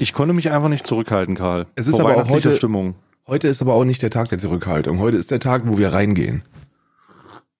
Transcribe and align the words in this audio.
Ich 0.00 0.12
konnte 0.14 0.32
mich 0.32 0.50
einfach 0.50 0.68
nicht 0.68 0.86
zurückhalten, 0.86 1.34
Karl. 1.34 1.66
Es 1.74 1.86
ist 1.88 1.96
Vor 2.00 2.08
aber 2.08 2.22
auch 2.22 2.28
heute- 2.30 2.56
Stimmung. 2.56 2.94
Heute 3.28 3.46
ist 3.46 3.60
aber 3.60 3.74
auch 3.74 3.84
nicht 3.84 4.00
der 4.00 4.08
Tag 4.08 4.30
der 4.30 4.38
Zurückhaltung. 4.38 5.00
Heute 5.00 5.18
ist 5.18 5.30
der 5.30 5.38
Tag, 5.38 5.62
wo 5.66 5.76
wir 5.76 5.92
reingehen. 5.92 6.42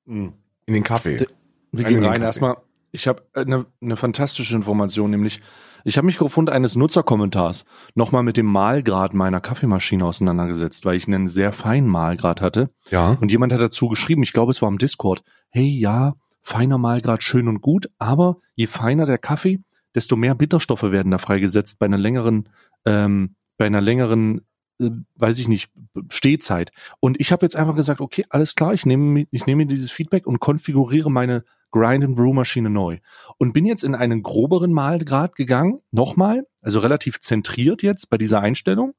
Mhm. 0.07 0.33
In 0.65 0.75
den 0.75 0.83
Kaffee. 0.83 1.27
Wir 1.73 1.85
gehen 1.85 2.03
rein. 2.03 2.15
Kaffee. 2.15 2.25
Erstmal, 2.25 2.57
ich 2.91 3.07
habe 3.07 3.23
eine, 3.35 3.67
eine 3.83 3.97
fantastische 3.97 4.57
Information, 4.57 5.11
nämlich 5.11 5.43
ich 5.85 5.99
habe 5.99 6.07
mich 6.07 6.21
aufgrund 6.23 6.49
eines 6.49 6.75
Nutzerkommentars 6.75 7.67
nochmal 7.95 8.23
mit 8.23 8.39
dem 8.39 8.47
Mahlgrad 8.47 9.12
meiner 9.12 9.41
Kaffeemaschine 9.41 10.07
auseinandergesetzt, 10.07 10.87
weil 10.87 10.97
ich 10.97 11.07
einen 11.07 11.29
sehr 11.29 11.53
feinen 11.53 11.89
Mahlgrad 11.89 12.41
hatte. 12.41 12.71
Ja. 12.91 13.19
Und 13.21 13.31
jemand 13.31 13.53
hat 13.53 13.61
dazu 13.61 13.89
geschrieben, 13.89 14.23
ich 14.23 14.33
glaube, 14.33 14.53
es 14.53 14.62
war 14.62 14.71
im 14.71 14.79
Discord, 14.79 15.23
hey, 15.51 15.69
ja, 15.69 16.15
feiner 16.43 16.79
Mahlgrad 16.79 17.23
schön 17.23 17.47
und 17.47 17.61
gut, 17.61 17.91
aber 17.98 18.39
je 18.55 18.67
feiner 18.67 19.05
der 19.05 19.19
Kaffee, 19.19 19.61
desto 19.95 20.17
mehr 20.17 20.35
Bitterstoffe 20.35 20.85
werden 20.85 21.11
da 21.12 21.19
freigesetzt 21.19 21.79
bei 21.79 21.87
einer 21.87 21.98
längeren, 21.98 22.48
ähm, 22.87 23.37
bei 23.59 23.67
einer 23.67 23.83
längeren, 23.83 24.41
äh, 24.81 24.91
weiß 25.17 25.39
ich 25.39 25.48
nicht, 25.48 25.71
Stehzeit. 26.11 26.71
Und 27.01 27.21
ich 27.21 27.33
habe 27.33 27.45
jetzt 27.45 27.57
einfach 27.57 27.77
gesagt, 27.77 28.01
okay, 28.01 28.25
alles 28.31 28.55
klar, 28.55 28.75
ich 28.75 28.87
nehme, 28.87 29.27
ich 29.31 29.47
nehme 29.47 29.67
dieses 29.67 29.91
Feedback 29.91 30.27
und 30.27 30.41
konfiguriere 30.41 31.11
meine 31.11 31.45
Grind 31.70 32.05
and 32.05 32.17
Brew 32.17 32.33
Maschine 32.33 32.70
neu. 32.70 32.98
Und 33.39 33.53
bin 33.53 33.67
jetzt 33.67 33.85
in 33.85 33.95
einen 33.95 34.23
groberen 34.23 34.73
Mahlgrad 34.73 35.37
gegangen, 35.37 35.81
nochmal, 35.91 36.47
also 36.62 36.79
relativ 36.79 37.20
zentriert 37.20 37.83
jetzt 37.83 38.09
bei 38.11 38.19
dieser 38.19 38.41
Einstellung 38.41 38.95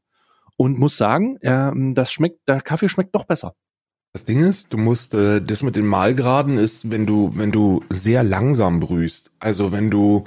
und 0.57 0.77
muss 0.77 0.97
sagen, 0.97 1.37
ähm, 1.41 1.95
das 1.95 2.11
schmeckt, 2.11 2.47
der 2.47 2.61
Kaffee 2.61 2.89
schmeckt 2.89 3.15
doch 3.15 3.25
besser. 3.25 3.55
Das 4.13 4.23
Ding 4.23 4.39
ist, 4.39 4.73
du 4.73 4.77
musst, 4.77 5.13
äh, 5.13 5.39
das 5.39 5.63
mit 5.63 5.75
den 5.75 5.85
Mahlgraden 5.85 6.57
ist, 6.57 6.89
wenn 6.89 7.05
du, 7.05 7.31
wenn 7.35 7.51
du 7.51 7.83
sehr 7.89 8.23
langsam 8.23 8.79
brühst. 8.79 9.31
Also 9.39 9.71
wenn 9.71 9.91
du 9.91 10.25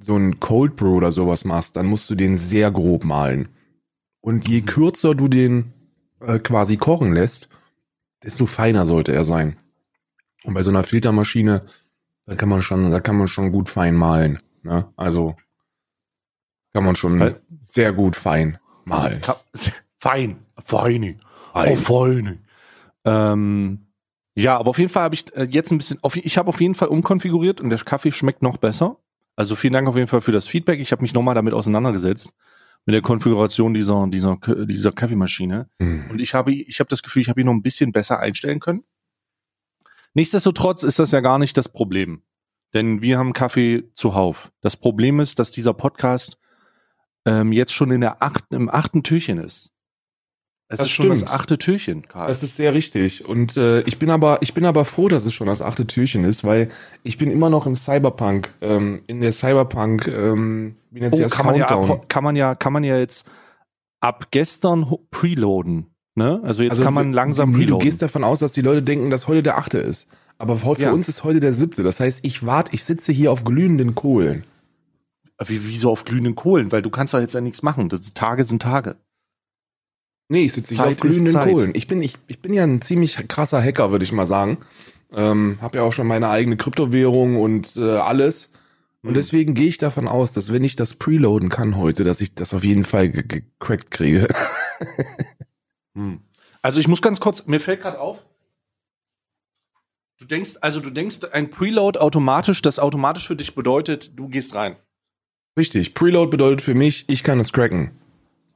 so 0.00 0.16
ein 0.16 0.38
Cold 0.38 0.76
Brew 0.76 0.96
oder 0.96 1.10
sowas 1.10 1.44
machst, 1.44 1.76
dann 1.76 1.86
musst 1.86 2.08
du 2.10 2.14
den 2.14 2.36
sehr 2.36 2.70
grob 2.70 3.04
mahlen. 3.04 3.48
Und 4.20 4.48
je 4.48 4.62
kürzer 4.62 5.14
du 5.14 5.28
den 5.28 5.72
äh, 6.20 6.38
quasi 6.38 6.76
kochen 6.76 7.12
lässt, 7.12 7.48
desto 8.22 8.46
feiner 8.46 8.84
sollte 8.86 9.12
er 9.12 9.24
sein. 9.24 9.56
Und 10.44 10.54
bei 10.54 10.62
so 10.62 10.70
einer 10.70 10.82
Filtermaschine, 10.84 11.66
da 12.26 12.34
kann 12.34 12.48
man 12.48 12.62
schon, 12.62 12.90
da 12.90 13.00
kann 13.00 13.16
man 13.16 13.28
schon 13.28 13.52
gut 13.52 13.68
fein 13.68 13.94
mahlen. 13.94 14.40
Ne? 14.62 14.92
Also 14.96 15.36
kann 16.72 16.84
man 16.84 16.96
schon 16.96 17.18
Weil- 17.20 17.40
sehr 17.60 17.92
gut 17.92 18.16
fein 18.16 18.58
mahlen. 18.84 19.20
Ka- 19.20 19.40
Fein, 20.00 20.36
feine, 20.58 21.18
Fein. 21.52 21.72
oh, 21.72 21.76
feine. 21.76 22.38
Ähm, 23.04 23.86
ja, 24.36 24.56
aber 24.56 24.70
auf 24.70 24.78
jeden 24.78 24.90
Fall 24.90 25.02
habe 25.02 25.16
ich 25.16 25.34
äh, 25.34 25.48
jetzt 25.50 25.72
ein 25.72 25.78
bisschen, 25.78 25.98
auf, 26.02 26.14
ich 26.16 26.38
habe 26.38 26.48
auf 26.48 26.60
jeden 26.60 26.76
Fall 26.76 26.86
umkonfiguriert 26.88 27.60
und 27.60 27.70
der 27.70 27.80
Kaffee 27.80 28.12
schmeckt 28.12 28.40
noch 28.42 28.58
besser. 28.58 28.98
Also 29.34 29.56
vielen 29.56 29.72
Dank 29.72 29.88
auf 29.88 29.96
jeden 29.96 30.06
Fall 30.06 30.20
für 30.20 30.30
das 30.30 30.46
Feedback. 30.46 30.78
Ich 30.78 30.92
habe 30.92 31.02
mich 31.02 31.14
nochmal 31.14 31.34
damit 31.34 31.52
auseinandergesetzt 31.52 32.32
mit 32.88 32.94
der 32.94 33.02
Konfiguration 33.02 33.74
dieser 33.74 34.06
dieser 34.08 34.38
dieser 34.64 34.92
Kaffeemaschine. 34.92 35.68
Hm. 35.78 36.06
Und 36.08 36.22
ich 36.22 36.32
habe, 36.32 36.54
ich 36.54 36.80
habe 36.80 36.88
das 36.88 37.02
Gefühl, 37.02 37.20
ich 37.20 37.28
habe 37.28 37.38
ihn 37.38 37.44
noch 37.44 37.52
ein 37.52 37.60
bisschen 37.60 37.92
besser 37.92 38.18
einstellen 38.18 38.60
können. 38.60 38.82
Nichtsdestotrotz 40.14 40.84
ist 40.84 40.98
das 40.98 41.12
ja 41.12 41.20
gar 41.20 41.38
nicht 41.38 41.58
das 41.58 41.68
Problem. 41.68 42.22
Denn 42.72 43.02
wir 43.02 43.18
haben 43.18 43.34
Kaffee 43.34 43.90
zuhauf. 43.92 44.50
Das 44.62 44.78
Problem 44.78 45.20
ist, 45.20 45.38
dass 45.38 45.50
dieser 45.50 45.74
Podcast 45.74 46.38
ähm, 47.26 47.52
jetzt 47.52 47.74
schon 47.74 47.90
in 47.90 48.00
der 48.00 48.22
achten, 48.22 48.54
im 48.54 48.70
achten 48.70 49.02
Türchen 49.02 49.36
ist. 49.36 49.70
Es 50.70 50.78
Das 50.78 50.86
ist 50.88 50.92
schon 50.92 51.08
das 51.08 51.20
stimmt. 51.20 51.32
achte 51.32 51.56
Türchen, 51.58 52.06
Karl. 52.08 52.28
Das 52.28 52.42
ist 52.42 52.56
sehr 52.56 52.74
richtig. 52.74 53.24
Und 53.26 53.56
äh, 53.56 53.80
ich 53.82 53.98
bin 53.98 54.10
aber, 54.10 54.38
ich 54.42 54.52
bin 54.52 54.66
aber 54.66 54.84
froh, 54.84 55.08
dass 55.08 55.24
es 55.24 55.32
schon 55.32 55.46
das 55.46 55.62
achte 55.62 55.86
Türchen 55.86 56.24
ist, 56.24 56.44
weil 56.44 56.68
ich 57.04 57.16
bin 57.16 57.30
immer 57.30 57.48
noch 57.48 57.66
im 57.66 57.74
Cyberpunk, 57.74 58.52
ähm, 58.60 59.00
in 59.06 59.20
der 59.22 59.32
Cyberpunk, 59.32 60.06
ähm, 60.08 60.76
wie 60.90 61.00
nennt 61.00 61.14
sich 61.14 61.24
oh, 61.24 61.28
das 61.28 61.32
kann 61.36 61.46
man, 61.46 61.54
ja, 61.56 61.64
Countdown. 61.66 61.90
ab, 61.98 62.08
kann 62.10 62.22
man 62.24 62.36
ja, 62.36 62.54
kann 62.54 62.72
man 62.74 62.84
ja 62.84 62.98
jetzt 62.98 63.26
ab 64.00 64.26
gestern 64.30 64.94
preloaden. 65.10 65.86
Ne? 66.14 66.40
Also 66.42 66.62
jetzt 66.62 66.72
Also 66.72 66.82
kann 66.82 66.94
man 66.94 67.12
langsam 67.14 67.50
nee, 67.50 67.54
du 67.54 67.62
preloaden. 67.64 67.84
gehst 67.84 68.02
davon 68.02 68.22
aus, 68.24 68.40
dass 68.40 68.52
die 68.52 68.60
Leute 68.60 68.82
denken, 68.82 69.08
dass 69.08 69.26
heute 69.26 69.42
der 69.42 69.56
achte 69.56 69.78
ist. 69.78 70.06
Aber 70.36 70.62
heute 70.64 70.82
Ja. 70.82 70.88
für 70.88 70.94
uns 70.94 71.08
ist 71.08 71.24
heute 71.24 71.40
der 71.40 71.54
siebte. 71.54 71.82
Das 71.82 71.98
heißt, 71.98 72.20
ich 72.24 72.44
warte, 72.44 72.74
ich 72.74 72.84
sitze 72.84 73.10
hier 73.12 73.32
auf 73.32 73.44
glühenden 73.44 73.94
Kohlen. 73.94 74.44
Wie, 75.46 75.64
wieso 75.66 75.90
auf 75.90 76.04
glühenden 76.04 76.34
Kohlen? 76.34 76.70
Weil 76.72 76.82
du 76.82 76.90
kannst 76.90 77.14
da 77.14 77.20
jetzt 77.20 77.34
ja 77.34 77.40
nichts 77.40 77.62
machen. 77.62 77.88
Das, 77.88 78.12
Tage 78.12 78.44
sind 78.44 78.60
Tage. 78.60 78.96
Nee, 80.28 80.44
ich 80.44 80.52
sitze 80.52 80.74
hier 80.74 80.86
auf 80.86 80.96
glühenden 80.98 81.32
Zeit. 81.32 81.48
Kohlen. 81.50 81.72
Ich 81.74 81.88
bin, 81.88 82.02
ich, 82.02 82.14
ich 82.26 82.40
bin 82.40 82.52
ja 82.52 82.62
ein 82.64 82.82
ziemlich 82.82 83.16
krasser 83.28 83.62
Hacker, 83.62 83.90
würde 83.90 84.04
ich 84.04 84.12
mal 84.12 84.26
sagen. 84.26 84.58
Ähm, 85.10 85.58
hab 85.62 85.74
ja 85.74 85.82
auch 85.82 85.92
schon 85.94 86.06
meine 86.06 86.28
eigene 86.28 86.56
Kryptowährung 86.58 87.36
und 87.40 87.76
äh, 87.76 87.82
alles. 87.96 88.52
Und 89.02 89.10
Hm. 89.10 89.14
deswegen 89.14 89.54
gehe 89.54 89.68
ich 89.68 89.78
davon 89.78 90.06
aus, 90.08 90.32
dass 90.32 90.52
wenn 90.52 90.64
ich 90.64 90.76
das 90.76 90.94
preloaden 90.94 91.48
kann 91.48 91.76
heute, 91.76 92.04
dass 92.04 92.20
ich 92.20 92.34
das 92.34 92.52
auf 92.52 92.64
jeden 92.64 92.84
Fall 92.84 93.08
ge- 93.10 93.22
gecrackt 93.22 93.90
kriege. 93.90 94.28
Hm. 95.96 96.20
Also 96.62 96.78
ich 96.78 96.86
muss 96.88 97.02
ganz 97.02 97.18
kurz, 97.20 97.46
mir 97.46 97.58
fällt 97.60 97.80
gerade 97.80 97.98
auf, 98.00 98.24
du 100.20 100.26
denkst, 100.26 100.56
also 100.60 100.78
du 100.80 100.90
denkst, 100.90 101.20
ein 101.32 101.50
Preload 101.50 101.98
automatisch, 101.98 102.62
das 102.62 102.78
automatisch 102.78 103.26
für 103.26 103.34
dich 103.36 103.54
bedeutet, 103.54 104.16
du 104.18 104.28
gehst 104.28 104.54
rein. 104.54 104.76
Richtig, 105.58 105.94
Preload 105.94 106.30
bedeutet 106.30 106.62
für 106.62 106.74
mich, 106.74 107.04
ich 107.08 107.24
kann 107.24 107.40
es 107.40 107.52
cracken. 107.52 107.92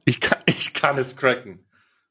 Ich 0.05 0.19
kann, 0.19 0.39
ich 0.45 0.73
kann 0.73 0.97
es 0.97 1.15
cracken. 1.15 1.59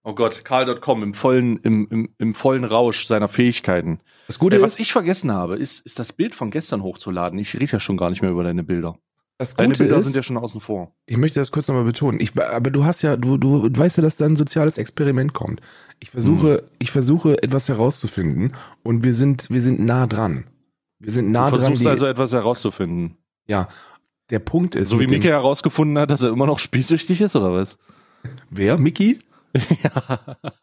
Oh 0.04 0.14
Gott, 0.14 0.44
Karl.com 0.44 1.03
im 1.04 1.14
vollen, 1.14 1.58
im, 1.58 1.86
im, 1.88 2.08
im 2.19 2.34
vollen 2.34 2.64
Rausch 2.64 3.04
seiner 3.04 3.28
Fähigkeiten. 3.28 4.00
Das 4.26 4.38
Gute 4.41 4.56
Äh, 4.56 4.62
was 4.62 4.72
ist, 4.75 4.80
ich 4.80 4.92
vergessen 4.92 5.30
habe, 5.30 5.56
ist, 5.56 5.86
ist 5.86 5.98
das 6.00 6.12
Bild 6.12 6.34
von 6.34 6.50
gestern 6.50 6.82
hochzuladen. 6.82 7.38
Ich 7.38 7.54
rede 7.54 7.66
ja 7.72 7.78
schon 7.81 7.97
gar 7.97 8.10
nicht 8.10 8.20
mehr 8.20 8.32
über 8.32 8.42
deine 8.42 8.64
Bilder. 8.64 8.97
das 9.38 9.54
Deine 9.54 9.69
Gute 9.69 9.84
Bilder 9.84 9.98
ist, 9.98 10.06
sind 10.06 10.16
ja 10.16 10.25
schon 10.25 10.36
außen 10.38 10.60
vor. 10.60 10.92
ich 11.06 11.19
möchte 11.19 11.38
das 11.38 11.52
kurz 11.52 11.69
nochmal 11.69 11.84
betonen. 11.84 12.19
Ich, 12.19 12.36
aber 12.36 12.70
du 12.72 12.84
hast 12.84 13.02
ja, 13.02 13.16
du, 13.16 13.36
du 13.38 13.62
weißt 13.78 13.98
ja, 13.98 14.02
dass 14.02 14.16
da 14.16 14.25
ein 14.26 14.34
soziales 14.34 14.76
Experiment 14.76 15.34
kommt. 15.34 15.60
Ich 16.00 16.10
versuche, 16.10 16.64
ich 16.81 16.91
versuche 16.91 17.41
etwas 17.41 17.69
herauszufinden 17.69 18.54
und 18.82 19.04
wir 19.04 19.14
sind, 19.14 19.50
wir 19.50 19.60
sind 19.60 19.78
nah 19.78 20.08
dran. 20.08 20.48
Wir 20.98 21.12
sind 21.12 21.31
nah 21.31 21.44
du 21.44 21.50
dran. 21.52 21.60
versuchst 21.60 21.84
die- 21.84 21.88
also 21.88 22.06
etwas 22.06 22.32
herauszufinden. 22.32 23.19
ja, 23.47 23.69
der 24.32 24.41
Punkt 24.41 24.75
ist, 24.75 24.88
So 24.88 24.98
wie 24.98 25.06
Mika 25.06 25.28
herausgefunden 25.28 25.97
hat, 25.98 26.10
dass 26.10 26.22
er 26.22 26.31
immer 26.31 26.47
noch 26.47 26.59
spielsüchtig 26.59 27.20
ist, 27.20 27.37
oder 27.37 27.53
was? 27.53 27.78
wer? 28.50 28.78
Mickey? 28.78 29.19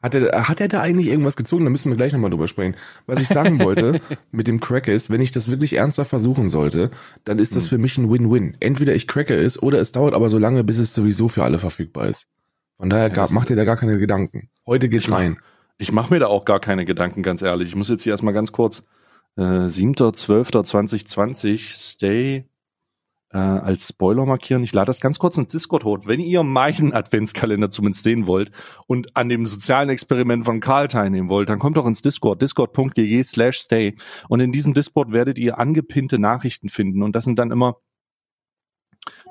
Hat 0.02 0.16
er, 0.16 0.48
hat 0.50 0.60
er 0.62 0.68
da 0.68 0.82
eigentlich 0.82 1.10
irgendwas 1.10 1.36
gezogen? 1.36 1.64
Da 1.64 1.70
müssen 1.70 1.92
wir 1.92 1.96
gleich 1.98 2.12
nochmal 2.12 2.32
drüber 2.32 2.48
sprechen. 2.48 2.74
Was 3.06 3.22
ich 3.22 3.28
sagen 3.28 3.60
wollte 3.60 4.02
mit 4.32 4.48
dem 4.48 4.60
Crack 4.60 4.88
ist, 4.88 5.12
wenn 5.12 5.22
ich 5.22 5.32
das 5.32 5.52
wirklich 5.52 5.74
ernsthaft 5.74 6.10
versuchen 6.10 6.50
sollte, 6.50 6.90
dann 7.24 7.38
ist 7.38 7.56
das 7.56 7.66
Hm. 7.66 7.70
für 7.70 7.78
mich 7.78 8.00
ein 8.00 8.10
Win-Win. 8.12 8.58
Entweder 8.60 8.96
ich 8.96 9.08
cracke 9.08 9.36
es 9.36 9.62
oder 9.62 9.80
es 9.80 9.92
dauert 9.92 10.16
aber 10.16 10.28
so 10.30 10.40
lange, 10.40 10.64
bis 10.64 10.80
es 10.80 10.96
sowieso 10.96 11.28
für 11.28 11.44
alle 11.44 11.60
verfügbar 11.60 12.08
ist. 12.08 12.26
Von 12.78 12.90
daher 12.90 13.10
das- 13.10 13.30
macht 13.30 13.52
ihr 13.52 13.56
da 13.56 13.64
gar 13.64 13.78
keine 13.78 14.00
Gedanken. 14.00 14.50
Heute 14.66 14.90
geht's 14.90 15.04
Ich 15.06 15.12
mach- 15.12 15.20
rein. 15.20 15.38
Ich 15.78 15.92
mache 15.92 16.12
mir 16.12 16.20
da 16.20 16.26
auch 16.28 16.46
gar 16.46 16.60
keine 16.60 16.84
Gedanken, 16.84 17.22
ganz 17.22 17.44
ehrlich. 17.44 17.68
Ich 17.70 17.76
muss 17.76 17.90
jetzt 17.90 18.02
hier 18.02 18.14
erstmal 18.14 18.34
ganz 18.34 18.52
kurz 18.52 18.84
äh, 19.38 19.42
7.12.2020 19.44 21.76
Stay 21.76 22.46
äh, 23.32 23.38
als 23.38 23.88
Spoiler 23.88 24.26
markieren. 24.26 24.64
Ich 24.64 24.74
lade 24.74 24.88
das 24.88 25.02
ganz 25.02 25.20
kurz 25.20 25.38
ins 25.38 25.52
Discord 25.52 25.84
hoch. 25.84 26.00
Wenn 26.06 26.20
ihr 26.20 26.44
meinen 26.44 26.94
Adventskalender 26.94 27.70
zumindest 27.70 28.04
sehen 28.04 28.28
wollt 28.28 28.52
und 28.88 29.16
an 29.16 29.30
dem 29.30 29.46
sozialen 29.46 29.90
Experiment 29.90 30.46
von 30.46 30.60
Karl 30.60 30.88
teilnehmen 30.88 31.30
wollt, 31.30 31.50
dann 31.50 31.60
kommt 31.60 31.78
doch 31.78 31.86
ins 31.86 32.02
Discord, 32.02 32.42
discord.gg 32.42 33.24
slash 33.24 33.60
stay. 33.60 33.96
Und 34.28 34.40
in 34.40 34.52
diesem 34.52 34.74
Discord 34.74 35.12
werdet 35.12 35.38
ihr 35.38 35.60
angepinnte 35.60 36.20
Nachrichten 36.20 36.70
finden. 36.70 37.04
Und 37.04 37.16
das 37.16 37.24
sind 37.24 37.38
dann 37.38 37.52
immer, 37.52 37.78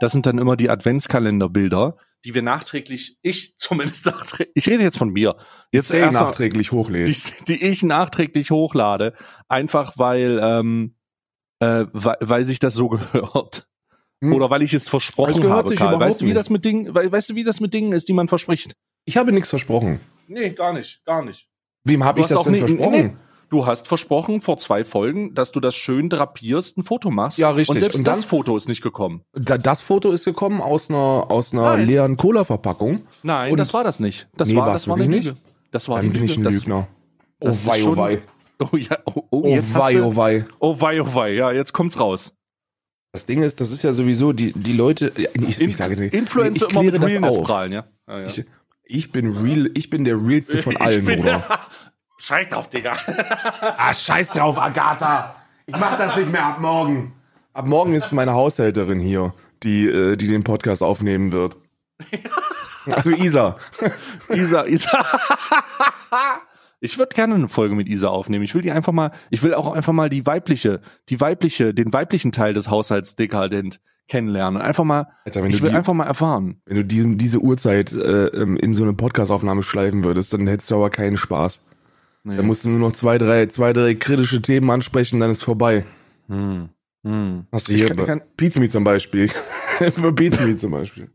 das 0.00 0.12
sind 0.12 0.26
dann 0.26 0.38
immer 0.38 0.56
die 0.56 0.70
Adventskalenderbilder, 0.70 1.96
die 2.24 2.34
wir 2.34 2.42
nachträglich, 2.42 3.18
ich 3.22 3.56
zumindest 3.58 4.06
nachträglich, 4.06 4.54
ich 4.54 4.68
rede 4.68 4.82
jetzt 4.82 4.98
von 4.98 5.10
mir. 5.10 5.36
Jetzt 5.72 5.88
Stay 5.88 6.00
erst 6.00 6.20
nachträglich 6.20 6.72
hochlädt. 6.72 7.08
die, 7.08 7.44
die 7.46 7.64
ich 7.64 7.82
nachträglich 7.82 8.50
hochlade, 8.50 9.14
einfach 9.48 9.94
weil, 9.96 10.40
ähm, 10.42 10.94
äh, 11.60 11.86
weil, 11.92 12.16
weil 12.20 12.44
sich 12.44 12.58
das 12.58 12.74
so 12.74 12.88
gehört. 12.88 13.68
Hm. 14.22 14.32
Oder 14.34 14.50
weil 14.50 14.62
ich 14.62 14.74
es 14.74 14.88
versprochen 14.88 15.40
Das 15.42 15.50
habe, 15.50 15.74
Karl. 15.74 16.00
Weißt 16.00 16.20
du, 16.20 16.24
wie 16.24 16.28
nicht. 16.30 16.36
das 16.36 16.50
mit 16.50 16.64
Dingen, 16.64 16.94
we- 16.94 17.10
weißt 17.12 17.30
du, 17.30 17.34
wie 17.36 17.44
das 17.44 17.60
mit 17.60 17.72
Dingen 17.74 17.92
ist, 17.92 18.08
die 18.08 18.12
man 18.12 18.26
verspricht? 18.28 18.72
Ich 19.04 19.16
habe 19.16 19.32
nichts 19.32 19.50
versprochen. 19.50 20.00
Nee, 20.26 20.50
gar 20.50 20.72
nicht, 20.72 21.04
gar 21.04 21.24
nicht. 21.24 21.46
Wem 21.84 22.04
habe 22.04 22.20
ich 22.20 22.26
das 22.26 22.36
auch 22.36 22.42
denn 22.44 22.52
nie- 22.52 22.58
versprochen? 22.58 22.90
nee, 22.92 23.16
Du 23.50 23.64
hast 23.64 23.88
versprochen 23.88 24.42
vor 24.42 24.58
zwei 24.58 24.84
Folgen, 24.84 25.32
dass 25.34 25.52
du 25.52 25.60
das 25.60 25.74
schön 25.74 26.10
drapierst, 26.10 26.76
ein 26.76 26.82
Foto 26.82 27.08
machst. 27.10 27.38
Ja, 27.38 27.48
richtig. 27.50 27.70
Und 27.70 27.78
selbst 27.78 27.96
Und 28.00 28.06
das 28.06 28.20
dann- 28.20 28.28
Foto 28.28 28.54
ist 28.58 28.68
nicht 28.68 28.82
gekommen. 28.82 29.22
Da, 29.32 29.56
das 29.56 29.80
Foto 29.80 30.10
ist 30.12 30.26
gekommen 30.26 30.60
aus 30.60 30.90
einer, 30.90 31.26
aus 31.30 31.54
einer 31.54 31.62
Nein. 31.62 31.86
leeren 31.86 32.16
Cola-Verpackung. 32.18 33.04
Nein, 33.22 33.52
Und- 33.52 33.56
das 33.58 33.72
war 33.72 33.84
das 33.84 34.00
nicht. 34.00 34.28
Das 34.36 34.50
Nee, 34.50 34.56
war, 34.56 34.66
das 34.66 34.86
war 34.86 34.96
eine 34.96 35.06
wirklich 35.08 35.24
Lüge. 35.26 35.36
Das 35.70 35.88
war 35.88 35.96
Dann 35.96 36.06
die 36.06 36.18
bin 36.18 36.24
ich 36.24 36.36
Lüge. 36.36 36.42
ein 36.42 36.44
Das, 36.52 36.54
Lügner. 36.64 36.88
Oh 37.40 37.46
Das 37.46 37.66
wei, 37.66 37.84
oh 37.86 37.96
wei. 37.96 38.20
Oh 38.60 38.76
ja, 38.76 38.98
oh, 39.06 39.12
oh, 39.30 39.42
Oh 39.44 39.46
jetzt 39.46 39.72
hast 39.74 39.94
wei, 39.94 40.02
oh 40.02 40.14
wei. 40.16 40.44
oh 40.58 40.76
wei, 40.80 41.00
oh 41.00 41.14
wei, 41.14 41.32
ja, 41.32 41.52
jetzt 41.52 41.72
kommt's 41.72 41.98
raus. 42.00 42.34
Das 43.12 43.24
Ding 43.26 43.42
ist, 43.42 43.60
das 43.60 43.70
ist 43.70 43.82
ja 43.82 43.92
sowieso 43.92 44.32
die, 44.32 44.52
die 44.52 44.72
Leute. 44.72 45.12
ja, 45.16 45.30
Ich, 45.34 45.60
ich 45.60 45.76
sage 45.76 45.96
nicht. 45.96 46.14
Influencer 46.14 46.66
ich 46.66 46.72
immer 46.72 46.82
mit 46.82 47.00
Realness 47.00 47.40
prahlen, 47.42 47.72
ja. 47.72 47.84
ja, 48.06 48.20
ja. 48.20 48.26
Ich, 48.26 48.44
ich 48.84 49.12
bin 49.12 49.36
real, 49.36 49.70
ich 49.74 49.90
bin 49.90 50.04
der 50.04 50.16
realste 50.20 50.62
von 50.62 50.76
allen, 50.76 51.04
Bruder. 51.04 51.42
Scheiß 52.18 52.48
drauf, 52.48 52.68
Digga. 52.68 52.96
Ah, 53.78 53.94
scheiß 53.94 54.30
drauf, 54.30 54.58
Agatha. 54.58 55.36
Ich 55.66 55.76
mach 55.76 55.96
das 55.96 56.16
nicht 56.16 56.30
mehr 56.32 56.44
ab 56.44 56.60
morgen. 56.60 57.12
Ab 57.52 57.66
morgen 57.66 57.94
ist 57.94 58.12
meine 58.12 58.32
Haushälterin 58.32 58.98
hier, 58.98 59.34
die, 59.62 59.86
äh, 59.86 60.16
die 60.16 60.26
den 60.26 60.44
Podcast 60.44 60.82
aufnehmen 60.82 61.32
wird. 61.32 61.56
Also 62.86 63.10
Isa. 63.10 63.58
Isa, 64.30 64.64
Isa. 64.64 65.04
Ich 66.80 66.98
würde 66.98 67.14
gerne 67.14 67.34
eine 67.34 67.48
Folge 67.48 67.74
mit 67.74 67.88
Isa 67.88 68.08
aufnehmen. 68.08 68.44
Ich 68.44 68.54
will 68.54 68.62
die 68.62 68.70
einfach 68.70 68.92
mal, 68.92 69.10
ich 69.30 69.42
will 69.42 69.54
auch 69.54 69.72
einfach 69.72 69.92
mal 69.92 70.08
die 70.08 70.26
weibliche, 70.26 70.80
die 71.08 71.20
weibliche, 71.20 71.74
den 71.74 71.92
weiblichen 71.92 72.30
Teil 72.32 72.54
des 72.54 72.70
Haushalts 72.70 73.16
dekadent 73.16 73.80
kennenlernen. 74.06 74.62
Einfach 74.62 74.84
mal, 74.84 75.08
Alter, 75.24 75.44
ich 75.46 75.60
will 75.62 75.70
die, 75.70 75.76
einfach 75.76 75.92
mal 75.92 76.06
erfahren. 76.06 76.62
wenn 76.66 76.76
du 76.76 76.84
die, 76.84 77.16
diese 77.16 77.40
Uhrzeit 77.40 77.92
äh, 77.92 78.26
ähm, 78.28 78.56
in 78.56 78.74
so 78.74 78.84
eine 78.84 78.92
Podcastaufnahme 78.94 79.62
schleifen 79.62 80.04
würdest, 80.04 80.32
dann 80.32 80.46
hättest 80.46 80.70
du 80.70 80.76
aber 80.76 80.90
keinen 80.90 81.16
Spaß. 81.16 81.62
Nee. 82.24 82.36
Da 82.36 82.42
musst 82.42 82.64
du 82.64 82.70
nur 82.70 82.78
noch 82.78 82.92
zwei, 82.92 83.18
drei, 83.18 83.46
zwei, 83.46 83.72
drei 83.72 83.94
kritische 83.94 84.40
Themen 84.40 84.70
ansprechen, 84.70 85.18
dann 85.20 85.30
ist 85.30 85.42
vorbei. 85.42 85.84
hm. 86.28 86.68
Hm. 87.04 87.46
Hast 87.52 87.68
du 87.68 87.74
Ich 87.74 87.78
hier 87.84 87.94
kann- 87.94 88.06
kann- 88.06 88.22
Pizza 88.36 88.58
Me 88.60 88.68
zum 88.68 88.82
Beispiel. 88.84 89.30
Über 89.96 90.12
Pizza 90.12 90.42
Me 90.44 90.56
zum 90.56 90.72
Beispiel. 90.72 91.08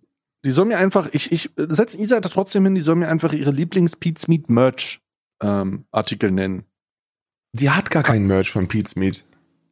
Die 0.46 0.52
soll 0.52 0.66
mir 0.66 0.78
einfach, 0.78 1.10
ich, 1.12 1.32
ich 1.32 1.50
setze 1.58 1.98
Isa 1.98 2.20
da 2.22 2.30
trotzdem 2.30 2.64
hin, 2.64 2.76
die 2.76 2.82
soll 2.82 2.96
mir 2.96 3.10
einfach 3.10 3.34
ihre 3.34 3.52
Lieblings-Pete's 3.52 4.28
Meat 4.30 4.50
Merch 4.50 5.02
ähm, 5.42 5.86
Artikel 5.92 6.32
nennen. 6.32 6.64
Sie 7.54 7.70
hat 7.70 7.92
gar 7.92 8.04
keinen 8.04 8.28
Merch 8.28 8.50
von 8.52 8.68
Pete's 8.68 8.96
Meat. 8.96 9.24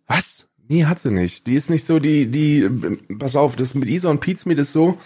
Was? 0.07 0.49
Nee, 0.67 0.85
hat 0.85 0.99
sie 0.99 1.11
nicht. 1.11 1.47
Die 1.47 1.55
ist 1.55 1.69
nicht 1.69 1.85
so, 1.85 1.99
die, 1.99 2.27
die, 2.27 2.59
äh, 2.61 2.97
pass 3.17 3.35
auf, 3.35 3.55
das 3.55 3.73
mit 3.73 3.89
Isa 3.89 4.09
und 4.09 4.19
Pete's 4.21 4.45
Meat 4.45 4.59
ist 4.59 4.73
so, 4.73 4.97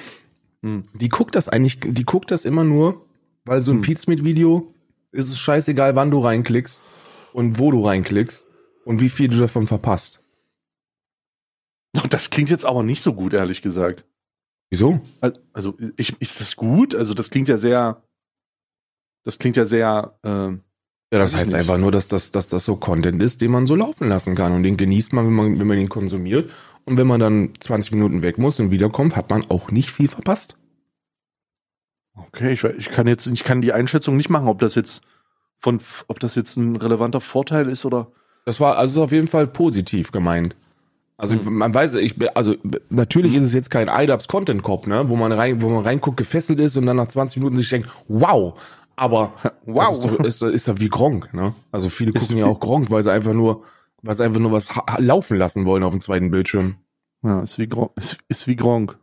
Hm. 0.63 0.83
die 0.93 1.09
guckt 1.09 1.35
das 1.35 1.47
eigentlich, 1.47 1.79
die 1.81 2.05
guckt 2.05 2.31
das 2.31 2.43
immer 2.45 2.63
nur, 2.63 3.05
weil 3.45 3.61
so 3.61 3.71
ein 3.71 3.77
Hm. 3.77 3.81
Pete's 3.83 4.07
Meat 4.07 4.23
Video 4.23 4.73
ist 5.11 5.29
es 5.29 5.39
scheißegal, 5.39 5.95
wann 5.95 6.11
du 6.11 6.19
reinklickst 6.19 6.81
und 7.33 7.59
wo 7.59 7.71
du 7.71 7.85
reinklickst 7.85 8.45
und 8.83 8.99
wie 9.01 9.09
viel 9.09 9.27
du 9.29 9.37
davon 9.37 9.67
verpasst. 9.67 10.19
Das 12.09 12.29
klingt 12.29 12.49
jetzt 12.49 12.65
aber 12.65 12.83
nicht 12.83 13.01
so 13.01 13.13
gut, 13.13 13.33
ehrlich 13.33 13.61
gesagt. 13.61 14.05
Wieso? 14.69 14.99
Al- 15.21 15.39
Also, 15.53 15.77
ich, 15.95 16.19
ist 16.21 16.41
das 16.41 16.55
gut? 16.55 16.93
Also, 16.93 17.13
das 17.13 17.29
klingt 17.29 17.47
ja 17.47 17.57
sehr, 17.57 18.03
das 19.25 19.37
klingt 19.39 19.57
ja 19.57 19.65
sehr, 19.65 20.17
ähm, 20.23 20.61
Ja, 21.11 21.19
das 21.19 21.35
heißt 21.35 21.51
nicht. 21.51 21.59
einfach 21.59 21.77
nur, 21.77 21.91
dass 21.91 22.07
das, 22.07 22.31
dass 22.31 22.47
das 22.47 22.63
so 22.65 22.77
Content 22.77 23.21
ist, 23.21 23.41
den 23.41 23.51
man 23.51 23.67
so 23.67 23.75
laufen 23.75 24.07
lassen 24.07 24.35
kann. 24.35 24.53
Und 24.53 24.63
den 24.63 24.77
genießt 24.77 25.13
man, 25.13 25.25
wenn 25.27 25.33
man, 25.33 25.59
wenn 25.59 25.67
man 25.67 25.77
ihn 25.77 25.89
konsumiert. 25.89 26.49
Und 26.85 26.97
wenn 26.97 27.07
man 27.07 27.19
dann 27.19 27.53
20 27.59 27.91
Minuten 27.93 28.21
weg 28.21 28.37
muss 28.37 28.59
und 28.59 28.71
wiederkommt, 28.71 29.15
hat 29.15 29.29
man 29.29 29.49
auch 29.49 29.71
nicht 29.71 29.91
viel 29.91 30.07
verpasst. 30.07 30.55
okay, 32.15 32.53
ich, 32.53 32.63
ich 32.63 32.89
kann 32.91 33.07
jetzt, 33.07 33.27
ich 33.27 33.43
kann 33.43 33.61
die 33.61 33.73
Einschätzung 33.73 34.15
nicht 34.17 34.29
machen, 34.29 34.47
ob 34.47 34.59
das 34.59 34.75
jetzt 34.75 35.01
von, 35.59 35.79
ob 36.07 36.19
das 36.19 36.35
jetzt 36.35 36.57
ein 36.57 36.75
relevanter 36.75 37.21
Vorteil 37.21 37.69
ist 37.69 37.85
oder, 37.85 38.07
Das 38.45 38.59
war 38.59 38.77
also 38.77 39.03
auf 39.03 39.11
jeden 39.11 39.27
Fall 39.27 39.47
positiv 39.47 40.11
gemeint. 40.11 40.55
Also 41.17 41.37
Hm. 41.37 41.57
man 41.57 41.73
weiß, 41.73 41.93
ich 41.95 42.15
also 42.37 42.55
natürlich 42.89 43.33
ist 43.35 43.43
es 43.43 43.53
jetzt 43.53 43.69
kein 43.71 43.87
IDAPS 43.87 44.27
Content 44.27 44.63
Cop, 44.63 44.85
ne, 44.85 45.07
wo 45.09 45.15
man 45.15 45.31
rein, 45.31 45.61
wo 45.61 45.69
man 45.69 45.81
reinguckt, 45.83 46.17
gefesselt 46.17 46.59
ist 46.59 46.75
und 46.77 46.85
dann 46.85 46.97
nach 46.97 47.07
20 47.07 47.37
Minuten 47.37 47.57
sich 47.57 47.69
denkt, 47.69 47.89
wow. 48.07 48.59
Aber 48.95 49.33
Wow. 49.65 50.19
ist, 50.21 50.41
ist, 50.41 50.41
ist 50.43 50.67
ja 50.67 50.79
wie 50.79 50.89
Gronk, 50.89 51.33
ne? 51.33 51.53
Also 51.71 51.89
viele 51.89 52.13
gucken 52.13 52.37
ja 52.37 52.45
wie- 52.45 52.49
auch 52.49 52.59
Gronk, 52.59 52.89
weil 52.91 53.03
sie 53.03 53.11
einfach 53.11 53.33
nur, 53.33 53.63
weil 54.01 54.15
sie 54.15 54.23
einfach 54.23 54.39
nur 54.39 54.51
was 54.51 54.69
laufen 54.97 55.37
lassen 55.37 55.65
wollen 55.65 55.83
auf 55.83 55.93
dem 55.93 56.01
zweiten 56.01 56.31
Bildschirm. 56.31 56.75
ja, 57.23 57.41
ist 57.41 57.57
wie 57.59 57.67
Gronk, 57.67 57.91
ist, 57.95 58.17
ist 58.27 58.47
wie 58.47 58.55
Gronk. 58.55 58.97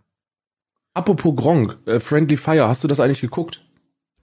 Apropos 0.95 1.35
Gronk, 1.37 1.79
äh, 1.87 2.01
Friendly 2.01 2.37
Fire, 2.37 2.69
hast 2.69 2.85
du 2.85 2.89
das 2.89 3.01
eigentlich 3.01 3.21
geguckt? 3.23 3.65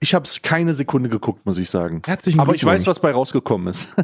Ich 0.02 0.14
habe 0.14 0.24
es 0.24 0.40
keine 0.40 0.72
Sekunde 0.72 1.08
geguckt, 1.10 1.44
muss 1.44 1.58
ich 1.58 1.68
sagen. 1.68 2.00
Herzlichen 2.06 2.40
Aber 2.40 2.54
ich 2.54 2.64
weiß, 2.64 2.84
Glückwunsch. 2.84 2.86
was 2.86 3.00
bei 3.00 3.12
rausgekommen 3.12 3.68
ist. 3.68 3.88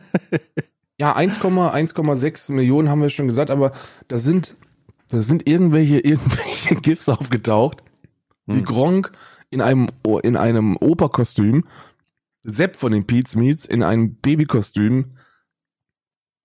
Ja, 0.99 1.15
1,1,6 1.15 2.53
Millionen 2.53 2.89
haben 2.89 3.03
wir 3.03 3.11
schon 3.11 3.27
gesagt, 3.27 3.51
aber 3.51 3.73
da 4.09 4.17
sind, 4.17 4.57
da 5.11 5.19
sind 5.21 5.47
irgendwelche, 5.47 5.99
irgendwelche 6.05 6.75
GIFs 6.77 7.09
aufgetaucht, 7.11 7.83
wie 8.47 8.61
Hm. 8.61 8.65
Gronk 8.65 9.13
in 9.57 9.63
einem, 9.63 9.89
in 10.23 10.37
einem 10.37 10.77
Operkostüm, 10.77 11.65
Sepp 12.43 12.77
von 12.77 12.93
den 12.93 13.07
Pete's 13.07 13.35
Meats 13.37 13.65
in 13.65 13.83
einem 13.83 14.17
Babykostüm 14.17 15.17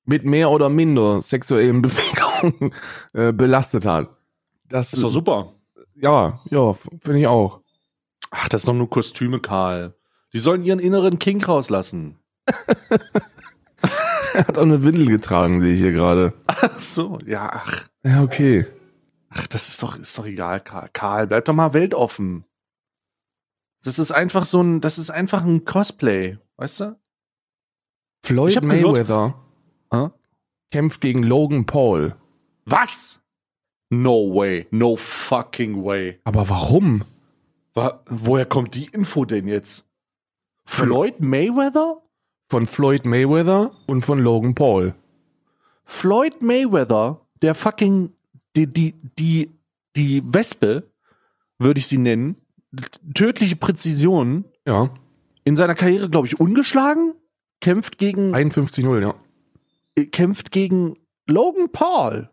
mit 0.05 0.25
mehr 0.25 0.49
oder 0.49 0.69
minder 0.69 1.21
sexuellen 1.21 1.81
Bewegungen 1.83 2.73
äh, 3.13 3.33
belastet 3.33 3.85
hat. 3.85 4.09
Das 4.69 4.93
ist 4.93 5.03
doch 5.03 5.09
super. 5.09 5.53
Ja, 5.95 6.39
ja, 6.49 6.73
finde 6.73 7.19
ich 7.19 7.27
auch. 7.27 7.59
Ach, 8.31 8.47
das 8.47 8.63
sind 8.63 8.69
doch 8.69 8.77
nur 8.77 8.89
Kostüme, 8.89 9.41
Karl. 9.41 9.93
Die 10.31 10.39
sollen 10.39 10.63
ihren 10.63 10.79
inneren 10.79 11.19
King 11.19 11.43
rauslassen. 11.43 12.17
Er 14.33 14.47
hat 14.47 14.57
auch 14.57 14.61
eine 14.61 14.85
Windel 14.85 15.07
getragen, 15.07 15.59
sehe 15.59 15.73
ich 15.73 15.81
hier 15.81 15.91
gerade. 15.91 16.33
Ach 16.47 16.79
so, 16.79 17.19
ja, 17.25 17.49
ach. 17.51 17.89
Ja, 18.05 18.23
okay. 18.23 18.65
Ach, 19.29 19.45
das 19.47 19.67
ist 19.67 19.83
doch, 19.83 19.97
ist 19.97 20.17
doch 20.17 20.25
egal, 20.25 20.61
Karl. 20.61 20.89
Karl, 20.93 21.27
bleib 21.27 21.43
doch 21.43 21.53
mal 21.53 21.73
weltoffen. 21.73 22.45
Das 23.83 23.97
ist 23.99 24.11
einfach 24.11 24.45
so 24.45 24.61
ein, 24.61 24.79
das 24.81 24.97
ist 24.97 25.09
einfach 25.09 25.43
ein 25.43 25.65
Cosplay, 25.65 26.37
weißt 26.57 26.79
du? 26.81 26.99
Floyd 28.23 28.53
gehört- 28.61 28.65
Mayweather 28.65 29.35
Hä? 29.91 30.09
kämpft 30.71 31.01
gegen 31.01 31.23
Logan 31.23 31.65
Paul. 31.65 32.15
Was? 32.65 33.21
No 33.89 34.33
way, 34.35 34.67
no 34.71 34.95
fucking 34.95 35.83
way. 35.83 36.19
Aber 36.23 36.47
warum? 36.49 37.03
Wa 37.73 38.03
woher 38.07 38.45
kommt 38.45 38.75
die 38.75 38.85
Info 38.85 39.25
denn 39.25 39.47
jetzt? 39.47 39.85
Floyd 40.65 41.19
Mayweather? 41.19 42.01
Von 42.49 42.65
Floyd 42.67 43.05
Mayweather 43.05 43.71
und 43.87 44.05
von 44.05 44.19
Logan 44.19 44.53
Paul. 44.55 44.93
Floyd 45.85 46.41
Mayweather, 46.41 47.21
der 47.41 47.55
fucking, 47.55 48.13
die, 48.55 48.67
die, 48.67 48.93
die, 49.17 49.51
die 49.95 50.21
Wespe, 50.33 50.91
würde 51.57 51.79
ich 51.79 51.87
sie 51.87 51.97
nennen, 51.97 52.35
tödliche 53.13 53.55
Präzision, 53.55 54.45
Ja, 54.67 54.89
in 55.43 55.55
seiner 55.55 55.75
Karriere, 55.75 56.09
glaube 56.09 56.27
ich, 56.27 56.39
ungeschlagen, 56.39 57.13
kämpft 57.61 57.97
gegen, 57.97 58.33
51-0, 58.35 59.01
ja. 59.01 59.15
äh, 59.95 60.05
kämpft 60.05 60.51
gegen 60.51 60.93
Logan 61.27 61.71
Paul, 61.71 62.29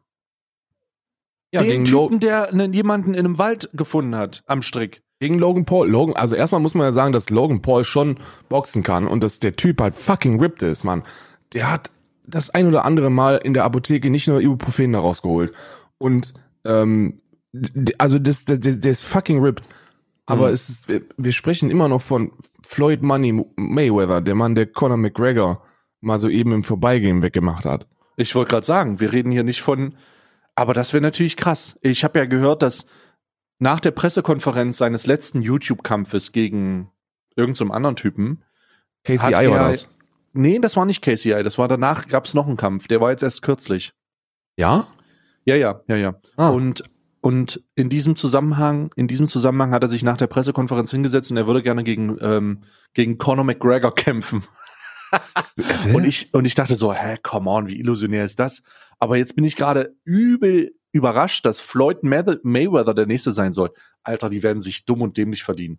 Ja, 1.52 1.60
den 1.62 1.70
gegen, 1.70 1.84
Typen, 1.84 2.12
Lo 2.14 2.18
der 2.18 2.48
einen, 2.52 2.72
jemanden 2.72 3.14
in 3.14 3.20
einem 3.20 3.38
Wald 3.38 3.70
gefunden 3.72 4.14
hat, 4.14 4.42
am 4.46 4.62
Strick. 4.62 5.02
gegen 5.20 5.38
Logan 5.38 5.64
Paul. 5.64 5.88
Logan, 5.88 6.16
also 6.16 6.34
erstmal 6.36 6.60
muss 6.60 6.74
man 6.74 6.86
ja 6.86 6.92
sagen, 6.92 7.12
dass 7.12 7.30
Logan 7.30 7.62
Paul 7.62 7.84
schon 7.84 8.18
boxen 8.48 8.82
kann 8.82 9.06
und 9.08 9.22
dass 9.22 9.38
der 9.38 9.56
Typ 9.56 9.80
halt 9.80 9.96
fucking 9.96 10.40
ripped 10.40 10.62
ist, 10.62 10.84
Mann. 10.84 11.02
Der 11.54 11.70
hat 11.72 11.90
das 12.26 12.50
ein 12.50 12.66
oder 12.66 12.84
andere 12.84 13.10
Mal 13.10 13.36
in 13.36 13.54
der 13.54 13.64
Apotheke 13.64 14.10
nicht 14.10 14.28
nur 14.28 14.40
Ibuprofen 14.40 14.92
da 14.92 15.00
rausgeholt. 15.00 15.52
Und, 15.96 16.34
ähm, 16.64 17.16
also 17.96 18.18
das, 18.18 18.44
das, 18.44 18.60
das, 18.60 18.80
der 18.80 18.90
ist 18.92 19.02
fucking 19.02 19.40
ripped. 19.42 19.64
Aber 20.28 20.48
Mhm. 20.48 20.52
es 20.54 20.68
ist, 20.68 20.88
wir- 20.88 21.32
sprechen 21.32 21.70
immer 21.70 21.88
noch 21.88 22.02
von 22.02 22.32
Floyd 22.64 23.02
Money 23.02 23.44
Mayweather, 23.56 24.20
der 24.20 24.34
Mann, 24.34 24.54
der 24.54 24.66
Conor 24.66 24.98
McGregor 24.98 25.62
mal 26.00 26.18
so 26.18 26.28
eben 26.28 26.52
im 26.52 26.64
Vorbeigehen 26.64 27.22
weggemacht 27.22 27.64
hat. 27.64 27.88
Ich 28.16 28.34
wollte 28.34 28.50
gerade 28.50 28.66
sagen, 28.66 29.00
wir 29.00 29.12
reden 29.12 29.32
hier 29.32 29.42
nicht 29.42 29.62
von, 29.62 29.96
aber 30.54 30.74
das 30.74 30.92
wäre 30.92 31.00
natürlich 31.00 31.36
krass. 31.36 31.78
Ich 31.82 32.04
habe 32.04 32.18
ja 32.18 32.26
gehört, 32.26 32.62
dass 32.62 32.84
nach 33.58 33.80
der 33.80 33.90
Pressekonferenz 33.92 34.76
seines 34.78 35.06
letzten 35.06 35.40
YouTube-Kampfes 35.40 36.32
gegen 36.32 36.90
so 37.36 37.64
einen 37.64 37.70
anderen 37.70 37.96
Typen, 37.96 38.44
KCI 39.04 39.18
Hat 39.18 39.32
war 39.32 39.42
er- 39.42 39.68
das. 39.68 39.88
nee, 40.34 40.58
das 40.58 40.76
war 40.76 40.84
nicht 40.84 41.02
KCI, 41.02 41.42
das 41.42 41.56
war 41.56 41.68
danach, 41.68 42.06
gab 42.08 42.26
es 42.26 42.34
noch 42.34 42.46
einen 42.46 42.56
Kampf, 42.56 42.86
der 42.88 43.00
war 43.00 43.10
jetzt 43.12 43.22
erst 43.22 43.42
kürzlich. 43.42 43.92
Ja? 44.56 44.84
Ja, 45.44 45.54
ja, 45.54 45.80
ja, 45.88 45.96
ja. 45.96 46.20
Ah. 46.36 46.50
Und 46.50 46.82
und 47.20 47.62
in 47.74 47.88
diesem 47.88 48.16
Zusammenhang, 48.16 48.90
in 48.96 49.08
diesem 49.08 49.28
Zusammenhang 49.28 49.72
hat 49.72 49.82
er 49.82 49.88
sich 49.88 50.02
nach 50.02 50.16
der 50.16 50.26
Pressekonferenz 50.26 50.90
hingesetzt 50.90 51.30
und 51.30 51.36
er 51.36 51.46
würde 51.46 51.62
gerne 51.62 51.84
gegen 51.84 52.16
ähm, 52.20 52.62
gegen 52.94 53.18
Conor 53.18 53.44
McGregor 53.44 53.94
kämpfen. 53.94 54.42
Und 55.94 56.04
ich, 56.04 56.34
und 56.34 56.44
ich 56.44 56.54
dachte 56.54 56.74
so, 56.74 56.92
hä, 56.92 57.16
come 57.22 57.48
on, 57.48 57.66
wie 57.66 57.78
illusionär 57.78 58.26
ist 58.26 58.38
das? 58.38 58.62
Aber 58.98 59.16
jetzt 59.16 59.36
bin 59.36 59.44
ich 59.44 59.56
gerade 59.56 59.96
übel 60.04 60.74
überrascht, 60.92 61.46
dass 61.46 61.60
Floyd 61.60 62.02
Maywe- 62.02 62.40
Mayweather 62.42 62.92
der 62.92 63.06
nächste 63.06 63.32
sein 63.32 63.52
soll. 63.54 63.70
Alter, 64.02 64.28
die 64.28 64.42
werden 64.42 64.60
sich 64.60 64.84
dumm 64.84 65.00
und 65.00 65.16
dämlich 65.16 65.44
verdienen. 65.44 65.78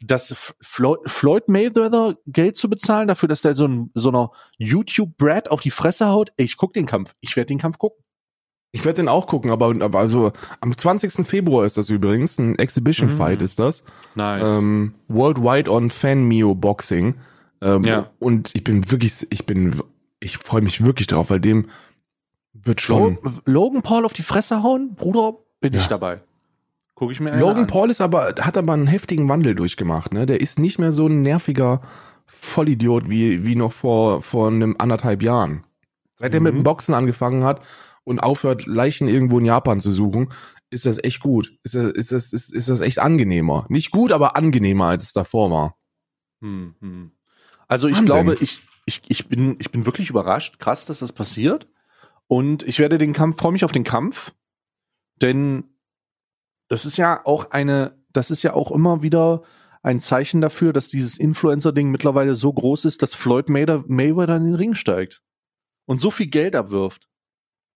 Dass 0.00 0.30
F- 0.30 0.54
Floyd, 0.60 1.00
Floyd 1.06 1.48
Mayweather 1.48 2.16
Geld 2.26 2.56
zu 2.56 2.70
bezahlen 2.70 3.08
dafür, 3.08 3.28
dass 3.28 3.42
der 3.42 3.54
so, 3.54 3.66
ein, 3.66 3.90
so 3.94 4.10
einer 4.10 4.30
YouTube-Brad 4.58 5.50
auf 5.50 5.60
die 5.60 5.70
Fresse 5.70 6.06
haut, 6.06 6.30
ey, 6.36 6.44
ich 6.44 6.56
guck 6.56 6.72
den 6.72 6.86
Kampf. 6.86 7.12
Ich 7.20 7.34
werde 7.36 7.46
den 7.48 7.58
Kampf 7.58 7.78
gucken. 7.78 8.04
Ich 8.72 8.84
werde 8.84 9.02
den 9.02 9.08
auch 9.08 9.26
gucken, 9.26 9.50
aber, 9.50 9.74
aber 9.80 9.98
also 9.98 10.32
am 10.60 10.76
20. 10.76 11.26
Februar 11.26 11.64
ist 11.66 11.76
das 11.76 11.90
übrigens, 11.90 12.38
ein 12.38 12.56
Exhibition 12.56 13.08
Mhm. 13.08 13.16
Fight 13.16 13.42
ist 13.42 13.58
das. 13.58 13.82
Nice. 14.14 14.48
Ähm, 14.60 14.94
Worldwide 15.08 15.70
on 15.70 15.90
Fan 15.90 16.22
Mio 16.22 16.54
Boxing. 16.54 17.16
Ähm, 17.60 17.82
Ja. 17.82 18.10
Und 18.20 18.50
ich 18.54 18.62
bin 18.62 18.88
wirklich, 18.90 19.26
ich 19.30 19.44
bin, 19.44 19.74
ich 20.20 20.38
freue 20.38 20.62
mich 20.62 20.84
wirklich 20.84 21.08
drauf, 21.08 21.30
weil 21.30 21.40
dem 21.40 21.66
wird 22.52 22.80
schon. 22.80 23.18
Lo- 23.22 23.30
Logan 23.44 23.82
Paul 23.82 24.04
auf 24.04 24.12
die 24.12 24.22
Fresse 24.22 24.62
hauen, 24.62 24.94
Bruder, 24.94 25.34
bin 25.60 25.72
Ja. 25.72 25.80
ich 25.80 25.88
dabei. 25.88 26.20
Guck 26.94 27.10
ich 27.10 27.18
mir 27.20 27.36
Logan 27.38 27.62
an. 27.64 27.66
Paul 27.66 27.90
ist 27.90 28.00
aber, 28.00 28.34
hat 28.40 28.56
aber 28.56 28.72
einen 28.74 28.86
heftigen 28.86 29.28
Wandel 29.28 29.54
durchgemacht, 29.54 30.12
ne? 30.12 30.26
Der 30.26 30.40
ist 30.40 30.58
nicht 30.58 30.78
mehr 30.78 30.92
so 30.92 31.06
ein 31.06 31.22
nerviger 31.22 31.80
Vollidiot 32.26 33.10
wie, 33.10 33.44
wie 33.44 33.56
noch 33.56 33.72
vor, 33.72 34.22
vor 34.22 34.48
einem 34.48 34.76
anderthalb 34.78 35.22
Jahren. 35.22 35.64
Seit 36.16 36.34
er 36.34 36.40
Mhm. 36.40 36.44
mit 36.44 36.54
dem 36.54 36.62
Boxen 36.62 36.94
angefangen 36.94 37.42
hat 37.42 37.62
und 38.10 38.18
aufhört, 38.18 38.66
Leichen 38.66 39.06
irgendwo 39.06 39.38
in 39.38 39.44
Japan 39.44 39.78
zu 39.78 39.92
suchen, 39.92 40.32
ist 40.68 40.84
das 40.84 41.02
echt 41.02 41.20
gut. 41.20 41.56
Ist 41.62 41.76
das, 41.76 41.92
ist 41.92 42.10
das, 42.10 42.32
ist, 42.32 42.52
ist 42.52 42.68
das 42.68 42.80
echt 42.80 42.98
angenehmer. 42.98 43.66
Nicht 43.68 43.92
gut, 43.92 44.10
aber 44.10 44.36
angenehmer, 44.36 44.86
als 44.86 45.04
es 45.04 45.12
davor 45.12 45.50
war. 45.52 45.76
Hm, 46.42 46.74
hm. 46.80 47.12
Also 47.68 47.86
ich 47.86 47.94
Wahnsinn. 47.94 48.06
glaube, 48.06 48.36
ich, 48.40 48.62
ich, 48.84 49.02
ich, 49.06 49.28
bin, 49.28 49.56
ich 49.60 49.70
bin 49.70 49.86
wirklich 49.86 50.10
überrascht. 50.10 50.58
Krass, 50.58 50.86
dass 50.86 50.98
das 50.98 51.12
passiert. 51.12 51.68
Und 52.26 52.64
ich 52.64 52.80
werde 52.80 52.98
den 52.98 53.12
Kampf, 53.12 53.38
freue 53.38 53.52
mich 53.52 53.64
auf 53.64 53.70
den 53.70 53.84
Kampf. 53.84 54.32
Denn 55.22 55.64
das 56.66 56.86
ist 56.86 56.96
ja 56.96 57.24
auch 57.24 57.52
eine, 57.52 57.96
das 58.12 58.32
ist 58.32 58.42
ja 58.42 58.54
auch 58.54 58.72
immer 58.72 59.02
wieder 59.02 59.44
ein 59.84 60.00
Zeichen 60.00 60.40
dafür, 60.40 60.72
dass 60.72 60.88
dieses 60.88 61.16
Influencer-Ding 61.16 61.92
mittlerweile 61.92 62.34
so 62.34 62.52
groß 62.52 62.86
ist, 62.86 63.02
dass 63.02 63.14
Floyd 63.14 63.48
Mayweather, 63.48 63.84
Mayweather 63.86 64.36
in 64.36 64.44
den 64.46 64.54
Ring 64.56 64.74
steigt. 64.74 65.22
Und 65.86 66.00
so 66.00 66.10
viel 66.10 66.26
Geld 66.26 66.56
abwirft. 66.56 67.09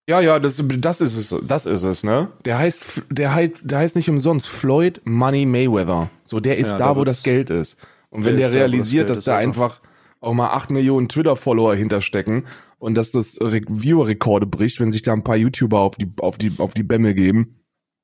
Ja, 0.08 0.20
ja, 0.20 0.38
das, 0.38 0.62
das 0.78 1.00
ist 1.00 1.16
es, 1.32 1.34
das 1.46 1.64
ist 1.64 1.82
es, 1.82 2.04
ne? 2.04 2.30
Der 2.44 2.58
heißt, 2.58 3.02
der 3.10 3.34
heißt, 3.34 3.54
der 3.62 3.78
heißt 3.78 3.96
nicht 3.96 4.10
umsonst 4.10 4.48
Floyd 4.48 5.00
Money 5.04 5.46
Mayweather. 5.46 6.10
So, 6.24 6.40
der 6.40 6.58
ist 6.58 6.72
Ja, 6.72 6.76
da, 6.76 6.88
da 6.88 6.96
wo 6.96 7.04
das 7.04 7.22
Geld 7.22 7.48
ist. 7.50 7.78
Und 8.10 8.24
Der 8.24 8.32
wenn 8.32 8.38
der 8.38 8.48
da, 8.48 8.52
das 8.54 8.60
realisiert, 8.60 9.06
Geld 9.06 9.18
dass 9.18 9.24
da 9.24 9.36
einfach 9.38 9.80
auch 10.20 10.34
mal 10.34 10.48
acht 10.50 10.70
Millionen 10.70 11.08
Twitter-Follower 11.08 11.74
hinterstecken 11.74 12.44
und 12.78 12.94
dass 12.96 13.12
das 13.12 13.38
Re- 13.40 13.62
Viewer-Rekorde 13.66 14.46
bricht, 14.46 14.78
wenn 14.80 14.92
sich 14.92 15.02
da 15.02 15.12
ein 15.14 15.24
paar 15.24 15.36
YouTuber 15.36 15.80
auf 15.80 15.96
die, 15.96 16.10
auf 16.18 16.36
die, 16.38 16.52
auf 16.58 16.74
die 16.74 16.82
Bämme 16.82 17.14
geben, 17.14 17.56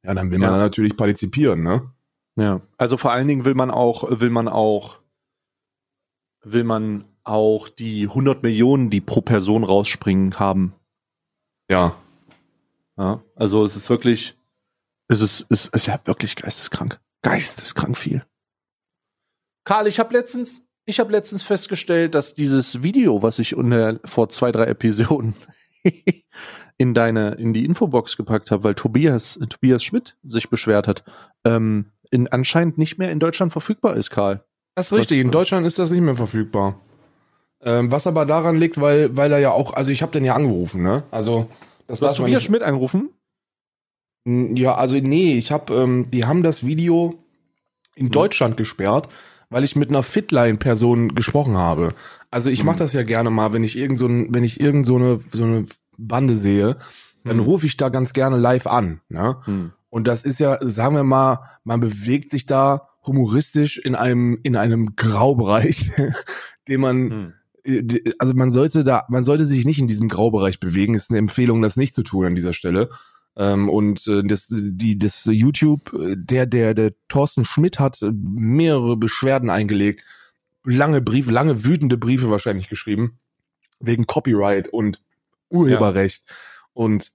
ja, 0.05 0.15
dann 0.15 0.31
will 0.31 0.39
man 0.39 0.51
Ja. 0.51 0.57
da 0.57 0.63
natürlich 0.63 0.97
partizipieren, 0.97 1.63
ne? 1.63 1.91
Ja. 2.37 2.61
Also 2.79 2.97
vor 2.97 3.13
allen 3.13 3.29
Dingen 3.29 3.45
will 3.45 3.55
man 3.55 3.71
auch, 3.71 4.21
will 4.21 4.31
man 4.31 4.49
auch, 4.49 5.01
will 6.43 6.65
man 6.65 7.05
auch 7.25 7.69
die 7.69 8.05
100 8.05 8.43
Millionen, 8.43 8.89
die 8.89 9.01
pro 9.03 9.21
Person 9.21 9.65
rausspringen, 9.65 10.39
haben. 10.39 10.73
Ja. 11.71 11.97
Ja. 12.99 13.23
Also 13.37 13.65
es 13.65 13.77
ist 13.77 13.89
wirklich, 13.89 14.37
es 15.09 15.21
ist, 15.21 15.47
es 15.49 15.67
ist 15.67 15.87
ja 15.87 15.99
wirklich 16.05 16.37
geisteskrank. 16.37 17.01
Geisteskrank 17.23 17.97
viel. 17.97 18.25
Karl, 19.65 19.87
ich 19.87 19.99
habe 20.01 20.13
letztens, 20.13 20.67
ich 20.85 21.01
habe 21.01 21.13
letztens 21.13 21.43
festgestellt, 21.43 22.15
dass 22.15 22.35
dieses 22.35 22.83
Video, 22.83 23.23
was 23.23 23.39
ich 23.39 23.55
unter, 23.55 24.01
vor 24.05 24.29
zwei, 24.31 24.51
drei 24.53 24.65
Episoden 24.67 25.35
in 26.77 26.95
deine, 26.95 27.33
in 27.33 27.53
die 27.55 27.65
Infobox 27.65 28.17
gepackt 28.17 28.51
habe, 28.51 28.65
weil 28.65 28.75
Tobias, 28.75 29.39
Tobias 29.49 29.85
Schmidt 29.85 30.17
sich 30.23 30.51
beschwert 30.51 30.89
hat, 30.89 31.05
ähm, 31.45 31.87
in, 32.11 32.27
anscheinend 32.29 32.79
nicht 32.79 32.99
mehr 32.99 33.13
in 33.13 33.21
Deutschland 33.21 33.53
verfügbar 33.53 33.95
ist, 33.97 34.11
Karl. 34.11 34.45
Das 34.75 34.87
ist 34.87 34.93
richtig. 34.99 35.19
Was- 35.19 35.25
In 35.25 35.31
Deutschland 35.31 35.67
ist 35.67 35.79
das 35.79 35.91
nicht 35.91 36.01
mehr 36.01 36.17
verfügbar. 36.17 36.81
Ähm, 37.63 37.91
was 37.91 38.07
aber 38.07 38.25
daran 38.27 38.57
liegt, 38.57 38.81
weil, 38.81 39.17
weil 39.17 39.31
er 39.33 39.39
ja 39.39 39.51
auch, 39.53 39.75
also 39.75 39.93
ich 39.93 40.01
habe 40.03 40.13
den 40.13 40.25
ja 40.25 40.35
angerufen, 40.35 40.83
ne? 40.83 41.03
Also, 41.11 41.49
das 41.87 42.01
Du 42.01 42.07
hast 42.07 42.19
man 42.19 42.27
Tobias 42.27 42.43
Schmidt 42.43 42.63
angerufen? 42.63 43.11
Ja, 44.27 44.75
also 44.75 44.97
nee, 44.97 45.37
ich 45.37 45.51
habe, 45.51 45.75
ähm, 45.75 46.11
die 46.11 46.25
haben 46.25 46.43
das 46.43 46.65
Video 46.65 47.15
in 47.97 48.07
Hm. 48.07 48.13
Deutschland 48.13 48.57
gesperrt, 48.57 49.09
weil 49.49 49.65
ich 49.65 49.77
mit 49.77 49.89
einer 49.91 50.03
Fitline-Person 50.03 51.15
gesprochen 51.15 51.57
habe. 51.57 51.95
Also 52.31 52.51
ich 52.51 52.61
Hm. 52.61 52.67
mache 52.67 52.79
das 52.79 52.93
ja 52.93 53.03
gerne 53.03 53.31
mal, 53.31 53.53
wenn 53.53 53.65
ich 53.65 53.77
irgend 53.77 53.99
so, 53.99 54.07
ein, 54.07 54.33
wenn 54.33 54.45
ich 54.45 54.61
irgend 54.61 54.87
so 54.87 54.97
eine 54.97 55.21
so 55.33 55.43
eine 55.43 55.67
Bande 55.99 56.37
sehe, 56.37 56.77
dann 57.25 57.39
Hm. 57.39 57.45
rufe 57.45 57.67
ich 57.67 57.77
da 57.77 57.89
ganz 57.89 58.13
gerne 58.13 58.37
live 58.37 58.67
an. 58.67 59.01
Ne? 59.09 59.39
Hm. 59.45 59.73
Und 59.89 60.07
das 60.07 60.23
ist 60.23 60.39
ja, 60.39 60.59
sagen 60.61 60.95
wir 60.95 61.03
mal, 61.03 61.41
man 61.65 61.81
bewegt 61.81 62.31
sich 62.31 62.47
da 62.47 62.89
humoristisch 63.05 63.79
in 63.79 63.95
einem 63.95 64.39
in 64.43 64.55
einem 64.57 64.95
Graubereich, 64.97 65.91
den 66.69 66.81
man 66.81 66.97
Hm. 67.11 67.11
äh, 67.23 67.33
die- 67.33 67.33
also 68.19 68.35
man 68.35 68.51
sollte 68.51 68.85
da, 68.85 69.05
man 69.09 69.25
sollte 69.25 69.45
sich 69.45 69.65
nicht 69.65 69.79
in 69.79 69.89
diesem 69.89 70.09
Graubereich 70.09 70.61
bewegen. 70.61 70.95
Ist 70.95 71.11
eine 71.11 71.19
Empfehlung, 71.19 71.63
das 71.63 71.77
nicht 71.77 71.95
zu 71.95 72.03
tun 72.03 72.27
an 72.27 72.35
dieser 72.35 72.53
Stelle. 72.53 72.91
Ähm, 73.37 73.69
und 73.69 74.07
äh, 74.09 74.23
das, 74.25 74.49
die, 74.51 74.99
das 74.99 75.25
YouTube, 75.27 75.93
äh, 75.95 76.17
der, 76.17 76.47
der, 76.47 76.75
der 76.75 76.93
Thorsten 77.09 77.45
Schmidt 77.45 77.79
hat 77.79 78.03
äh, 78.03 78.11
mehrere 78.13 78.97
Beschwerden 78.97 79.51
eingelegt, 79.51 80.03
lange 80.65 81.01
Briefe, 81.01 81.31
lange 81.31 81.65
wütende 81.65 81.97
Briefe 81.97 82.31
wahrscheinlich 82.31 82.69
geschrieben 82.69 83.19
wegen 83.79 84.07
Copyright 84.07 84.69
und 84.69 85.01
Urheberrecht 85.49 86.25
und 86.75 87.13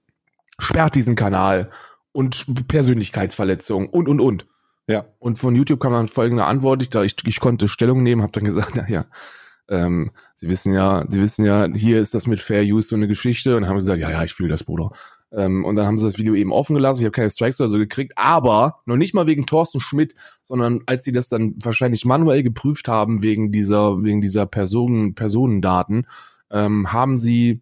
sperrt 0.58 0.94
diesen 0.94 1.14
Kanal 1.16 1.70
und 2.12 2.46
Persönlichkeitsverletzung 2.66 3.88
und 3.88 4.08
und 4.08 4.20
und. 4.20 4.46
Ja. 4.88 5.04
Und 5.18 5.38
von 5.38 5.54
YouTube 5.54 5.80
kam 5.80 5.92
dann 5.92 6.08
folgende 6.08 6.44
Antwort. 6.44 6.80
Ich, 6.82 6.88
da- 6.90 7.02
ich, 7.02 7.16
ich 7.24 7.40
konnte 7.40 7.68
Stellung 7.68 8.02
nehmen, 8.02 8.22
habe 8.22 8.32
dann 8.32 8.44
gesagt, 8.44 8.74
naja, 8.76 9.04
ähm, 9.68 10.10
Sie 10.36 10.48
wissen 10.48 10.72
ja, 10.72 11.04
Sie 11.08 11.20
wissen 11.20 11.44
ja, 11.44 11.68
hier 11.72 12.00
ist 12.00 12.14
das 12.14 12.26
mit 12.26 12.40
Fair 12.40 12.62
Use 12.62 12.88
so 12.88 12.96
eine 12.96 13.08
Geschichte. 13.08 13.56
Und 13.56 13.66
haben 13.66 13.78
gesagt, 13.78 14.00
ja, 14.00 14.10
ja, 14.10 14.22
ich 14.22 14.34
fühle 14.34 14.50
das, 14.50 14.64
Bruder. 14.64 14.90
Ähm, 15.32 15.64
und 15.64 15.76
dann 15.76 15.86
haben 15.86 15.98
sie 15.98 16.04
das 16.04 16.18
Video 16.18 16.34
eben 16.34 16.52
offen 16.52 16.74
gelassen. 16.74 17.00
Ich 17.00 17.04
habe 17.04 17.12
keine 17.12 17.30
Strikes 17.30 17.60
oder 17.60 17.68
so 17.68 17.78
gekriegt, 17.78 18.12
aber 18.16 18.80
noch 18.86 18.96
nicht 18.96 19.14
mal 19.14 19.26
wegen 19.26 19.46
Thorsten 19.46 19.80
Schmidt, 19.80 20.14
sondern 20.44 20.82
als 20.86 21.04
sie 21.04 21.12
das 21.12 21.28
dann 21.28 21.54
wahrscheinlich 21.62 22.04
manuell 22.04 22.42
geprüft 22.42 22.88
haben 22.88 23.22
wegen 23.22 23.50
dieser 23.50 24.02
wegen 24.02 24.20
dieser 24.20 24.46
Personen 24.46 25.14
Personendaten, 25.14 26.06
ähm, 26.50 26.92
haben 26.92 27.18
sie 27.18 27.60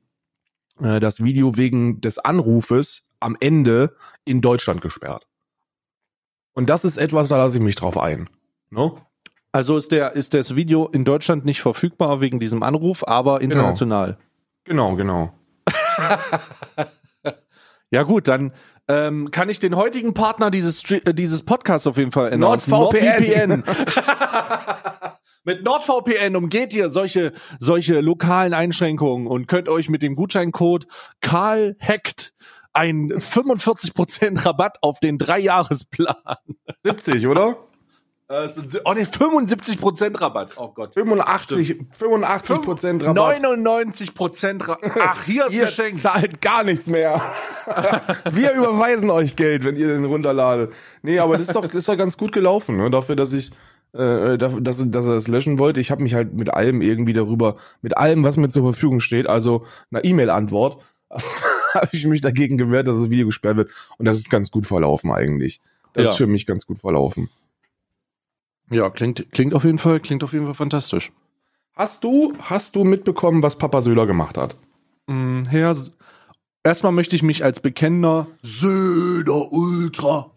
äh, 0.81 1.01
das 1.01 1.25
Video 1.25 1.57
wegen 1.57 2.01
des 2.01 2.19
Anrufes 2.19 3.05
am 3.21 3.37
Ende 3.41 3.97
in 4.25 4.41
Deutschland 4.41 4.83
gesperrt. 4.83 5.27
Und 6.53 6.69
das 6.69 6.85
ist 6.85 6.99
etwas, 6.99 7.29
da 7.29 7.39
lasse 7.39 7.59
ich 7.59 7.65
mich 7.65 7.77
drauf 7.77 7.99
ein. 7.99 8.29
No? 8.71 9.01
Also 9.55 9.77
ist 9.77 9.93
der, 9.93 10.17
ist 10.17 10.35
das 10.35 10.57
Video 10.57 10.89
in 10.89 11.05
Deutschland 11.05 11.45
nicht 11.45 11.63
verfügbar 11.63 12.21
wegen 12.21 12.41
diesem 12.41 12.65
Anruf, 12.65 13.07
aber 13.07 13.41
international. 13.41 14.19
Genau, 14.65 14.97
genau. 14.97 15.33
Ja 17.91 18.03
gut, 18.03 18.27
dann 18.27 18.53
ähm, 18.89 19.31
kann 19.31 19.49
ich 19.49 19.61
den 19.61 19.77
heutigen 19.77 20.15
Partner 20.15 20.51
dieses, 20.51 20.83
äh, 20.91 21.15
dieses 21.15 21.45
Podcasts 21.45 21.87
auf 21.87 21.97
jeden 21.97 22.11
Fall 22.11 22.33
announcen. 22.33 22.73
NordVPN. 22.73 23.63
Mit 25.45 25.63
NordVPN 25.63 26.35
umgeht 26.35 26.73
ihr 26.73 26.89
solche, 26.89 27.33
solche 27.61 28.01
lokalen 28.01 28.53
Einschränkungen 28.53 29.29
und 29.29 29.47
könnt 29.47 29.69
euch 29.69 29.89
mit 29.89 30.03
dem 30.03 30.17
Gutscheincode 30.17 30.89
Karl 31.21 31.77
Hackt 31.79 32.33
ein 32.73 33.13
45% 33.13 34.45
Rabatt 34.45 34.79
auf 34.83 34.99
den 34.99 35.19
Dreijahresplan. 35.19 36.17
70, 36.83 37.29
oder? 37.29 37.57
Äh, 38.29 38.45
es 38.45 38.55
sind, 38.55 38.81
oh 38.85 38.93
ne, 38.95 39.03
75% 39.05 40.21
Rabatt. 40.21 40.53
Oh 40.57 40.69
Gott. 40.69 40.95
85, 40.95 41.77
85 41.93 42.63
Prozent 42.63 43.03
Rabatt. 43.05 43.39
99% 43.43 44.67
Rabatt. 44.67 44.93
Ach, 45.01 45.25
hier 45.25 45.47
ist 45.47 45.55
Ihr 45.55 45.63
geschenkt. 45.65 46.01
zahlt 46.01 46.41
gar 46.41 46.65
nichts 46.65 46.87
mehr. 46.87 47.21
Wir 48.33 48.53
überweisen 48.53 49.11
euch 49.11 49.37
Geld, 49.37 49.65
wenn 49.65 49.77
ihr 49.77 49.89
den 49.89 50.05
runterladet. 50.07 50.73
Nee, 51.03 51.19
aber 51.19 51.37
das 51.39 51.49
ist 51.49 51.55
doch, 51.57 51.63
das 51.67 51.75
ist 51.75 51.89
doch 51.89 51.97
ganz 51.99 52.17
gut 52.17 52.33
gelaufen, 52.33 52.77
ne? 52.77 52.91
Dafür, 52.91 53.15
dass 53.17 53.33
ich, 53.35 53.51
äh, 53.93 54.39
dafür, 54.39 54.61
dass, 54.63 54.83
dass 54.91 55.07
er 55.07 55.15
das 55.15 55.29
löschen 55.29 55.59
wollte. 55.59 55.81
Ich 55.81 55.91
habe 55.91 56.03
mich 56.03 56.15
halt 56.15 56.33
mit 56.33 56.53
allem 56.53 56.81
irgendwie 56.81 57.13
darüber, 57.13 57.57
mit 57.83 57.97
allem, 57.99 58.25
was 58.25 58.37
mir 58.39 58.49
zur 58.49 58.63
Verfügung 58.65 59.01
steht, 59.01 59.27
also 59.27 59.67
einer 59.91 60.05
E-Mail-Antwort, 60.05 60.83
habe 61.75 61.89
ich 61.93 62.07
mich 62.07 62.23
dagegen 62.23 62.57
gewehrt, 62.57 62.89
dass 62.89 62.99
das 63.01 63.11
Video 63.11 63.27
gesperrt 63.27 63.57
wird. 63.59 63.71
Und 63.99 64.07
das 64.07 64.17
ist 64.17 64.31
ganz 64.31 64.51
gut 64.51 64.65
verlaufen 64.67 65.13
eigentlich. 65.13 65.61
Das 65.93 66.05
Ja. 66.07 66.11
ist 66.13 66.17
für 66.17 66.27
mich 66.27 66.47
ganz 66.47 66.67
gut 66.67 66.79
verlaufen. 66.81 67.29
Ja, 68.71 68.91
klingt, 68.91 69.31
klingt 69.33 69.55
auf 69.55 69.65
jeden 69.65 69.79
Fall, 69.79 70.01
klingt 70.01 70.25
auf 70.25 70.33
jeden 70.33 70.47
Fall 70.47 70.55
fantastisch. 70.55 71.13
Hast 71.75 72.05
du, 72.05 72.33
hast 72.39 72.77
du 72.77 72.85
mitbekommen, 72.85 73.43
was 73.43 73.59
Papa 73.59 73.83
Söder 73.83 74.07
gemacht 74.07 74.39
hat? 74.39 74.57
Mm, 75.07 75.43
Herr, 75.49 75.77
erstmal 76.63 76.93
möchte 76.93 77.17
ich 77.17 77.23
mich 77.23 77.45
als 77.45 77.61
bekennender 77.61 78.29
Söder 78.43 79.53
Ultra 79.53 80.31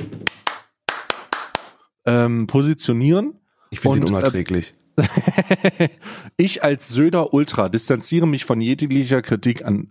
ähm, 2.07 2.47
positionieren. 2.47 3.39
Ich 3.69 3.81
finde 3.81 3.99
ihn 3.99 4.03
äh, 4.03 4.07
unerträglich. 4.07 4.73
ich 6.37 6.63
als 6.63 6.89
Söder 6.89 7.33
Ultra 7.33 7.69
distanziere 7.69 8.27
mich 8.27 8.45
von 8.45 8.61
jeglicher 8.61 9.21
Kritik 9.21 9.63
an, 9.63 9.89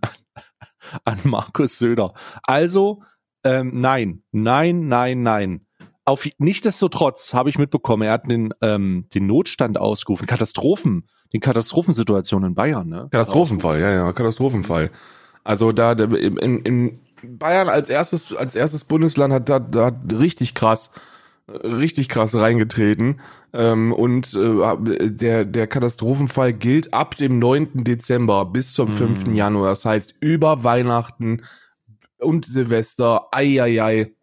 an 1.05 1.19
Markus 1.23 1.77
Söder. 1.77 2.13
Also, 2.43 3.03
ähm, 3.43 3.71
nein, 3.75 4.23
nein, 4.31 4.87
nein, 4.87 5.23
nein. 5.23 5.66
Auf, 6.07 6.27
nichtsdestotrotz 6.37 7.33
habe 7.33 7.49
ich 7.49 7.57
mitbekommen, 7.57 8.03
er 8.03 8.13
hat 8.13 8.27
den, 8.29 8.53
ähm, 8.61 9.07
den 9.13 9.27
Notstand 9.27 9.77
ausgerufen, 9.77 10.25
Katastrophen, 10.25 11.07
den 11.33 11.41
Katastrophensituation 11.41 12.45
in 12.45 12.55
Bayern, 12.55 12.87
ne? 12.87 13.07
Katastrophenfall, 13.11 13.79
ja, 13.81 13.91
ja, 13.91 14.13
Katastrophenfall. 14.13 14.89
Also 15.43 15.71
da 15.71 15.91
in, 15.91 16.59
in 16.59 16.99
Bayern 17.23 17.67
als 17.67 17.89
erstes 17.89 18.33
als 18.35 18.55
erstes 18.55 18.85
Bundesland 18.85 19.33
hat 19.33 19.49
da, 19.49 19.59
da 19.59 19.87
hat 19.87 20.13
richtig 20.13 20.53
krass 20.53 20.91
richtig 21.49 22.09
krass 22.09 22.35
reingetreten. 22.35 23.21
Ähm, 23.53 23.93
und 23.93 24.33
äh, 24.33 25.09
der, 25.09 25.45
der 25.45 25.67
Katastrophenfall 25.67 26.53
gilt 26.53 26.93
ab 26.93 27.15
dem 27.15 27.39
9. 27.39 27.83
Dezember 27.83 28.45
bis 28.45 28.73
zum 28.73 28.91
5. 28.91 29.27
Mhm. 29.27 29.33
Januar. 29.33 29.69
Das 29.69 29.85
heißt, 29.85 30.15
über 30.19 30.63
Weihnachten 30.63 31.43
und 32.19 32.45
Silvester, 32.45 33.27
ei, 33.31 33.61
ei, 33.61 33.81
ei. 33.81 34.16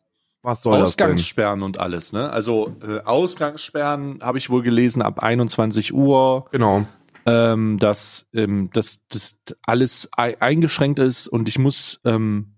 Was 0.45 0.63
soll 0.63 0.79
das? 0.79 0.91
Ausgangssperren 0.91 1.63
und 1.63 1.81
alles, 1.81 2.13
ne? 2.13 2.31
Also 2.31 2.77
äh, 2.87 3.01
Ausgangssperren 3.01 4.21
habe 4.23 4.39
ich 4.39 4.51
wohl 4.51 4.63
gelesen 4.63 5.03
ab 5.03 5.21
21 5.23 5.93
Uhr, 5.95 6.47
Genau. 6.53 6.87
ähm, 7.27 7.79
dass 7.81 8.27
ähm, 8.33 8.71
dass 8.73 9.01
das 9.09 9.41
alles 9.63 10.09
ei- 10.17 10.41
eingeschränkt 10.41 10.99
ist 11.01 11.27
und 11.27 11.49
ich 11.49 11.59
muss 11.59 12.01
ähm, 12.05 12.55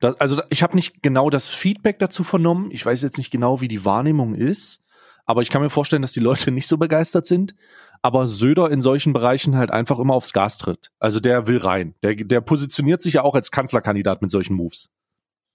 da, 0.00 0.14
also 0.18 0.42
ich 0.50 0.62
habe 0.62 0.76
nicht 0.76 1.02
genau 1.02 1.30
das 1.30 1.46
Feedback 1.46 1.98
dazu 1.98 2.22
vernommen. 2.22 2.70
Ich 2.70 2.84
weiß 2.84 3.00
jetzt 3.02 3.16
nicht 3.18 3.30
genau, 3.30 3.60
wie 3.62 3.68
die 3.68 3.84
Wahrnehmung 3.86 4.34
ist, 4.34 4.82
aber 5.24 5.40
ich 5.42 5.48
kann 5.50 5.62
mir 5.62 5.70
vorstellen, 5.70 6.02
dass 6.02 6.12
die 6.12 6.20
Leute 6.20 6.50
nicht 6.52 6.68
so 6.68 6.76
begeistert 6.76 7.26
sind. 7.26 7.54
Aber 8.02 8.26
Söder 8.26 8.70
in 8.70 8.82
solchen 8.82 9.14
Bereichen 9.14 9.56
halt 9.56 9.70
einfach 9.70 9.98
immer 9.98 10.12
aufs 10.14 10.34
Gas 10.34 10.58
tritt. 10.58 10.90
Also 10.98 11.18
der 11.18 11.46
will 11.46 11.56
rein. 11.56 11.94
Der, 12.02 12.14
der 12.14 12.42
positioniert 12.42 13.00
sich 13.00 13.14
ja 13.14 13.22
auch 13.22 13.34
als 13.34 13.50
Kanzlerkandidat 13.50 14.20
mit 14.20 14.30
solchen 14.30 14.54
Moves. 14.54 14.90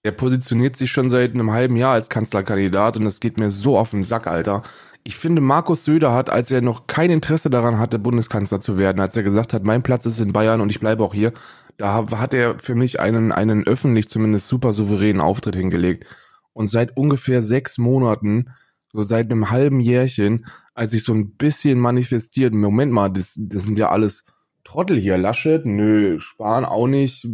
Der 0.03 0.11
positioniert 0.11 0.75
sich 0.75 0.91
schon 0.91 1.09
seit 1.11 1.33
einem 1.33 1.51
halben 1.51 1.75
Jahr 1.75 1.93
als 1.93 2.09
Kanzlerkandidat 2.09 2.97
und 2.97 3.05
das 3.05 3.19
geht 3.19 3.37
mir 3.37 3.51
so 3.51 3.77
auf 3.77 3.91
den 3.91 4.03
Sack, 4.03 4.25
Alter. 4.25 4.63
Ich 5.03 5.15
finde, 5.15 5.41
Markus 5.41 5.85
Söder 5.85 6.13
hat, 6.13 6.29
als 6.29 6.51
er 6.51 6.61
noch 6.61 6.87
kein 6.87 7.11
Interesse 7.11 7.49
daran 7.49 7.79
hatte, 7.79 7.99
Bundeskanzler 7.99 8.59
zu 8.59 8.77
werden, 8.77 8.99
als 8.99 9.15
er 9.15 9.23
gesagt 9.23 9.53
hat, 9.53 9.63
mein 9.63 9.83
Platz 9.83 10.05
ist 10.05 10.19
in 10.19 10.33
Bayern 10.33 10.61
und 10.61 10.69
ich 10.69 10.79
bleibe 10.79 11.03
auch 11.03 11.13
hier, 11.13 11.33
da 11.77 12.07
hat 12.11 12.33
er 12.33 12.59
für 12.59 12.75
mich 12.75 12.99
einen, 12.99 13.31
einen 13.31 13.65
öffentlich 13.65 14.07
zumindest 14.07 14.47
super 14.47 14.73
souveränen 14.73 15.21
Auftritt 15.21 15.55
hingelegt. 15.55 16.05
Und 16.53 16.67
seit 16.67 16.97
ungefähr 16.97 17.41
sechs 17.41 17.77
Monaten, 17.77 18.49
so 18.93 19.01
seit 19.01 19.31
einem 19.31 19.49
halben 19.49 19.79
Jährchen, 19.79 20.45
als 20.75 20.93
ich 20.93 21.03
so 21.03 21.13
ein 21.13 21.35
bisschen 21.35 21.79
manifestiert, 21.79 22.53
Moment 22.53 22.91
mal, 22.91 23.09
das, 23.09 23.35
das 23.37 23.63
sind 23.63 23.79
ja 23.79 23.89
alles 23.89 24.25
Trottel 24.63 24.97
hier. 24.97 25.17
Laschet, 25.17 25.65
nö, 25.65 26.19
Spahn 26.19 26.65
auch 26.65 26.87
nicht, 26.87 27.25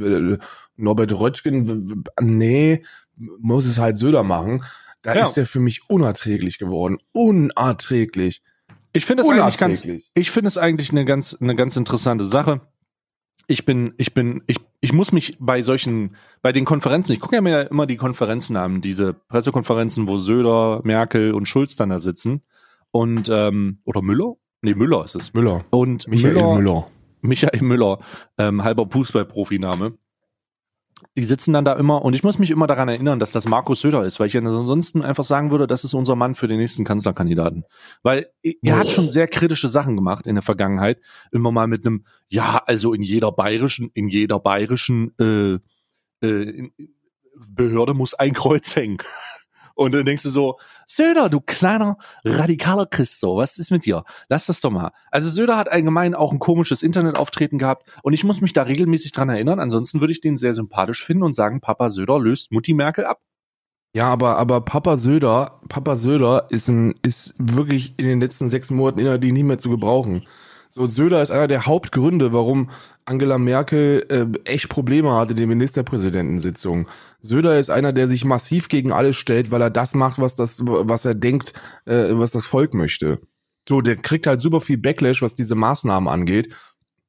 Norbert 0.76 1.20
Röttgen, 1.20 2.04
nee, 2.22 2.84
muss 3.16 3.66
es 3.66 3.80
halt 3.80 3.98
Söder 3.98 4.24
machen. 4.24 4.64
Da 5.02 5.16
Ja. 5.16 5.22
ist 5.22 5.34
der 5.34 5.46
für 5.46 5.60
mich 5.60 5.90
unerträglich 5.90 6.58
geworden. 6.58 6.98
Unerträglich. 7.14 8.42
Ich 8.94 9.06
finde 9.06 9.24
es 9.24 9.30
eigentlich 9.30 9.58
ganz, 9.58 9.88
ich 10.14 10.32
finde 10.32 10.48
es 10.48 10.58
eigentlich 10.58 10.92
eine 10.92 11.06
ganz, 11.06 11.38
eine 11.40 11.56
ganz 11.56 11.76
interessante 11.76 12.26
Sache. 12.26 12.62
Ich 13.50 13.64
bin, 13.66 13.94
ich 13.98 14.14
bin, 14.14 14.44
ich, 14.48 14.58
ich 14.82 14.92
muss 14.92 15.12
mich 15.14 15.38
bei 15.40 15.62
solchen, 15.62 16.16
bei 16.42 16.52
den 16.52 16.66
Konferenzen, 16.66 17.14
ich 17.14 17.20
gucke 17.22 17.36
ja 17.36 17.42
mir 17.42 17.70
immer 17.72 17.86
die 17.86 17.96
Konferenzen 17.96 18.58
an, 18.58 18.82
diese 18.82 19.14
Pressekonferenzen, 19.14 20.08
wo 20.08 20.18
Söder, 20.18 20.82
Merkel 20.84 21.34
und 21.34 21.48
Schulz 21.48 21.76
dann 21.78 21.90
da 21.90 22.00
sitzen. 22.00 22.42
Und, 22.92 23.30
ähm, 23.32 23.78
oder 23.86 24.02
Müller? 24.02 24.34
Nee, 24.62 24.74
Müller 24.74 25.04
ist 25.06 25.16
es. 25.16 25.34
Müller. 25.34 25.64
Und 25.70 26.08
Michael 26.08 26.56
Müller. 26.56 26.88
Michael 27.22 27.62
Müller, 27.62 28.00
ähm, 28.38 28.64
halber 28.64 28.88
Fußballprofiname. 28.90 29.98
Die 31.16 31.24
sitzen 31.24 31.54
dann 31.54 31.64
da 31.64 31.74
immer 31.74 32.04
und 32.04 32.16
ich 32.16 32.24
muss 32.24 32.40
mich 32.40 32.50
immer 32.50 32.66
daran 32.66 32.90
erinnern, 32.90 33.20
dass 33.20 33.32
das 33.32 33.48
Markus 33.48 33.82
Söder 33.82 34.04
ist, 34.04 34.20
weil 34.20 34.28
ich 34.28 34.34
ja 34.34 34.42
ansonsten 34.42 35.04
einfach 35.04 35.24
sagen 35.24 35.52
würde, 35.52 35.68
das 35.68 35.84
ist 35.84 35.94
unser 35.94 36.16
Mann 36.16 36.34
für 36.34 36.48
den 36.48 36.58
nächsten 36.58 36.86
Kanzlerkandidaten. 36.86 37.66
Weil 38.02 38.32
er 38.64 38.80
hat 38.80 38.90
schon 38.90 39.08
sehr 39.08 39.28
kritische 39.28 39.68
Sachen 39.68 39.96
gemacht 39.96 40.26
in 40.26 40.34
der 40.36 40.42
Vergangenheit. 40.42 41.00
Immer 41.32 41.52
mal 41.52 41.68
mit 41.68 41.86
einem, 41.86 42.06
ja, 42.30 42.62
also 42.66 42.94
in 42.94 43.04
jeder 43.04 43.32
bayerischen, 43.32 43.92
in 43.94 44.08
jeder 44.08 44.40
bayerischen 44.40 45.14
äh, 45.20 45.60
äh, 46.26 46.72
Behörde 47.48 47.94
muss 47.94 48.16
ein 48.16 48.34
Kreuz 48.34 48.76
hängen. 48.76 48.98
Und 49.78 49.94
dann 49.94 50.06
denkst 50.06 50.24
du 50.24 50.30
so, 50.30 50.58
Söder, 50.88 51.30
du 51.30 51.40
kleiner 51.40 52.00
radikaler 52.26 52.88
Christo, 52.88 53.38
was 53.38 53.60
ist 53.60 53.70
mit 53.70 53.86
dir? 53.86 54.04
Lass 54.28 54.48
das 54.48 54.60
doch 54.60 54.72
mal. 54.72 54.92
Also 55.12 55.30
Söder 55.30 55.56
hat 55.56 55.72
allgemein 55.72 56.16
auch 56.16 56.34
ein 56.34 56.40
komisches 56.40 56.82
Internetauftreten 56.82 57.60
gehabt 57.60 57.88
und 58.02 58.14
ich 58.14 58.24
muss 58.24 58.42
mich 58.42 58.54
da 58.54 58.64
regelmäßig 58.64 59.12
dran 59.12 59.30
erinnern. 59.30 59.60
Ansonsten 59.60 60.02
würde 60.02 60.14
ich 60.14 60.20
den 60.20 60.36
sehr 60.36 60.56
sympathisch 60.56 61.06
finden 61.06 61.22
und 61.22 61.34
sagen, 61.34 61.62
Papa 61.62 61.92
Söder 61.92 62.20
löst 62.20 62.52
Mutti 62.52 62.74
Merkel 62.74 63.06
ab. 63.06 63.22
Ja, 63.94 64.10
aber, 64.10 64.38
aber 64.38 64.62
Papa 64.62 64.98
Söder, 64.98 65.62
Papa 65.70 65.96
Söder 65.96 66.48
ist 66.50 66.70
ein, 66.70 66.96
ist 67.04 67.36
wirklich 67.38 67.94
in 67.98 68.06
den 68.06 68.20
letzten 68.20 68.50
sechs 68.50 68.72
Monaten 68.72 69.00
innerlich 69.00 69.32
nicht 69.32 69.44
mehr 69.44 69.60
zu 69.60 69.70
gebrauchen. 69.70 70.26
So, 70.70 70.86
Söder 70.86 71.22
ist 71.22 71.32
einer 71.32 71.48
der 71.48 71.66
Hauptgründe, 71.66 72.34
warum 72.34 72.70
Angela 73.06 73.38
Merkel 73.38 74.06
äh, 74.10 74.50
echt 74.50 74.70
Probleme 74.70 75.14
hatte 75.14 75.32
in 75.32 75.38
den 75.38 75.50
Ministerpräsidentensitzungen. 75.50 76.88
Söder 77.20 77.58
ist 77.58 77.70
einer, 77.70 77.94
der 77.94 78.08
sich 78.08 78.26
massiv 78.26 78.68
gegen 78.68 78.92
alles 78.92 79.16
stellt, 79.16 79.50
weil 79.50 79.62
er 79.62 79.70
das 79.70 79.96
macht, 79.96 80.20
was 80.20 80.36
das, 80.36 80.60
was 80.64 81.06
er 81.06 81.16
denkt, 81.16 81.54
äh, 81.86 82.10
was 82.12 82.32
das 82.32 82.46
Volk 82.46 82.74
möchte. 82.74 83.22
So, 83.68 83.82
der 83.82 83.98
kriegt 83.98 84.28
halt 84.28 84.42
super 84.42 84.62
viel 84.62 84.78
Backlash, 84.78 85.22
was 85.22 85.36
diese 85.36 85.56
Maßnahmen 85.56 86.08
angeht. 86.08 86.54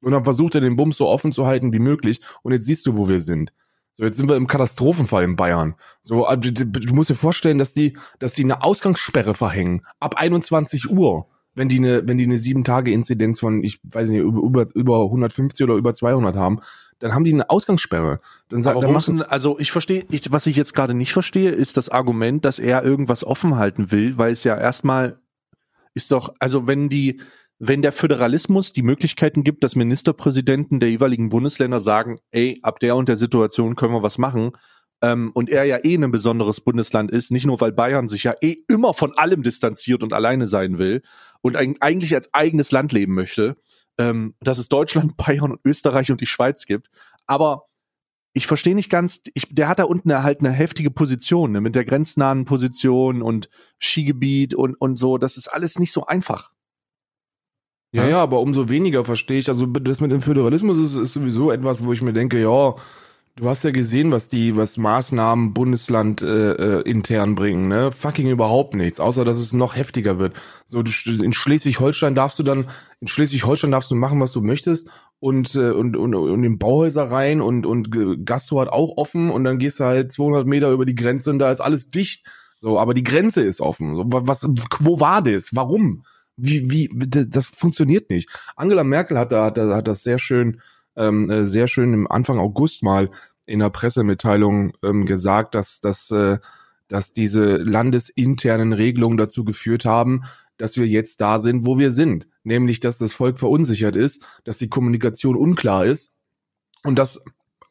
Und 0.01 0.11
dann 0.11 0.23
versucht 0.23 0.55
er 0.55 0.61
den 0.61 0.75
Bums 0.75 0.97
so 0.97 1.07
offen 1.07 1.31
zu 1.31 1.45
halten 1.45 1.73
wie 1.73 1.79
möglich. 1.79 2.21
Und 2.43 2.53
jetzt 2.53 2.65
siehst 2.65 2.85
du, 2.87 2.97
wo 2.97 3.07
wir 3.07 3.21
sind. 3.21 3.51
So, 3.93 4.05
jetzt 4.05 4.17
sind 4.17 4.29
wir 4.29 4.37
im 4.37 4.47
Katastrophenfall 4.47 5.25
in 5.25 5.35
Bayern. 5.35 5.75
So, 6.03 6.25
du, 6.35 6.51
du 6.53 6.93
musst 6.93 7.09
dir 7.09 7.15
vorstellen, 7.15 7.57
dass 7.57 7.73
die, 7.73 7.97
dass 8.19 8.31
die 8.33 8.45
eine 8.45 8.63
Ausgangssperre 8.63 9.33
verhängen. 9.33 9.85
Ab 9.99 10.15
21 10.15 10.89
Uhr. 10.89 11.27
Wenn 11.55 11.69
die 11.69 11.77
eine, 11.77 12.07
wenn 12.07 12.17
die 12.17 12.25
eine 12.25 12.37
sieben 12.37 12.63
Tage 12.63 12.91
Inzidenz 12.91 13.39
von, 13.39 13.63
ich 13.63 13.79
weiß 13.83 14.09
nicht, 14.09 14.21
über, 14.21 14.41
über, 14.41 14.67
über 14.75 15.03
150 15.05 15.63
oder 15.63 15.75
über 15.75 15.93
200 15.93 16.35
haben, 16.35 16.59
dann 16.99 17.13
haben 17.13 17.23
die 17.23 17.33
eine 17.33 17.49
Ausgangssperre. 17.49 18.19
Dann 18.49 18.61
sagt, 18.61 18.75
Aber 18.75 18.85
dann 18.85 18.93
machen, 18.93 19.21
also 19.21 19.57
ich 19.59 19.71
verstehe, 19.71 20.05
ich, 20.11 20.31
was 20.31 20.47
ich 20.47 20.55
jetzt 20.55 20.73
gerade 20.73 20.93
nicht 20.93 21.13
verstehe, 21.13 21.51
ist 21.51 21.77
das 21.77 21.89
Argument, 21.89 22.45
dass 22.45 22.59
er 22.59 22.83
irgendwas 22.83 23.23
offen 23.23 23.55
halten 23.55 23.91
will, 23.91 24.17
weil 24.17 24.33
es 24.33 24.43
ja 24.43 24.57
erstmal 24.57 25.19
ist 25.93 26.11
doch, 26.11 26.33
also 26.39 26.67
wenn 26.67 26.89
die, 26.89 27.21
wenn 27.57 27.81
der 27.81 27.91
Föderalismus 27.91 28.73
die 28.73 28.83
Möglichkeiten 28.83 29.43
gibt, 29.43 29.63
dass 29.63 29.75
Ministerpräsidenten 29.75 30.79
der 30.79 30.89
jeweiligen 30.89 31.29
Bundesländer 31.29 31.79
sagen, 31.79 32.19
ey, 32.31 32.59
ab 32.61 32.79
der 32.79 32.95
und 32.95 33.09
der 33.09 33.17
Situation 33.17 33.75
können 33.75 33.93
wir 33.93 34.03
was 34.03 34.17
machen, 34.17 34.51
ähm, 35.01 35.31
und 35.33 35.49
er 35.49 35.63
ja 35.63 35.77
eh 35.83 35.95
ein 35.95 36.11
besonderes 36.11 36.61
Bundesland 36.61 37.11
ist, 37.11 37.31
nicht 37.31 37.45
nur 37.45 37.61
weil 37.61 37.71
Bayern 37.71 38.07
sich 38.07 38.25
ja 38.25 38.35
eh 38.41 38.57
immer 38.67 38.93
von 38.93 39.13
allem 39.17 39.43
distanziert 39.43 40.03
und 40.03 40.13
alleine 40.13 40.47
sein 40.47 40.77
will 40.77 41.01
und 41.41 41.57
eig- 41.57 41.77
eigentlich 41.81 42.13
als 42.15 42.33
eigenes 42.33 42.71
Land 42.71 42.91
leben 42.91 43.13
möchte, 43.13 43.57
ähm, 43.97 44.35
dass 44.41 44.57
es 44.57 44.69
Deutschland, 44.69 45.17
Bayern 45.17 45.51
und 45.51 45.59
Österreich 45.65 46.11
und 46.11 46.21
die 46.21 46.25
Schweiz 46.27 46.65
gibt. 46.65 46.89
Aber 47.27 47.65
ich 48.33 48.45
verstehe 48.47 48.75
nicht 48.75 48.89
ganz, 48.89 49.21
ich, 49.33 49.47
der 49.49 49.67
hat 49.67 49.79
da 49.79 49.85
unten 49.85 50.13
halt 50.23 50.39
eine 50.41 50.51
heftige 50.51 50.91
Position, 50.91 51.51
ne, 51.51 51.61
mit 51.61 51.75
der 51.75 51.83
grenznahen 51.85 52.45
Position 52.45 53.21
und 53.21 53.49
Skigebiet 53.79 54.53
und, 54.53 54.75
und 54.75 54.97
so. 54.97 55.17
Das 55.17 55.35
ist 55.35 55.47
alles 55.47 55.79
nicht 55.79 55.91
so 55.91 56.05
einfach. 56.05 56.51
ja, 57.91 58.07
ja, 58.07 58.21
aber 58.21 58.39
umso 58.39 58.69
weniger 58.69 59.03
verstehe 59.03 59.39
ich. 59.39 59.49
Also 59.49 59.65
das 59.65 59.99
mit 59.99 60.11
dem 60.11 60.21
Föderalismus 60.21 60.77
ist, 60.77 60.95
ist 60.95 61.13
sowieso 61.13 61.51
etwas, 61.51 61.83
wo 61.83 61.91
ich 61.91 62.03
mir 62.03 62.13
denke, 62.13 62.39
ja, 62.39 62.75
du 63.39 63.49
hast 63.49 63.63
ja 63.63 63.71
gesehen, 63.71 64.11
was 64.11 64.27
die, 64.27 64.55
was 64.55 64.77
Maßnahmen 64.77 65.53
Bundesland 65.53 66.21
äh, 66.21 66.51
äh, 66.53 66.81
intern 66.81 67.35
bringen, 67.35 67.67
ne? 67.67 67.91
Fucking 67.91 68.29
überhaupt 68.29 68.73
nichts, 68.75 68.99
außer 68.99 69.25
dass 69.25 69.37
es 69.39 69.53
noch 69.53 69.75
heftiger 69.75 70.19
wird. 70.19 70.33
So 70.65 70.83
du, 70.83 70.91
in 71.23 71.33
Schleswig-Holstein 71.33 72.15
darfst 72.15 72.37
du 72.39 72.43
dann, 72.43 72.67
in 72.99 73.07
Schleswig-Holstein 73.07 73.71
darfst 73.71 73.91
du 73.91 73.95
machen, 73.95 74.19
was 74.19 74.31
du 74.33 74.41
möchtest 74.41 74.89
und 75.19 75.55
äh, 75.55 75.71
und 75.71 75.95
und, 75.97 76.15
und 76.15 76.43
in 76.43 76.59
Bauhäuser 76.59 77.09
rein 77.09 77.41
und 77.41 77.65
und 77.65 77.89
Gastro 78.25 78.61
hat 78.61 78.69
auch 78.69 78.97
offen 78.97 79.29
und 79.29 79.43
dann 79.43 79.57
gehst 79.57 79.79
du 79.79 79.85
halt 79.85 80.11
200 80.11 80.45
Meter 80.47 80.71
über 80.71 80.85
die 80.85 80.95
Grenze 80.95 81.29
und 81.29 81.39
da 81.39 81.51
ist 81.51 81.61
alles 81.61 81.87
dicht. 81.91 82.25
So, 82.57 82.77
aber 82.77 82.93
die 82.93 83.03
Grenze 83.03 83.41
ist 83.41 83.61
offen. 83.61 83.95
So, 83.95 84.03
wa- 84.11 84.21
was, 84.25 84.45
wo 84.79 84.99
war 84.99 85.21
das? 85.21 85.51
Warum? 85.53 86.03
Wie, 86.35 86.69
wie, 86.71 86.89
das 87.27 87.47
funktioniert 87.47 88.09
nicht. 88.09 88.29
Angela 88.55 88.83
Merkel 88.85 89.17
hat 89.17 89.31
da, 89.33 89.45
hat, 89.45 89.57
hat 89.57 89.87
das 89.87 90.03
sehr 90.03 90.19
schön, 90.19 90.61
ähm, 90.99 91.29
äh, 91.29 91.45
sehr 91.45 91.67
schön 91.67 91.93
im 91.93 92.11
Anfang 92.11 92.37
August 92.37 92.83
mal 92.83 93.09
in 93.45 93.59
der 93.59 93.71
Pressemitteilung 93.71 94.73
ähm, 94.83 95.05
gesagt, 95.05 95.55
dass, 95.55 95.79
dass, 95.79 96.11
äh, 96.11 96.37
dass 96.87 97.11
diese 97.13 97.57
landesinternen 97.57 98.73
Regelungen 98.73 99.17
dazu 99.17 99.43
geführt 99.43 99.85
haben, 99.85 100.21
dass 100.57 100.77
wir 100.77 100.85
jetzt 100.85 101.21
da 101.21 101.39
sind, 101.39 101.65
wo 101.65 101.79
wir 101.79 101.89
sind. 101.89 102.27
Nämlich, 102.43 102.79
dass 102.79 102.97
das 102.97 103.13
Volk 103.13 103.39
verunsichert 103.39 103.95
ist, 103.95 104.23
dass 104.43 104.57
die 104.57 104.69
Kommunikation 104.69 105.35
unklar 105.35 105.85
ist 105.85 106.11
und 106.83 106.99
dass 106.99 107.21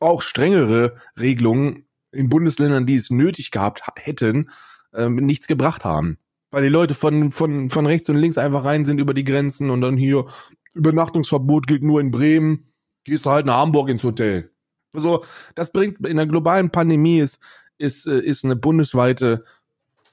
auch 0.00 0.22
strengere 0.22 0.96
Regelungen 1.18 1.86
in 2.12 2.28
Bundesländern, 2.28 2.86
die 2.86 2.94
es 2.94 3.10
nötig 3.10 3.50
gehabt 3.50 3.86
ha- 3.86 3.92
hätten, 3.96 4.50
ähm, 4.94 5.16
nichts 5.16 5.46
gebracht 5.46 5.84
haben. 5.84 6.18
Weil 6.50 6.62
die 6.62 6.70
Leute 6.70 6.94
von, 6.94 7.30
von, 7.30 7.68
von 7.68 7.86
rechts 7.86 8.08
und 8.08 8.16
links 8.16 8.38
einfach 8.38 8.64
rein 8.64 8.86
sind 8.86 9.00
über 9.00 9.12
die 9.12 9.24
Grenzen 9.24 9.68
und 9.70 9.82
dann 9.82 9.98
hier 9.98 10.24
Übernachtungsverbot 10.74 11.66
gilt 11.66 11.82
nur 11.82 12.00
in 12.00 12.10
Bremen, 12.10 12.67
gehst 13.09 13.27
du 13.27 13.31
halt 13.31 13.47
nach 13.47 13.59
Hamburg 13.59 13.88
ins 13.88 14.05
Hotel. 14.05 14.51
Also, 14.92 15.25
das 15.55 15.73
bringt 15.73 16.07
in 16.07 16.16
der 16.16 16.27
globalen 16.27 16.71
Pandemie 16.71 17.18
ist, 17.18 17.38
ist, 17.77 18.07
äh, 18.07 18.21
ist 18.21 18.44
eine 18.44 18.57
bundesweite 18.57 19.44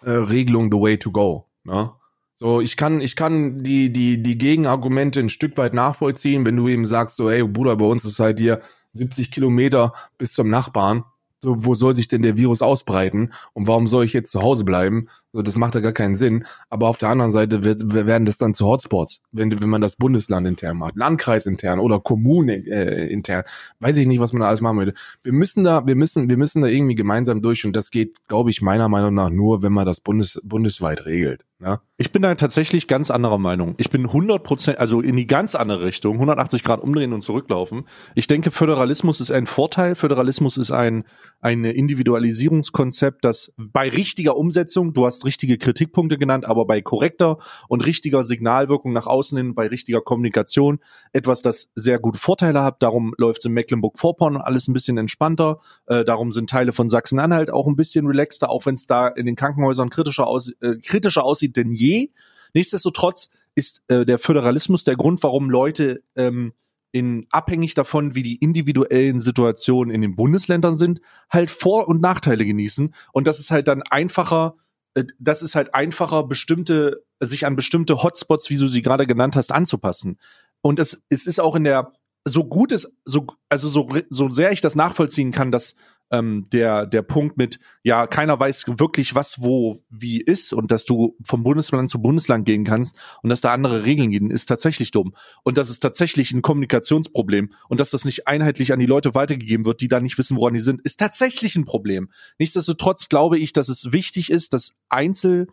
äh, 0.03 0.11
Regelung 0.11 0.71
the 0.71 0.77
way 0.77 0.97
to 0.97 1.11
go. 1.11 1.45
Ne? 1.63 1.91
So, 2.33 2.59
ich 2.59 2.75
kann, 2.75 2.99
ich 2.99 3.15
kann 3.15 3.63
die, 3.63 3.91
die, 3.91 4.21
die 4.21 4.37
Gegenargumente 4.37 5.21
ein 5.21 5.29
Stück 5.29 5.57
weit 5.57 5.73
nachvollziehen, 5.73 6.45
wenn 6.45 6.57
du 6.57 6.67
eben 6.67 6.85
sagst, 6.85 7.15
so, 7.15 7.29
ey, 7.29 7.43
Bruder, 7.43 7.77
bei 7.77 7.85
uns 7.85 8.03
ist 8.03 8.19
halt 8.19 8.39
hier 8.39 8.61
70 8.91 9.31
Kilometer 9.31 9.93
bis 10.17 10.33
zum 10.33 10.49
Nachbarn. 10.49 11.05
So, 11.45 11.63
wo 11.63 11.75
soll 11.75 11.93
sich 11.93 12.07
denn 12.07 12.23
der 12.23 12.37
Virus 12.37 12.63
ausbreiten? 12.63 13.31
Und 13.53 13.67
warum 13.67 13.85
soll 13.85 14.03
ich 14.03 14.13
jetzt 14.13 14.31
zu 14.31 14.41
Hause 14.41 14.65
bleiben? 14.65 15.09
So, 15.31 15.43
das 15.43 15.55
macht 15.55 15.75
ja 15.75 15.81
gar 15.81 15.91
keinen 15.91 16.15
Sinn. 16.15 16.43
Aber 16.71 16.87
auf 16.89 16.97
der 16.97 17.09
anderen 17.09 17.31
Seite 17.31 17.63
wird, 17.63 17.93
werden 17.93 18.25
das 18.25 18.39
dann 18.39 18.55
zu 18.55 18.65
Hotspots, 18.65 19.21
wenn, 19.31 19.61
wenn 19.61 19.69
man 19.69 19.81
das 19.81 19.95
Bundesland 19.95 20.47
intern 20.47 20.77
macht, 20.77 20.95
Landkreis 20.95 21.45
intern 21.45 21.79
oder 21.79 21.99
Kommune 21.99 22.65
äh, 22.65 23.13
intern. 23.13 23.43
Weiß 23.79 23.95
ich 23.97 24.07
nicht, 24.07 24.19
was 24.19 24.33
man 24.33 24.39
da 24.39 24.47
alles 24.47 24.61
machen 24.61 24.77
möchte. 24.77 24.95
Wir 25.21 25.33
müssen 25.33 25.63
da, 25.63 25.85
wir 25.85 25.95
müssen, 25.95 26.31
wir 26.31 26.37
müssen 26.37 26.63
da 26.63 26.67
irgendwie 26.67 26.95
gemeinsam 26.95 27.43
durch 27.43 27.63
und 27.63 27.75
das 27.75 27.91
geht, 27.91 28.27
glaube 28.27 28.49
ich, 28.49 28.63
meiner 28.63 28.89
Meinung 28.89 29.13
nach 29.13 29.29
nur, 29.29 29.61
wenn 29.61 29.73
man 29.73 29.85
das 29.85 29.99
Bundes, 29.99 30.41
bundesweit 30.43 31.05
regelt. 31.05 31.45
Ja? 31.61 31.81
Ich 31.97 32.11
bin 32.11 32.21
da 32.21 32.35
tatsächlich 32.35 32.89
ganz 32.89 33.09
anderer 33.09 33.37
Meinung. 33.37 33.75
Ich 33.77 33.89
bin 33.89 34.07
100 34.07 34.43
Prozent, 34.43 34.79
also 34.79 34.99
in 34.99 35.15
die 35.15 35.27
ganz 35.27 35.55
andere 35.55 35.85
Richtung, 35.85 36.15
180 36.15 36.61
Grad 36.61 36.81
umdrehen 36.81 37.13
und 37.13 37.21
zurücklaufen. 37.21 37.87
Ich 38.15 38.27
denke, 38.27 38.51
Föderalismus 38.51 39.21
ist 39.21 39.31
ein 39.31 39.45
Vorteil. 39.45 39.95
Föderalismus 39.95 40.57
ist 40.57 40.71
ein, 40.71 41.05
ein 41.39 41.63
Individualisierungskonzept, 41.63 43.23
das 43.23 43.53
bei 43.55 43.87
richtiger 43.87 44.35
Umsetzung, 44.35 44.91
du 44.91 45.05
hast 45.05 45.23
richtige 45.23 45.57
Kritikpunkte 45.57 46.17
genannt, 46.17 46.45
aber 46.45 46.65
bei 46.65 46.81
korrekter 46.81 47.37
und 47.69 47.85
richtiger 47.85 48.25
Signalwirkung 48.25 48.91
nach 48.91 49.07
außen 49.07 49.37
hin, 49.37 49.55
bei 49.55 49.67
richtiger 49.67 50.01
Kommunikation, 50.01 50.79
etwas, 51.13 51.41
das 51.41 51.71
sehr 51.75 51.99
gute 51.99 52.19
Vorteile 52.19 52.63
hat. 52.63 52.83
Darum 52.83 53.13
läuft 53.17 53.39
es 53.39 53.45
in 53.45 53.53
Mecklenburg-Vorpommern 53.53 54.41
alles 54.41 54.67
ein 54.67 54.73
bisschen 54.73 54.97
entspannter. 54.97 55.59
Äh, 55.85 56.03
darum 56.03 56.33
sind 56.33 56.49
Teile 56.49 56.73
von 56.73 56.89
Sachsen-Anhalt 56.89 57.51
auch 57.51 57.67
ein 57.67 57.77
bisschen 57.77 58.05
relaxter, 58.05 58.49
auch 58.49 58.65
wenn 58.65 58.73
es 58.73 58.85
da 58.85 59.07
in 59.07 59.25
den 59.25 59.37
Krankenhäusern 59.37 59.89
kritischer, 59.89 60.27
aus, 60.27 60.51
äh, 60.59 60.75
kritischer 60.83 61.23
aussieht 61.23 61.44
aussieht 61.45 61.57
denn 61.57 61.71
je. 61.71 62.09
Nichtsdestotrotz 62.53 63.29
ist 63.55 63.83
äh, 63.87 64.05
der 64.05 64.17
Föderalismus 64.17 64.83
der 64.83 64.95
Grund, 64.95 65.21
warum 65.23 65.49
Leute 65.49 66.03
ähm, 66.15 66.53
in 66.91 67.25
abhängig 67.31 67.73
davon, 67.73 68.15
wie 68.15 68.23
die 68.23 68.37
individuellen 68.37 69.19
Situationen 69.19 69.93
in 69.93 70.01
den 70.01 70.15
Bundesländern 70.15 70.75
sind, 70.75 71.01
halt 71.29 71.51
Vor- 71.51 71.87
und 71.87 72.01
Nachteile 72.01 72.45
genießen. 72.45 72.93
Und 73.11 73.27
das 73.27 73.39
ist 73.39 73.51
halt 73.51 73.67
dann 73.67 73.81
einfacher, 73.83 74.55
äh, 74.93 75.03
das 75.19 75.41
ist 75.41 75.55
halt 75.55 75.73
einfacher, 75.73 76.23
bestimmte, 76.23 77.03
sich 77.19 77.45
an 77.45 77.55
bestimmte 77.55 78.01
Hotspots, 78.01 78.49
wie 78.49 78.57
du 78.57 78.67
sie 78.67 78.81
gerade 78.81 79.05
genannt 79.07 79.35
hast, 79.35 79.51
anzupassen. 79.51 80.17
Und 80.61 80.79
es, 80.79 81.01
es 81.09 81.27
ist 81.27 81.39
auch 81.39 81.55
in 81.55 81.65
der, 81.65 81.91
so 82.27 82.45
gut 82.45 82.71
es, 82.71 82.91
so, 83.05 83.27
also 83.49 83.69
so, 83.69 83.89
so 84.09 84.29
sehr 84.29 84.51
ich 84.51 84.61
das 84.61 84.75
nachvollziehen 84.75 85.31
kann, 85.31 85.51
dass 85.51 85.75
ähm, 86.11 86.43
der, 86.51 86.85
der 86.85 87.01
Punkt 87.01 87.37
mit, 87.37 87.59
ja, 87.83 88.07
keiner 88.07 88.39
weiß 88.39 88.65
wirklich, 88.77 89.15
was 89.15 89.41
wo 89.41 89.83
wie 89.89 90.21
ist 90.21 90.53
und 90.53 90.71
dass 90.71 90.85
du 90.85 91.17
vom 91.27 91.43
Bundesland 91.43 91.89
zu 91.89 92.01
Bundesland 92.01 92.45
gehen 92.45 92.63
kannst 92.63 92.95
und 93.23 93.29
dass 93.29 93.41
da 93.41 93.53
andere 93.53 93.83
Regeln 93.83 94.11
gehen, 94.11 94.29
ist 94.29 94.45
tatsächlich 94.45 94.91
dumm. 94.91 95.15
Und 95.43 95.57
das 95.57 95.69
ist 95.69 95.79
tatsächlich 95.79 96.31
ein 96.31 96.41
Kommunikationsproblem 96.41 97.51
und 97.69 97.79
dass 97.79 97.89
das 97.89 98.05
nicht 98.05 98.27
einheitlich 98.27 98.71
an 98.71 98.79
die 98.79 98.85
Leute 98.85 99.15
weitergegeben 99.15 99.65
wird, 99.65 99.81
die 99.81 99.87
da 99.87 99.99
nicht 99.99 100.17
wissen, 100.17 100.37
woran 100.37 100.53
die 100.53 100.59
sind, 100.59 100.81
ist 100.81 100.99
tatsächlich 100.99 101.55
ein 101.55 101.65
Problem. 101.65 102.09
Nichtsdestotrotz 102.37 103.09
glaube 103.09 103.39
ich, 103.39 103.53
dass 103.53 103.69
es 103.69 103.91
wichtig 103.91 104.29
ist, 104.29 104.53
dass 104.53 104.73
Einzel, 104.89 105.47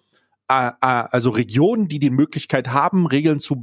äh, 0.48 0.72
also 0.80 1.30
Regionen, 1.30 1.88
die 1.88 1.98
die 1.98 2.10
Möglichkeit 2.10 2.68
haben, 2.68 3.06
Regeln 3.06 3.38
zu 3.38 3.58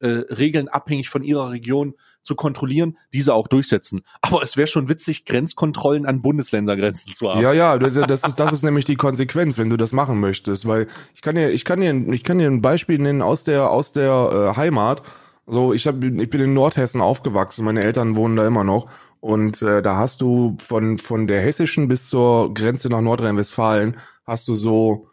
äh, 0.00 0.08
Regeln 0.08 0.68
abhängig 0.68 1.08
von 1.08 1.22
ihrer 1.22 1.50
Region 1.50 1.94
zu 2.24 2.34
kontrollieren, 2.34 2.98
diese 3.12 3.34
auch 3.34 3.46
durchsetzen. 3.46 4.02
Aber 4.22 4.42
es 4.42 4.56
wäre 4.56 4.66
schon 4.66 4.88
witzig, 4.88 5.26
Grenzkontrollen 5.26 6.06
an 6.06 6.22
Bundesländergrenzen 6.22 7.12
zu 7.12 7.30
haben. 7.30 7.40
Ja, 7.40 7.52
ja, 7.52 7.78
das 7.78 8.24
ist, 8.24 8.40
das 8.40 8.52
ist 8.52 8.62
nämlich 8.62 8.84
die 8.84 8.96
Konsequenz, 8.96 9.58
wenn 9.58 9.70
du 9.70 9.76
das 9.76 9.92
machen 9.92 10.18
möchtest, 10.18 10.66
weil 10.66 10.88
ich 11.14 11.22
kann 11.22 11.36
dir, 11.36 11.50
ich 11.50 11.64
kann 11.64 11.80
dir, 11.80 11.94
ich 12.12 12.24
kann 12.24 12.38
dir 12.38 12.48
ein 12.48 12.62
Beispiel 12.62 12.98
nennen 12.98 13.22
aus 13.22 13.44
der, 13.44 13.70
aus 13.70 13.92
der 13.92 14.52
äh, 14.52 14.56
Heimat. 14.56 15.02
So, 15.46 15.74
ich 15.74 15.86
hab, 15.86 16.02
ich 16.02 16.30
bin 16.30 16.40
in 16.40 16.54
Nordhessen 16.54 17.02
aufgewachsen, 17.02 17.64
meine 17.66 17.84
Eltern 17.84 18.16
wohnen 18.16 18.36
da 18.36 18.46
immer 18.46 18.64
noch. 18.64 18.88
Und 19.20 19.62
äh, 19.62 19.82
da 19.82 19.96
hast 19.96 20.20
du 20.22 20.56
von, 20.58 20.98
von 20.98 21.26
der 21.26 21.40
hessischen 21.40 21.88
bis 21.88 22.08
zur 22.08 22.52
Grenze 22.54 22.88
nach 22.88 23.00
Nordrhein-Westfalen 23.00 23.96
hast 24.26 24.48
du 24.48 24.54
so 24.54 25.08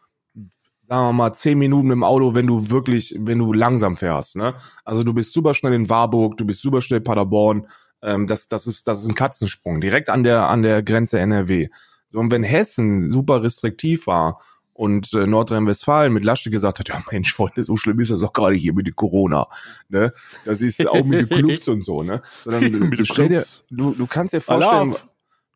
sagen 0.92 1.08
wir 1.08 1.14
mal, 1.14 1.32
zehn 1.32 1.58
Minuten 1.58 1.90
im 1.92 2.04
Auto, 2.04 2.36
wenn 2.36 2.48
du 2.48 2.70
wirklich, 2.70 3.16
wenn 3.18 3.40
du 3.40 3.54
langsam 3.54 3.96
fährst. 3.96 4.36
Ne? 4.36 4.56
Also 4.84 5.04
du 5.04 5.14
bist 5.14 5.32
super 5.32 5.54
schnell 5.54 5.72
in 5.72 5.88
Warburg, 5.88 6.36
du 6.36 6.44
bist 6.44 6.62
super 6.62 6.82
schnell 6.82 6.98
in 6.98 7.06
Paderborn. 7.06 7.68
Ähm, 8.02 8.28
das, 8.28 8.50
das, 8.50 8.68
ist, 8.68 8.90
das 8.90 9.02
ist 9.02 9.08
ein 9.08 9.16
Katzensprung, 9.16 9.80
direkt 9.80 10.10
an 10.10 10.24
der, 10.24 10.50
an 10.50 10.64
der 10.64 10.84
Grenze 10.84 11.18
NRW. 11.18 11.70
So, 12.10 12.20
und 12.20 12.30
wenn 12.30 12.44
Hessen 12.44 13.10
super 13.10 13.42
restriktiv 13.42 14.06
war 14.06 14.42
und 14.74 15.14
äh, 15.14 15.26
Nordrhein-Westfalen 15.26 16.12
mit 16.12 16.26
Lasche 16.26 16.50
gesagt 16.50 16.80
hat, 16.80 16.90
ja 16.90 17.02
Mensch, 17.10 17.34
Freunde, 17.34 17.64
so 17.64 17.78
schlimm 17.78 18.02
ist 18.02 18.12
das 18.12 18.22
auch 18.22 18.34
gerade 18.34 18.56
hier 18.56 18.74
mit 18.74 18.86
dem 18.86 18.96
Corona. 18.98 19.48
Ne? 19.88 20.12
Das 20.44 20.60
ist 20.60 20.86
auch 20.86 21.06
mit 21.06 21.22
den 21.22 21.30
Clubs 21.30 21.70
und 21.70 21.86
so, 21.86 22.04
ne? 22.04 22.22
Sondern, 22.44 22.64
mit 22.90 23.00
du, 23.00 23.06
stell 23.06 23.30
dir, 23.30 23.42
du, 23.70 23.94
du 23.94 24.08
kannst 24.08 24.34
dir 24.34 24.42
vorstellen, 24.42 24.94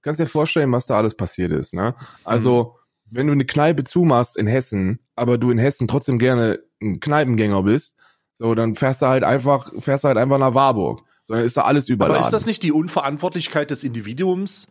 kannst 0.01 0.21
dir 0.21 0.27
vorstellen, 0.27 0.71
was 0.71 0.85
da 0.85 0.95
alles 0.95 1.13
passiert 1.13 1.51
ist. 1.51 1.73
Ne? 1.73 1.93
Also, 2.23 2.75
mhm 2.77 2.84
wenn 3.15 3.27
du 3.27 3.33
eine 3.33 3.45
Kneipe 3.45 3.83
zumachst 3.83 4.37
in 4.37 4.47
Hessen, 4.47 4.99
aber 5.15 5.37
du 5.37 5.51
in 5.51 5.57
Hessen 5.57 5.87
trotzdem 5.87 6.19
gerne 6.19 6.59
ein 6.81 6.99
Kneipengänger 6.99 7.63
bist, 7.63 7.95
so, 8.33 8.53
dann 8.53 8.75
fährst 8.75 9.01
du 9.01 9.07
halt 9.07 9.23
einfach, 9.23 9.71
fährst 9.77 10.03
du 10.03 10.09
halt 10.09 10.17
einfach 10.17 10.37
nach 10.37 10.53
Warburg. 10.53 11.03
So, 11.23 11.33
dann 11.33 11.43
ist 11.43 11.55
da 11.57 11.61
alles 11.61 11.87
überladen. 11.87 12.17
Aber 12.17 12.25
ist 12.25 12.33
das 12.33 12.45
nicht 12.45 12.63
die 12.63 12.71
Unverantwortlichkeit 12.71 13.71
des 13.71 13.83
Individuums? 13.83 14.67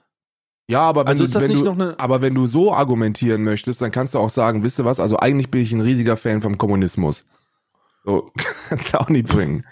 Ja, 0.69 0.83
aber 0.83 1.03
wenn 1.03 1.09
also 1.09 1.27
du, 1.27 1.65
wenn 1.65 1.79
du, 1.79 1.99
aber 1.99 2.23
wenn 2.23 2.35
du 2.35 2.47
so 2.47 2.73
argumentieren 2.73 3.43
möchtest, 3.43 3.83
dann 3.83 3.91
kannst 3.91 4.15
du 4.15 4.19
auch 4.19 4.31
sagen, 4.31 4.63
wisst 4.63 4.79
ihr 4.79 4.85
was, 4.85 5.01
also 5.01 5.19
eigentlich 5.19 5.51
bin 5.51 5.63
ich 5.63 5.73
ein 5.73 5.81
riesiger 5.81 6.17
Fan 6.17 6.43
vom 6.43 6.57
Kommunismus. 6.57 7.25
So, 8.05 8.31
kannst 8.69 8.93
du 8.93 9.01
auch 9.01 9.09
nicht 9.09 9.29
bringen. 9.29 9.67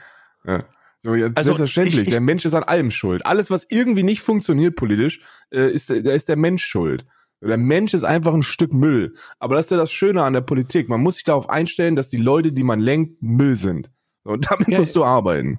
Ja. 0.44 0.64
So, 1.00 1.14
ja, 1.14 1.26
also 1.34 1.46
selbstverständlich. 1.46 1.96
Ich, 1.96 2.02
ich, 2.08 2.10
der 2.10 2.20
Mensch 2.20 2.44
ist 2.44 2.54
an 2.54 2.62
allem 2.62 2.90
schuld. 2.90 3.26
Alles, 3.26 3.50
was 3.50 3.66
irgendwie 3.68 4.04
nicht 4.04 4.20
funktioniert 4.22 4.76
politisch, 4.76 5.20
äh, 5.50 5.70
ist, 5.70 5.90
da 5.90 5.94
ist 5.94 6.28
der 6.28 6.36
Mensch 6.36 6.64
schuld. 6.64 7.04
Der 7.42 7.56
Mensch 7.56 7.92
ist 7.92 8.04
einfach 8.04 8.32
ein 8.34 8.42
Stück 8.42 8.72
Müll. 8.72 9.14
Aber 9.38 9.56
das 9.56 9.66
ist 9.66 9.70
ja 9.70 9.76
das 9.76 9.92
Schöne 9.92 10.22
an 10.22 10.32
der 10.32 10.42
Politik. 10.42 10.88
Man 10.88 11.02
muss 11.02 11.14
sich 11.14 11.24
darauf 11.24 11.50
einstellen, 11.50 11.96
dass 11.96 12.08
die 12.08 12.16
Leute, 12.16 12.52
die 12.52 12.62
man 12.62 12.80
lenkt, 12.80 13.22
Müll 13.22 13.56
sind. 13.56 13.90
Und 14.22 14.50
damit 14.50 14.68
ja, 14.68 14.78
musst 14.78 14.96
du 14.96 15.04
arbeiten. 15.04 15.58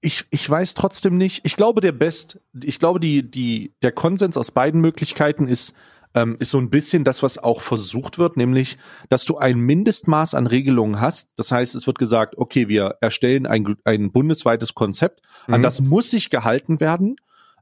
Ich, 0.00 0.24
ich 0.30 0.48
weiß 0.48 0.74
trotzdem 0.74 1.18
nicht. 1.18 1.44
Ich 1.44 1.56
glaube, 1.56 1.80
der 1.80 1.92
Best, 1.92 2.40
ich 2.62 2.78
glaube, 2.78 3.00
die, 3.00 3.28
die, 3.28 3.74
der 3.82 3.92
Konsens 3.92 4.38
aus 4.38 4.50
beiden 4.50 4.80
Möglichkeiten 4.80 5.46
ist, 5.46 5.74
ähm, 6.14 6.36
ist 6.38 6.50
so 6.50 6.58
ein 6.58 6.70
bisschen 6.70 7.04
das, 7.04 7.22
was 7.22 7.38
auch 7.38 7.60
versucht 7.60 8.18
wird, 8.18 8.36
nämlich, 8.36 8.78
dass 9.08 9.24
du 9.24 9.36
ein 9.36 9.58
Mindestmaß 9.58 10.34
an 10.34 10.46
Regelungen 10.46 11.00
hast. 11.00 11.30
Das 11.36 11.50
heißt, 11.50 11.74
es 11.74 11.86
wird 11.86 11.98
gesagt, 11.98 12.38
okay, 12.38 12.68
wir 12.68 12.96
erstellen 13.00 13.46
ein, 13.46 13.76
ein 13.84 14.12
bundesweites 14.12 14.74
Konzept, 14.74 15.20
an 15.48 15.60
mhm. 15.60 15.64
das 15.64 15.80
muss 15.80 16.10
sich 16.10 16.30
gehalten 16.30 16.80
werden. 16.80 17.16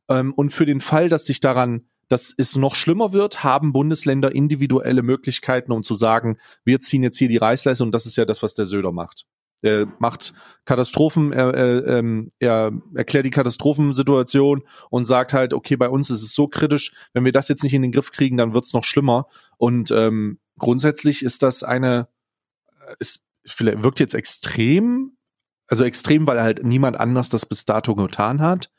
Ähm, 0.09 0.33
und 0.35 0.50
für 0.50 0.66
den 0.66 0.81
Fall, 0.81 1.09
dass 1.09 1.24
sich 1.24 1.40
daran 1.40 1.87
dass 2.12 2.35
es 2.37 2.57
noch 2.57 2.75
schlimmer 2.75 3.12
wird, 3.12 3.42
haben 3.42 3.72
Bundesländer 3.72 4.35
individuelle 4.35 5.03
Möglichkeiten, 5.03 5.72
um 5.72 5.83
zu 5.83 5.94
sagen, 5.94 6.38
wir 6.62 6.81
ziehen 6.81 7.03
jetzt 7.03 7.16
hier 7.16 7.29
die 7.29 7.38
Reißleiste 7.38 7.83
und 7.83 7.92
das 7.92 8.05
ist 8.05 8.16
ja 8.16 8.27
das, 8.27 8.42
was 8.42 8.55
der 8.55 8.66
Söder 8.66 8.92
macht. 8.92 9.25
Er 9.62 9.87
macht 9.98 10.35
Katastrophen, 10.64 11.33
er, 11.33 11.55
er, 11.55 11.87
ähm, 11.87 12.33
er 12.40 12.72
erklärt 12.94 13.25
die 13.25 13.31
Katastrophensituation 13.31 14.62
und 14.90 15.05
sagt 15.05 15.33
halt, 15.33 15.55
okay, 15.55 15.77
bei 15.77 15.88
uns 15.88 16.11
ist 16.11 16.22
es 16.22 16.35
so 16.35 16.48
kritisch, 16.48 16.92
wenn 17.14 17.25
wir 17.25 17.33
das 17.33 17.48
jetzt 17.48 17.62
nicht 17.62 17.72
in 17.72 17.83
den 17.83 17.92
Griff 17.92 18.11
kriegen, 18.11 18.37
dann 18.37 18.55
wird's 18.55 18.72
noch 18.72 18.85
schlimmer. 18.85 19.29
Und 19.57 19.92
ähm, 19.92 20.40
grundsätzlich 20.59 21.22
ist 21.22 21.44
das 21.44 21.62
eine, 21.62 22.09
ist, 22.98 23.25
vielleicht 23.46 23.85
wirkt 23.85 24.01
jetzt 24.01 24.14
extrem, 24.14 25.16
also 25.68 25.85
extrem, 25.85 26.27
weil 26.27 26.42
halt 26.42 26.64
niemand 26.64 26.98
anders 26.98 27.31
das 27.31 27.46
bis 27.46 27.64
dato 27.64 27.94
getan 27.94 28.42
hat. 28.42 28.72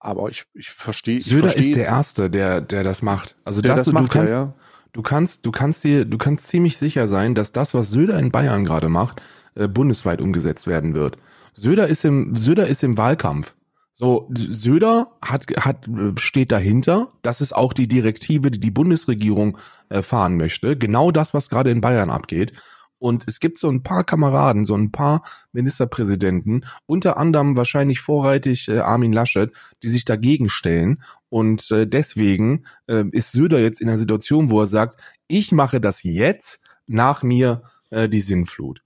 Aber 0.00 0.30
ich, 0.30 0.46
ich 0.54 0.70
verstehe. 0.70 1.20
Söder 1.20 1.50
versteh, 1.50 1.70
ist 1.70 1.76
der 1.76 1.84
Erste, 1.84 2.30
der, 2.30 2.60
der 2.62 2.82
das 2.82 3.02
macht. 3.02 3.36
Also 3.44 3.60
das, 3.60 3.84
das 3.84 3.92
macht, 3.92 4.04
du 4.04 4.08
kannst, 4.08 4.32
ja. 4.32 4.54
du 4.92 5.02
kannst, 5.02 5.46
du 5.46 5.50
kannst 5.52 5.84
dir, 5.84 6.06
du 6.06 6.16
kannst 6.16 6.48
ziemlich 6.48 6.78
sicher 6.78 7.06
sein, 7.06 7.34
dass 7.34 7.52
das, 7.52 7.74
was 7.74 7.90
Söder 7.90 8.18
in 8.18 8.30
Bayern 8.30 8.64
gerade 8.64 8.88
macht, 8.88 9.20
äh, 9.54 9.68
bundesweit 9.68 10.20
umgesetzt 10.22 10.66
werden 10.66 10.94
wird. 10.94 11.18
Söder 11.52 11.86
ist 11.86 12.04
im, 12.04 12.34
Söder 12.34 12.66
ist 12.66 12.82
im 12.82 12.96
Wahlkampf. 12.96 13.54
So, 13.92 14.30
Söder 14.32 15.08
hat, 15.20 15.44
hat, 15.58 15.86
steht 16.16 16.52
dahinter. 16.52 17.08
Das 17.20 17.42
ist 17.42 17.54
auch 17.54 17.74
die 17.74 17.86
Direktive, 17.86 18.50
die 18.50 18.58
die 18.58 18.70
Bundesregierung 18.70 19.58
äh, 19.90 20.00
fahren 20.00 20.38
möchte. 20.38 20.78
Genau 20.78 21.10
das, 21.10 21.34
was 21.34 21.50
gerade 21.50 21.70
in 21.70 21.82
Bayern 21.82 22.08
abgeht. 22.08 22.54
Und 23.00 23.24
es 23.26 23.40
gibt 23.40 23.58
so 23.58 23.68
ein 23.68 23.82
paar 23.82 24.04
Kameraden, 24.04 24.64
so 24.64 24.76
ein 24.76 24.92
paar 24.92 25.24
Ministerpräsidenten, 25.52 26.66
unter 26.86 27.16
anderem 27.16 27.56
wahrscheinlich 27.56 28.00
vorreitig 28.00 28.68
äh, 28.68 28.78
Armin 28.78 29.12
Laschet, 29.12 29.50
die 29.82 29.88
sich 29.88 30.04
dagegen 30.04 30.48
stellen. 30.48 31.02
Und 31.30 31.70
äh, 31.72 31.86
deswegen 31.86 32.66
äh, 32.86 33.04
ist 33.10 33.32
Söder 33.32 33.58
jetzt 33.58 33.80
in 33.80 33.88
einer 33.88 33.98
Situation, 33.98 34.50
wo 34.50 34.60
er 34.60 34.66
sagt, 34.68 35.00
ich 35.26 35.50
mache 35.50 35.80
das 35.80 36.02
jetzt, 36.04 36.60
nach 36.86 37.22
mir 37.22 37.62
äh, 37.90 38.08
die 38.08 38.20
Sinnflut. 38.20 38.82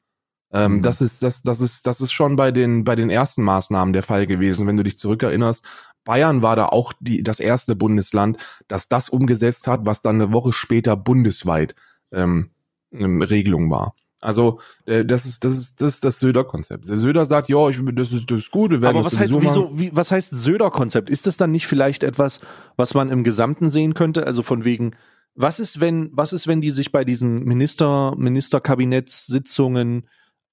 Ähm, 0.52 0.74
mhm. 0.74 0.82
Das 0.82 1.00
ist, 1.00 1.22
das, 1.22 1.42
das 1.42 1.60
ist, 1.60 1.86
das 1.86 2.00
ist 2.00 2.12
schon 2.12 2.36
bei 2.36 2.52
den, 2.52 2.84
bei 2.84 2.94
den 2.94 3.10
ersten 3.10 3.42
Maßnahmen 3.42 3.92
der 3.92 4.04
Fall 4.04 4.26
gewesen, 4.26 4.66
wenn 4.66 4.76
du 4.76 4.84
dich 4.84 4.98
zurückerinnerst. 4.98 5.64
Bayern 6.04 6.42
war 6.42 6.54
da 6.54 6.66
auch 6.66 6.92
die, 7.00 7.24
das 7.24 7.40
erste 7.40 7.74
Bundesland, 7.74 8.38
das 8.68 8.88
das 8.88 9.08
umgesetzt 9.08 9.66
hat, 9.66 9.80
was 9.84 10.02
dann 10.02 10.20
eine 10.20 10.32
Woche 10.32 10.52
später 10.52 10.96
bundesweit 10.96 11.74
ähm, 12.12 12.50
Regelung 12.92 13.70
war. 13.70 13.94
Also 14.24 14.58
äh, 14.86 15.04
das 15.04 15.26
ist 15.26 15.44
das 15.44 15.52
ist 15.54 15.82
das 15.82 15.94
ist 15.94 16.04
das 16.04 16.18
Söder-Konzept. 16.20 16.88
Der 16.88 16.96
Söder 16.96 17.26
sagt, 17.26 17.48
ja, 17.48 17.68
ich, 17.68 17.80
das 17.92 18.12
ist 18.12 18.30
das 18.30 18.38
ist 18.38 18.50
gut. 18.50 18.70
Wir 18.70 18.82
werden 18.82 18.96
Aber 18.96 19.04
was 19.04 19.18
heißt, 19.18 19.40
wieso, 19.40 19.70
wie, 19.78 19.94
was 19.94 20.10
heißt 20.10 20.30
Söder-Konzept? 20.30 21.10
Ist 21.10 21.26
das 21.26 21.36
dann 21.36 21.50
nicht 21.50 21.66
vielleicht 21.66 22.02
etwas, 22.02 22.40
was 22.76 22.94
man 22.94 23.10
im 23.10 23.24
Gesamten 23.24 23.68
sehen 23.68 23.94
könnte? 23.94 24.26
Also 24.26 24.42
von 24.42 24.64
wegen, 24.64 24.96
was 25.34 25.60
ist, 25.60 25.80
wenn, 25.80 26.10
was 26.12 26.32
ist, 26.32 26.46
wenn 26.46 26.60
die 26.60 26.70
sich 26.70 26.92
bei 26.92 27.04
diesen 27.04 27.44
Minister, 27.44 28.14
Ministerkabinettssitzungen 28.16 30.08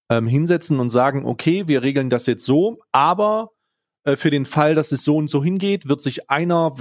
ähm, 0.10 0.28
hinsetzen 0.28 0.80
und 0.80 0.90
sagen, 0.90 1.26
okay, 1.26 1.68
wir 1.68 1.84
regeln 1.84 2.10
das 2.10 2.26
jetzt 2.26 2.46
so, 2.46 2.80
aber 2.92 3.52
äh, 4.04 4.16
für 4.16 4.32
den 4.32 4.46
Fall, 4.46 4.76
dass 4.76 4.92
es 4.92 5.04
so 5.04 5.16
und 5.16 5.30
so 5.30 5.44
hingeht, 5.44 5.88
wird 5.88 6.02
sich 6.02 6.30
einer, 6.30 6.74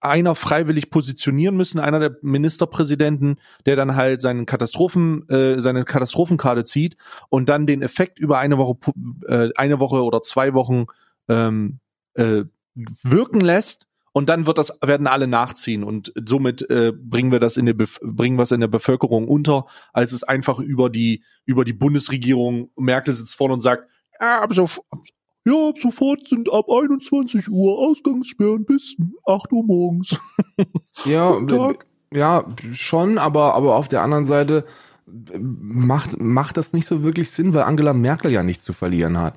einer 0.00 0.34
freiwillig 0.34 0.90
positionieren 0.90 1.56
müssen, 1.56 1.80
einer 1.80 1.98
der 1.98 2.16
Ministerpräsidenten, 2.22 3.36
der 3.64 3.76
dann 3.76 3.96
halt 3.96 4.20
seinen 4.20 4.46
Katastrophen, 4.46 5.28
äh, 5.28 5.60
seine 5.60 5.84
Katastrophenkarte 5.84 6.64
zieht 6.64 6.96
und 7.28 7.48
dann 7.48 7.66
den 7.66 7.82
Effekt 7.82 8.18
über 8.18 8.38
eine 8.38 8.58
Woche, 8.58 8.92
äh, 9.26 9.50
eine 9.56 9.80
Woche 9.80 10.02
oder 10.02 10.22
zwei 10.22 10.54
Wochen 10.54 10.86
ähm, 11.28 11.80
äh, 12.14 12.44
wirken 12.74 13.40
lässt 13.40 13.86
und 14.12 14.28
dann 14.28 14.46
wird 14.46 14.58
das 14.58 14.78
werden 14.82 15.06
alle 15.06 15.26
nachziehen 15.26 15.82
und 15.84 16.12
somit 16.24 16.70
äh, 16.70 16.92
bringen 16.94 17.32
wir 17.32 17.40
das 17.40 17.56
in 17.56 17.66
der 17.66 17.74
bringen 17.74 18.38
es 18.38 18.52
in 18.52 18.60
der 18.60 18.68
Bevölkerung 18.68 19.28
unter, 19.28 19.66
als 19.92 20.12
es 20.12 20.22
einfach 20.22 20.58
über 20.58 20.90
die 20.90 21.24
über 21.44 21.64
die 21.64 21.72
Bundesregierung 21.72 22.70
Merkel 22.76 23.14
sitzt 23.14 23.36
vorne 23.36 23.54
und 23.54 23.60
sagt, 23.60 23.88
ja, 24.20 24.40
ab, 24.42 24.52
so, 24.54 24.68
ja, 25.46 25.68
ab 25.68 25.78
sofort 25.78 26.26
sind 26.28 26.52
ab 26.52 26.66
21 26.68 27.48
Uhr 27.48 27.78
Ausgangssperren 27.78 28.64
bis 28.64 28.96
8 29.24 29.52
Uhr 29.52 29.64
morgens. 29.64 30.18
Ja, 31.04 31.38
ja, 32.10 32.46
schon, 32.72 33.18
aber, 33.18 33.54
aber 33.54 33.76
auf 33.76 33.88
der 33.88 34.00
anderen 34.00 34.24
Seite 34.24 34.64
macht, 35.06 36.18
macht 36.20 36.56
das 36.56 36.72
nicht 36.72 36.86
so 36.86 37.04
wirklich 37.04 37.30
Sinn, 37.30 37.52
weil 37.52 37.64
Angela 37.64 37.92
Merkel 37.92 38.32
ja 38.32 38.42
nichts 38.42 38.64
zu 38.64 38.72
verlieren 38.72 39.18
hat. 39.18 39.34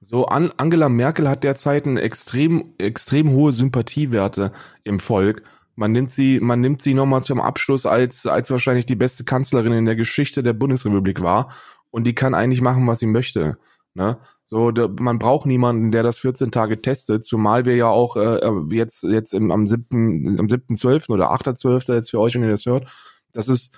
So, 0.00 0.26
an, 0.26 0.50
Angela 0.58 0.88
Merkel 0.88 1.28
hat 1.28 1.44
derzeit 1.44 1.86
eine 1.86 2.02
extrem, 2.02 2.74
extrem 2.78 3.30
hohe 3.30 3.52
Sympathiewerte 3.52 4.52
im 4.84 4.98
Volk. 4.98 5.42
Man 5.74 5.92
nimmt 5.92 6.10
sie, 6.10 6.40
man 6.40 6.60
nimmt 6.60 6.82
sie 6.82 6.92
nochmal 6.92 7.22
zum 7.22 7.40
Abschluss 7.40 7.86
als, 7.86 8.26
als 8.26 8.50
wahrscheinlich 8.50 8.84
die 8.84 8.96
beste 8.96 9.24
Kanzlerin 9.24 9.72
in 9.72 9.86
der 9.86 9.96
Geschichte 9.96 10.42
der 10.42 10.52
Bundesrepublik 10.52 11.22
war. 11.22 11.52
Und 11.90 12.04
die 12.04 12.14
kann 12.14 12.34
eigentlich 12.34 12.60
machen, 12.60 12.86
was 12.86 12.98
sie 12.98 13.06
möchte. 13.06 13.56
Ne? 13.94 14.18
So, 14.44 14.70
da, 14.70 14.88
man 14.88 15.18
braucht 15.18 15.46
niemanden, 15.46 15.92
der 15.92 16.02
das 16.02 16.18
14 16.18 16.50
Tage 16.50 16.82
testet, 16.82 17.24
zumal 17.24 17.64
wir 17.64 17.76
ja 17.76 17.88
auch 17.88 18.16
äh, 18.16 18.40
jetzt, 18.70 19.04
jetzt 19.04 19.34
im, 19.34 19.50
am 19.50 19.66
7., 19.66 20.36
am 20.38 20.46
7.12. 20.46 21.10
oder 21.10 21.32
8.12. 21.32 21.94
jetzt 21.94 22.10
für 22.10 22.20
euch, 22.20 22.34
wenn 22.34 22.42
ihr 22.42 22.50
das 22.50 22.66
hört, 22.66 22.86
das 23.32 23.48
ist 23.48 23.74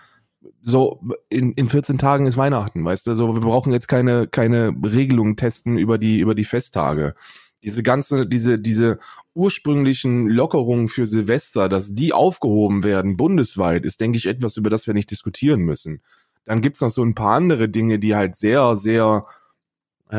so, 0.63 1.01
in, 1.29 1.53
in 1.53 1.69
14 1.69 1.99
Tagen 1.99 2.27
ist 2.27 2.37
Weihnachten, 2.37 2.85
weißt 2.85 3.07
du, 3.07 3.15
so, 3.15 3.35
wir 3.35 3.41
brauchen 3.41 3.73
jetzt 3.73 3.89
keine, 3.89 4.27
keine 4.27 4.75
Regelungen 4.85 5.37
testen 5.37 5.79
über 5.79 5.99
die, 5.99 6.19
über 6.19 6.35
die 6.35 6.45
Festtage. 6.45 7.15
Diese 7.63 7.83
ganze, 7.83 8.27
diese, 8.27 8.59
diese 8.59 8.99
ursprünglichen 9.33 10.29
Lockerungen 10.29 10.89
für 10.89 11.07
Silvester, 11.07 11.69
dass 11.69 11.95
die 11.95 12.13
aufgehoben 12.13 12.85
werden 12.85 13.17
bundesweit, 13.17 13.87
ist, 13.87 14.01
denke 14.01 14.19
ich, 14.19 14.27
etwas, 14.27 14.57
über 14.57 14.69
das 14.69 14.87
wir 14.87 14.93
nicht 14.93 15.11
diskutieren 15.11 15.61
müssen. 15.61 16.03
Dann 16.45 16.61
gibt's 16.61 16.83
noch 16.83 16.91
so 16.91 17.03
ein 17.03 17.15
paar 17.15 17.37
andere 17.37 17.71
Dinge, 17.71 17.99
die 17.99 18.15
halt 18.15 18.37
sehr, 18.37 18.77
sehr, 18.77 19.25
äh, 19.27 19.44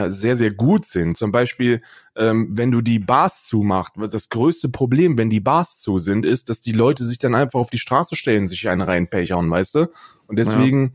sehr, 0.10 0.36
sehr 0.36 0.52
gut 0.52 0.86
sind. 0.86 1.18
Zum 1.18 1.32
Beispiel, 1.32 1.82
ähm, 2.16 2.50
wenn 2.52 2.72
du 2.72 2.82
die 2.82 3.00
Bars 3.00 3.48
zumacht, 3.48 3.94
das 3.98 4.30
größte 4.30 4.70
Problem, 4.70 5.18
wenn 5.18 5.30
die 5.30 5.40
Bars 5.40 5.80
zu 5.80 5.98
sind, 5.98 6.26
ist, 6.26 6.50
dass 6.50 6.60
die 6.60 6.72
Leute 6.72 7.04
sich 7.04 7.18
dann 7.18 7.36
einfach 7.36 7.60
auf 7.60 7.70
die 7.70 7.80
Straße 7.80 8.16
stellen, 8.16 8.48
sich 8.48 8.68
einen 8.70 8.82
reinpechern, 8.82 9.50
weißt 9.50 9.76
du? 9.76 9.88
Und 10.28 10.38
deswegen 10.40 10.94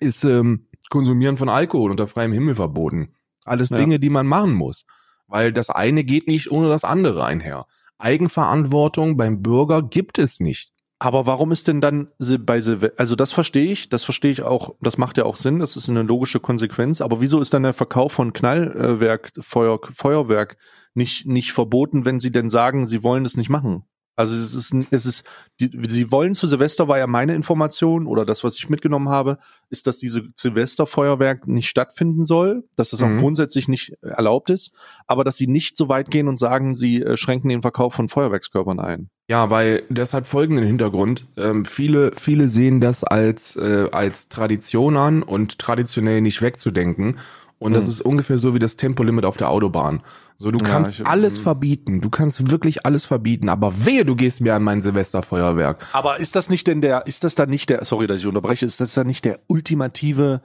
ist 0.00 0.24
ähm, 0.24 0.66
Konsumieren 0.90 1.36
von 1.36 1.48
Alkohol 1.48 1.90
unter 1.90 2.06
freiem 2.06 2.32
Himmel 2.32 2.54
verboten. 2.54 3.14
Alles 3.44 3.70
Ja. 3.70 3.78
Dinge, 3.78 3.98
die 3.98 4.10
man 4.10 4.26
machen 4.26 4.52
muss. 4.52 4.84
Weil 5.26 5.52
das 5.52 5.70
eine 5.70 6.04
geht 6.04 6.26
nicht 6.26 6.50
ohne 6.50 6.68
das 6.68 6.84
andere 6.84 7.24
einher. 7.24 7.66
Eigenverantwortung 7.98 9.16
beim 9.16 9.42
Bürger 9.42 9.82
gibt 9.82 10.18
es 10.18 10.40
nicht. 10.40 10.73
Aber 10.98 11.26
warum 11.26 11.52
ist 11.52 11.68
denn 11.68 11.80
dann 11.80 12.08
bei 12.40 12.60
Silvester, 12.60 12.98
also 12.98 13.16
das 13.16 13.32
verstehe 13.32 13.70
ich, 13.70 13.88
das 13.88 14.04
verstehe 14.04 14.30
ich 14.30 14.42
auch, 14.42 14.74
das 14.80 14.96
macht 14.96 15.18
ja 15.18 15.24
auch 15.24 15.36
Sinn, 15.36 15.58
das 15.58 15.76
ist 15.76 15.90
eine 15.90 16.02
logische 16.02 16.40
Konsequenz, 16.40 17.00
aber 17.00 17.20
wieso 17.20 17.40
ist 17.40 17.52
dann 17.52 17.64
der 17.64 17.72
Verkauf 17.72 18.12
von 18.12 18.32
Knallwerk, 18.32 19.32
Feuer, 19.40 19.80
Feuerwerk 19.92 20.56
nicht, 20.94 21.26
nicht 21.26 21.52
verboten, 21.52 22.04
wenn 22.04 22.20
sie 22.20 22.30
denn 22.30 22.48
sagen, 22.48 22.86
sie 22.86 23.02
wollen 23.02 23.24
das 23.24 23.36
nicht 23.36 23.50
machen? 23.50 23.84
Also 24.16 24.34
es 24.34 24.54
ist, 24.54 24.74
es 24.90 25.06
ist, 25.06 25.24
die, 25.60 25.70
sie 25.88 26.10
wollen 26.12 26.34
zu 26.34 26.46
Silvester 26.46 26.86
war 26.88 26.98
ja 26.98 27.06
meine 27.06 27.34
Information 27.34 28.06
oder 28.06 28.24
das, 28.24 28.44
was 28.44 28.56
ich 28.58 28.68
mitgenommen 28.68 29.08
habe, 29.08 29.38
ist, 29.70 29.86
dass 29.86 29.98
diese 29.98 30.22
Silvesterfeuerwerk 30.36 31.46
nicht 31.48 31.68
stattfinden 31.68 32.24
soll, 32.24 32.64
dass 32.76 32.90
das 32.90 33.00
Mhm. 33.00 33.18
auch 33.18 33.20
grundsätzlich 33.20 33.68
nicht 33.68 33.94
erlaubt 34.02 34.50
ist, 34.50 34.72
aber 35.06 35.24
dass 35.24 35.36
sie 35.36 35.46
nicht 35.46 35.76
so 35.76 35.88
weit 35.88 36.10
gehen 36.10 36.28
und 36.28 36.38
sagen, 36.38 36.74
sie 36.74 37.02
äh, 37.02 37.16
schränken 37.16 37.48
den 37.48 37.62
Verkauf 37.62 37.94
von 37.94 38.08
Feuerwerkskörpern 38.08 38.80
ein. 38.80 39.10
Ja, 39.28 39.48
weil 39.50 39.84
das 39.88 40.12
hat 40.12 40.26
folgenden 40.26 40.66
Hintergrund. 40.66 41.26
Ähm, 41.36 41.64
viele, 41.64 42.12
viele 42.14 42.48
sehen 42.48 42.80
das 42.80 43.04
als, 43.04 43.56
äh, 43.56 43.88
als 43.90 44.28
Tradition 44.28 44.96
an 44.96 45.22
und 45.22 45.58
traditionell 45.58 46.20
nicht 46.20 46.42
wegzudenken. 46.42 47.16
Und 47.58 47.72
das 47.72 47.84
Hm. 47.84 47.90
ist 47.90 48.00
ungefähr 48.02 48.36
so 48.38 48.54
wie 48.54 48.58
das 48.58 48.76
Tempolimit 48.76 49.24
auf 49.24 49.36
der 49.36 49.48
Autobahn. 49.48 50.02
So, 50.36 50.50
du 50.50 50.58
Ja, 50.64 50.70
kannst 50.70 51.00
ich- 51.00 51.06
alles 51.06 51.36
hm. 51.36 51.42
verbieten. 51.44 52.00
Du 52.00 52.10
kannst 52.10 52.50
wirklich 52.50 52.84
alles 52.84 53.06
verbieten. 53.06 53.48
Aber 53.48 53.86
wehe, 53.86 54.04
du 54.04 54.16
gehst 54.16 54.40
mir 54.40 54.54
an 54.54 54.62
mein 54.64 54.82
Silvesterfeuerwerk. 54.82 55.86
Aber 55.92 56.18
ist 56.18 56.36
das 56.36 56.50
nicht 56.50 56.66
denn 56.66 56.80
der, 56.82 57.06
ist 57.06 57.24
das 57.24 57.34
dann 57.36 57.48
nicht 57.50 57.70
der, 57.70 57.84
sorry, 57.84 58.06
dass 58.06 58.20
ich 58.20 58.26
unterbreche, 58.26 58.66
ist 58.66 58.80
das 58.80 58.94
dann 58.94 59.06
nicht 59.06 59.24
der 59.24 59.40
ultimative, 59.46 60.42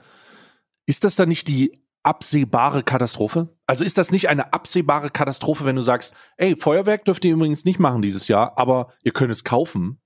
ist 0.86 1.04
das 1.04 1.16
dann 1.16 1.30
nicht 1.30 1.48
die 1.48 1.82
absehbare 2.04 2.84
Katastrophe? 2.84 3.50
Also 3.68 3.84
ist 3.84 3.98
das 3.98 4.12
nicht 4.12 4.30
eine 4.30 4.54
absehbare 4.54 5.10
Katastrophe, 5.10 5.66
wenn 5.66 5.76
du 5.76 5.82
sagst, 5.82 6.14
ey, 6.38 6.56
Feuerwerk 6.56 7.04
dürft 7.06 7.26
ihr 7.26 7.34
übrigens 7.34 7.66
nicht 7.66 7.80
machen 7.80 8.02
dieses 8.02 8.28
Jahr, 8.28 8.58
aber 8.58 8.94
ihr 9.04 9.12
könnt 9.12 9.32
es 9.32 9.44
kaufen? 9.44 10.00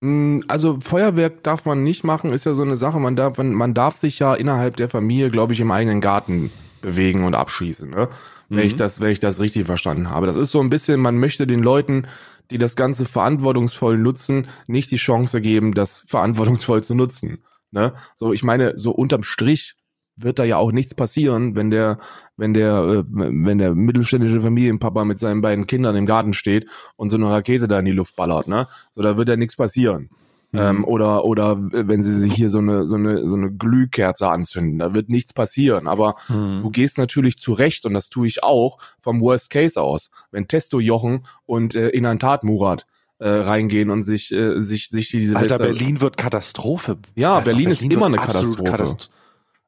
Mm, 0.00 0.40
Also 0.48 0.78
Feuerwerk 0.80 1.42
darf 1.42 1.64
man 1.64 1.82
nicht 1.82 2.04
machen, 2.04 2.32
ist 2.32 2.44
ja 2.44 2.54
so 2.54 2.62
eine 2.62 2.76
Sache. 2.76 2.98
Man 3.00 3.16
darf, 3.16 3.38
man, 3.38 3.52
man 3.54 3.74
darf 3.74 3.96
sich 3.96 4.18
ja 4.18 4.34
innerhalb 4.34 4.76
der 4.76 4.88
Familie, 4.88 5.30
glaube 5.30 5.52
ich, 5.52 5.60
im 5.60 5.70
eigenen 5.70 6.00
Garten 6.00 6.50
bewegen 6.82 7.24
und 7.24 7.34
abschießen, 7.34 7.88
ne? 7.90 8.08
Wenn 8.48 8.58
Mhm. 8.58 8.64
ich 8.64 8.74
das, 8.76 9.00
wenn 9.00 9.10
ich 9.10 9.18
das 9.18 9.40
richtig 9.40 9.66
verstanden 9.66 10.10
habe. 10.10 10.26
Das 10.26 10.36
ist 10.36 10.52
so 10.52 10.60
ein 10.60 10.70
bisschen, 10.70 11.00
man 11.00 11.18
möchte 11.18 11.46
den 11.46 11.58
Leuten, 11.60 12.06
die 12.52 12.58
das 12.58 12.76
Ganze 12.76 13.04
verantwortungsvoll 13.06 13.98
nutzen, 13.98 14.46
nicht 14.68 14.90
die 14.92 14.96
Chance 14.96 15.40
geben, 15.40 15.74
das 15.74 16.04
verantwortungsvoll 16.06 16.84
zu 16.84 16.94
nutzen. 16.94 17.38
Ne? 17.72 17.92
So, 18.14 18.32
ich 18.32 18.44
meine, 18.44 18.78
so 18.78 18.92
unterm 18.92 19.24
Strich 19.24 19.74
wird 20.16 20.38
da 20.38 20.44
ja 20.44 20.56
auch 20.56 20.72
nichts 20.72 20.94
passieren, 20.94 21.56
wenn 21.56 21.70
der, 21.70 21.98
wenn 22.36 22.54
der, 22.54 22.72
äh, 22.78 23.04
wenn 23.06 23.58
der 23.58 23.74
mittelständische 23.74 24.40
Familienpapa 24.40 25.04
mit 25.04 25.18
seinen 25.18 25.42
beiden 25.42 25.66
Kindern 25.66 25.94
im 25.96 26.06
Garten 26.06 26.32
steht 26.32 26.66
und 26.96 27.10
so 27.10 27.16
eine 27.16 27.30
Rakete 27.30 27.68
da 27.68 27.78
in 27.78 27.84
die 27.84 27.92
Luft 27.92 28.16
ballert, 28.16 28.48
ne? 28.48 28.66
So, 28.92 29.02
da 29.02 29.18
wird 29.18 29.28
ja 29.28 29.36
nichts 29.36 29.56
passieren. 29.56 30.08
Mhm. 30.52 30.58
Ähm, 30.58 30.84
oder, 30.84 31.24
oder 31.24 31.52
äh, 31.72 31.88
wenn 31.88 32.02
sie 32.02 32.14
sich 32.14 32.32
hier 32.32 32.48
so 32.48 32.58
eine, 32.58 32.86
so 32.86 32.96
eine, 32.96 33.28
so 33.28 33.34
eine 33.34 33.50
Glühkerze 33.50 34.28
anzünden, 34.28 34.78
da 34.78 34.94
wird 34.94 35.10
nichts 35.10 35.32
passieren. 35.34 35.86
Aber 35.88 36.14
Mhm. 36.28 36.60
du 36.62 36.70
gehst 36.70 36.98
natürlich 36.98 37.36
zurecht, 37.38 37.84
und 37.84 37.92
das 37.92 38.08
tue 38.08 38.26
ich 38.26 38.42
auch, 38.42 38.78
vom 39.00 39.20
Worst 39.20 39.50
Case 39.50 39.80
aus. 39.80 40.10
Wenn 40.30 40.48
Testo 40.48 40.80
Jochen 40.80 41.26
und 41.44 41.74
äh, 41.74 41.88
Inantat 41.88 42.44
Murat 42.44 42.86
äh, 43.18 43.28
reingehen 43.28 43.90
und 43.90 44.02
sich, 44.04 44.32
äh, 44.32 44.62
sich, 44.62 44.88
sich 44.88 45.10
diese 45.10 45.36
Alter, 45.36 45.56
Silvester- 45.56 45.78
Berlin 45.78 46.00
wird 46.00 46.16
Katastrophe. 46.16 46.96
Ja, 47.16 47.34
Alter, 47.36 47.50
Berlin 47.50 47.70
ist 47.70 47.82
immer 47.82 48.06
eine 48.06 48.18
absolut 48.18 48.64
Katastrophe. 48.64 49.10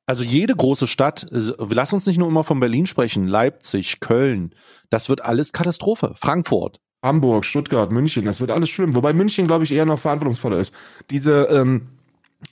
Also 0.08 0.24
jede 0.24 0.56
große 0.56 0.86
Stadt, 0.86 1.26
äh, 1.30 1.52
lass 1.68 1.92
uns 1.92 2.06
nicht 2.06 2.16
nur 2.16 2.28
immer 2.28 2.42
von 2.42 2.58
Berlin 2.60 2.86
sprechen, 2.86 3.26
Leipzig, 3.26 4.00
Köln, 4.00 4.54
das 4.88 5.10
wird 5.10 5.22
alles 5.22 5.52
Katastrophe. 5.52 6.14
Frankfurt. 6.16 6.80
Hamburg, 7.04 7.44
Stuttgart, 7.44 7.92
München, 7.92 8.24
das 8.24 8.40
wird 8.40 8.50
alles 8.50 8.70
schlimm. 8.70 8.96
Wobei 8.96 9.12
München, 9.12 9.46
glaube 9.46 9.64
ich, 9.64 9.70
eher 9.70 9.84
noch 9.84 9.98
verantwortungsvoller 9.98 10.56
ist. 10.58 10.72
Diese, 11.10 11.42
ähm, 11.50 11.88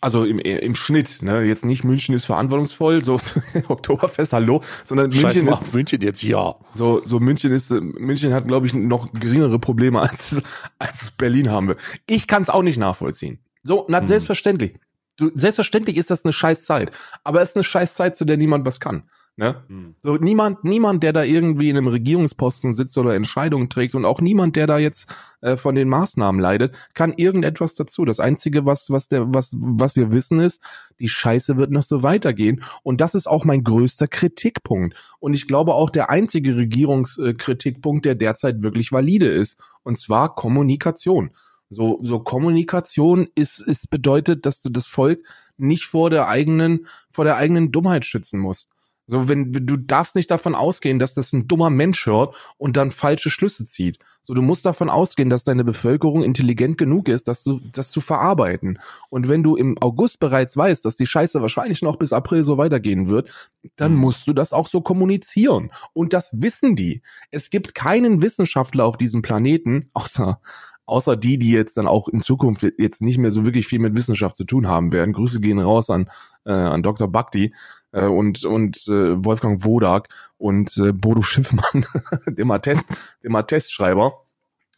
also 0.03 0.25
im, 0.25 0.39
im 0.39 0.75
Schnitt, 0.75 1.23
ne, 1.23 1.45
jetzt 1.45 1.65
nicht 1.65 1.83
München 1.83 2.15
ist 2.15 2.27
verantwortungsvoll, 2.27 3.03
so 3.03 3.19
Oktoberfest, 3.69 4.35
hallo, 4.35 4.61
sondern 4.85 5.11
Scheiß 5.11 5.23
München 5.23 5.47
mal 5.47 5.53
ist, 5.53 5.61
auf 5.63 5.73
München 5.73 6.03
jetzt, 6.03 6.23
ja. 6.23 6.57
so, 6.75 7.01
so 7.07 7.21
München 7.21 7.53
ist, 7.53 7.71
äh, 7.71 7.81
München 7.81 8.35
hat, 8.35 8.47
glaube 8.47 8.67
ich, 8.67 8.75
noch 8.75 9.11
geringere 9.15 9.59
Probleme 9.59 10.01
als, 10.11 10.43
als 10.79 11.11
Berlin 11.13 11.51
haben 11.51 11.69
wir. 11.69 11.77
Ich 12.07 12.27
kann 12.27 12.43
es 12.43 12.51
auch 12.51 12.63
nicht 12.63 12.77
nachvollziehen. 12.77 13.39
So, 13.63 13.87
na, 13.89 14.01
Hm. 14.01 14.09
selbstverständlich. 14.09 14.75
Du, 15.17 15.31
selbstverständlich 15.35 15.97
ist 15.97 16.11
das 16.11 16.25
eine 16.25 16.33
scheiß 16.33 16.65
Zeit. 16.65 16.93
Aber 17.25 17.43
es 17.43 17.51
ist 17.51 17.57
eine 17.57 17.65
scheiß 17.65 17.95
Zeit, 17.95 18.17
zu 18.17 18.25
der 18.25 18.37
niemand 18.37 18.67
was 18.67 18.81
kann. 18.81 19.05
Ne? 19.39 19.55
So 20.03 20.17
niemand, 20.17 20.65
niemand, 20.65 21.03
der 21.03 21.13
da 21.13 21.23
irgendwie 21.23 21.69
in 21.69 21.77
einem 21.77 21.89
Regierungsposten 21.89 22.73
sitzt 22.73 22.97
oder 22.97 23.15
Entscheidungen 23.15 23.69
trägt 23.69 23.95
und 23.95 24.07
auch 24.07 24.23
niemand, 24.23 24.57
der 24.57 24.67
da 24.67 24.79
jetzt 24.79 25.15
äh, 25.43 25.59
von 25.59 25.75
den 25.75 25.91
Maßnahmen 25.91 26.41
leidet, 26.41 26.75
kann 26.95 27.13
irgendetwas 27.13 27.75
dazu. 27.75 28.07
Das 28.07 28.19
einzige, 28.19 28.65
was 28.65 28.89
was 28.89 29.09
der 29.09 29.35
was 29.35 29.55
was 29.59 29.95
wir 29.95 30.11
wissen 30.11 30.41
ist, 30.41 30.63
die 31.01 31.09
Scheiße 31.11 31.59
wird 31.59 31.71
noch 31.71 31.83
so 31.83 32.03
weitergehen 32.03 32.63
und 32.83 33.03
das 33.03 33.15
ist 33.15 33.27
auch 33.27 33.45
mein 33.45 33.63
größter 33.63 34.09
Kritikpunkt 34.09 34.97
und 35.19 35.35
ich 35.35 35.47
glaube 35.47 35.75
auch 35.75 35.91
der 35.91 36.09
einzige 36.09 36.57
Regierungskritikpunkt, 36.57 38.07
der 38.07 38.15
derzeit 38.15 38.63
wirklich 38.63 38.91
valide 38.91 39.29
ist 39.29 39.61
und 39.83 39.99
zwar 39.99 40.35
Kommunikation. 40.35 41.31
So, 41.69 41.99
so 42.03 42.21
Kommunikation 42.21 43.29
ist, 43.35 43.61
ist 43.61 43.91
bedeutet, 43.91 44.47
dass 44.47 44.61
du 44.61 44.69
das 44.71 44.87
Volk 44.87 45.21
nicht 45.57 45.85
vor 45.85 46.11
der 46.11 46.29
eigenen, 46.29 46.87
vor 47.11 47.25
der 47.25 47.37
eigenen 47.37 47.73
Dummheit 47.73 48.05
schützen 48.05 48.41
musst. 48.41 48.69
So, 49.09 49.29
wenn 49.29 49.53
du 49.53 49.77
darfst 49.77 50.17
nicht 50.17 50.33
davon 50.33 50.57
ausgehen, 50.57 50.99
dass 50.99 51.15
das 51.15 51.33
ein 51.33 51.47
dummer 51.47 51.71
Mensch 51.71 52.07
hört 52.07 52.35
und 52.59 52.77
dann 52.77 52.91
falsche 52.91 53.31
Schlüsse 53.31 53.65
zieht. 53.65 54.01
So, 54.23 54.35
du 54.35 54.43
musst 54.43 54.67
davon 54.67 54.91
ausgehen, 54.91 55.31
dass 55.31 55.45
deine 55.45 55.63
Bevölkerung 55.63 56.25
intelligent 56.25 56.77
genug 56.77 57.09
ist, 57.09 57.29
dass 57.29 57.45
du 57.45 57.61
das 57.71 57.93
zu 57.93 58.01
verarbeiten. 58.01 58.81
Und 59.09 59.29
wenn 59.29 59.45
du 59.45 59.55
im 59.55 59.79
August 59.81 60.19
bereits 60.19 60.57
weißt, 60.57 60.85
dass 60.85 60.97
die 60.97 61.07
Scheiße 61.07 61.41
wahrscheinlich 61.41 61.83
noch 61.83 61.99
bis 61.99 62.13
April 62.13 62.43
so 62.43 62.59
weitergehen 62.59 63.09
wird, 63.09 63.31
dann 63.77 63.93
Mhm. 63.95 64.01
musst 64.01 64.27
du 64.27 64.33
das 64.33 64.53
auch 64.53 64.67
so 64.67 64.81
kommunizieren. 64.81 65.71
Und 65.93 66.13
das 66.13 66.31
wissen 66.33 66.75
die. 66.75 67.03
Es 67.31 67.51
gibt 67.51 67.77
keinen 67.77 68.23
Wissenschaftler 68.23 68.85
auf 68.85 68.97
diesem 68.97 69.23
Planeten, 69.23 69.89
außer 69.93 70.41
außer 70.87 71.17
die, 71.17 71.39
die 71.39 71.51
jetzt 71.51 71.77
dann 71.77 71.87
auch 71.87 72.09
in 72.09 72.21
Zukunft 72.21 72.67
jetzt 72.79 73.03
nicht 73.03 73.19
mehr 73.19 73.31
so 73.31 73.45
wirklich 73.45 73.67
viel 73.67 73.81
mit 73.81 73.95
Wissenschaft 73.97 74.37
zu 74.37 74.45
tun 74.45 74.69
haben 74.69 74.93
werden. 74.93 75.13
Grüße 75.13 75.41
gehen 75.41 75.59
raus 75.59 75.91
an, 75.91 76.09
äh, 76.45 76.53
an 76.53 76.83
Dr. 76.83 77.09
Bhakti 77.09 77.55
äh, 77.93 78.07
und, 78.07 78.45
und 78.45 78.87
äh, 78.89 79.25
Wolfgang 79.25 79.65
Wodak 79.65 80.09
und 80.39 80.77
äh, 80.79 80.93
Bodo 80.93 81.23
Schiffmann, 81.23 81.85
dem 82.27 82.51
Attest, 82.51 82.93
dem 83.25 83.35
Attestschreiber. 83.35 84.23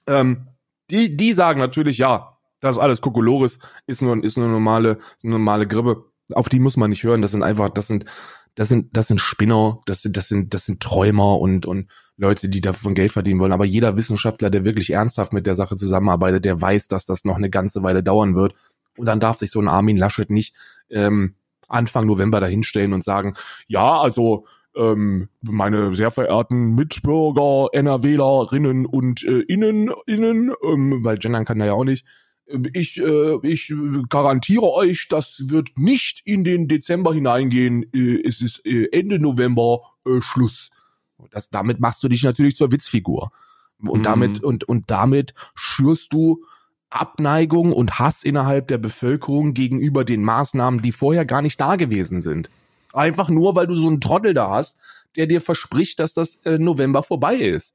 Ähm, 0.07 0.49
die, 0.91 1.17
die 1.17 1.35
sagen 1.35 1.61
natürlich, 1.61 1.99
ja, 1.99 2.39
das 2.61 2.77
ist 2.77 2.83
alles 2.83 3.01
Kokolores, 3.01 3.59
ist 3.87 4.03
nur, 4.03 4.23
ist 4.25 4.37
nur 4.37 4.49
normale, 4.49 4.99
ist 5.17 5.25
eine 5.25 5.35
normale 5.35 5.67
Grippe. 5.67 6.05
Auf 6.33 6.49
die 6.49 6.59
muss 6.59 6.77
man 6.77 6.91
nicht 6.91 7.05
hören. 7.05 7.23
Das 7.23 7.31
sind 7.31 7.43
einfach, 7.43 7.71
das 7.71 7.87
sind, 7.87 8.05
das 8.59 8.69
sind, 8.69 8.97
das 8.97 9.07
sind 9.07 9.21
Spinner, 9.21 9.81
das 9.87 10.03
sind, 10.03 10.17
das 10.17 10.27
sind, 10.27 10.53
das 10.53 10.67
sind 10.67 10.81
Träumer 10.81 11.39
und, 11.39 11.65
und 11.65 11.87
Leute, 12.17 12.49
die 12.49 12.61
davon 12.61 12.95
Geld 12.95 13.13
verdienen 13.13 13.39
wollen. 13.39 13.53
Aber 13.53 13.65
jeder 13.65 13.97
Wissenschaftler, 13.97 14.51
der 14.51 14.65
wirklich 14.65 14.91
ernsthaft 14.91 15.33
mit 15.33 15.47
der 15.47 15.55
Sache 15.55 15.77
zusammenarbeitet, 15.77 16.45
der 16.45 16.61
weiß, 16.61 16.89
dass 16.89 17.07
das 17.07 17.25
noch 17.25 17.37
eine 17.37 17.51
ganze 17.51 17.85
Weile 17.85 18.03
dauern 18.03 18.35
wird. 18.35 18.55
Und 18.97 19.07
dann 19.07 19.21
darf 19.21 19.39
sich 19.39 19.53
so 19.53 19.61
ein 19.61 19.69
Armin 19.69 19.97
Laschet 19.97 20.29
nicht 20.29 20.57
ähm, 20.91 21.37
Anfang 21.69 22.07
November 22.07 22.41
dahinstellen 22.41 22.95
und 22.95 23.05
sagen, 23.05 23.35
ja, 23.69 24.01
also 24.01 24.45
ähm, 24.75 25.29
meine 25.41 25.95
sehr 25.95 26.11
verehrten 26.11 26.75
Mitbürger, 26.75 27.69
NRWlerinnen 27.73 28.87
und 28.87 29.23
äh, 29.23 29.43
Innen, 29.43 29.93
Innen, 30.07 30.53
ähm, 30.65 31.05
weil 31.05 31.19
gendern 31.19 31.45
kann 31.45 31.61
er 31.61 31.67
ja 31.69 31.73
auch 31.75 31.85
nicht, 31.85 32.05
ich, 32.73 32.99
äh, 32.99 33.39
ich 33.43 33.73
garantiere 34.09 34.73
euch, 34.73 35.09
das 35.09 35.43
wird 35.49 35.71
nicht 35.77 36.23
in 36.25 36.45
den 36.45 36.69
Dezember 36.69 37.13
hineingehen. 37.15 37.85
Äh, 37.95 38.23
es 38.27 38.41
ist 38.41 38.65
äh, 38.65 38.89
Ende 38.93 39.19
November 39.19 39.81
äh, 40.07 40.21
Schluss. 40.21 40.71
Das, 41.31 41.51
damit 41.51 41.81
machst 41.81 42.03
du 42.03 42.09
dich 42.09 42.23
natürlich 42.23 42.57
zur 42.57 42.73
Witzfigur. 42.73 43.31
Und 43.85 44.01
Mhm. 44.01 44.03
damit, 44.03 44.43
und, 44.43 44.65
und 44.65 44.91
damit 44.91 45.35
schürst 45.55 46.13
du 46.13 46.45
Abneigung 46.91 47.73
und 47.73 47.99
Hass 47.99 48.23
innerhalb 48.23 48.69
der 48.69 48.79
Bevölkerung 48.79 49.53
gegenüber 49.53 50.05
den 50.05 50.23
Maßnahmen, 50.23 50.81
die 50.81 50.93
vorher 50.93 51.25
gar 51.25 51.43
nicht 51.43 51.61
da 51.61 51.77
gewesen 51.77 52.21
sind. 52.21 52.51
Einfach 52.95 53.29
nur, 53.29 53.55
weil 53.57 53.67
du 53.67 53.75
so 53.75 53.89
einen 53.89 54.01
Trottel 54.01 54.33
da 54.33 54.51
hast, 54.51 54.79
der 55.17 55.27
dir 55.27 55.41
verspricht, 55.41 56.01
dass 56.01 56.15
das 56.15 56.37
äh, 56.45 56.59
November 56.59 57.03
vorbei 57.03 57.37
ist. 57.37 57.75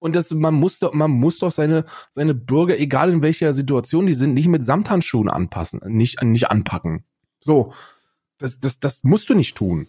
Und 0.00 0.14
das, 0.14 0.30
man 0.32 0.54
muss 0.54 0.78
doch, 0.78 0.92
man 0.94 1.10
muss 1.10 1.38
doch 1.38 1.50
seine, 1.50 1.84
seine 2.10 2.34
Bürger, 2.34 2.78
egal 2.78 3.12
in 3.12 3.22
welcher 3.22 3.52
Situation 3.52 4.06
die 4.06 4.14
sind, 4.14 4.34
nicht 4.34 4.48
mit 4.48 4.64
Samthandschuhen 4.64 5.28
anpassen, 5.28 5.80
nicht, 5.86 6.22
nicht 6.22 6.50
anpacken. 6.50 7.04
So. 7.40 7.72
Das, 8.38 8.60
das, 8.60 8.78
das 8.78 9.02
musst 9.02 9.28
du 9.28 9.34
nicht 9.34 9.56
tun. 9.56 9.88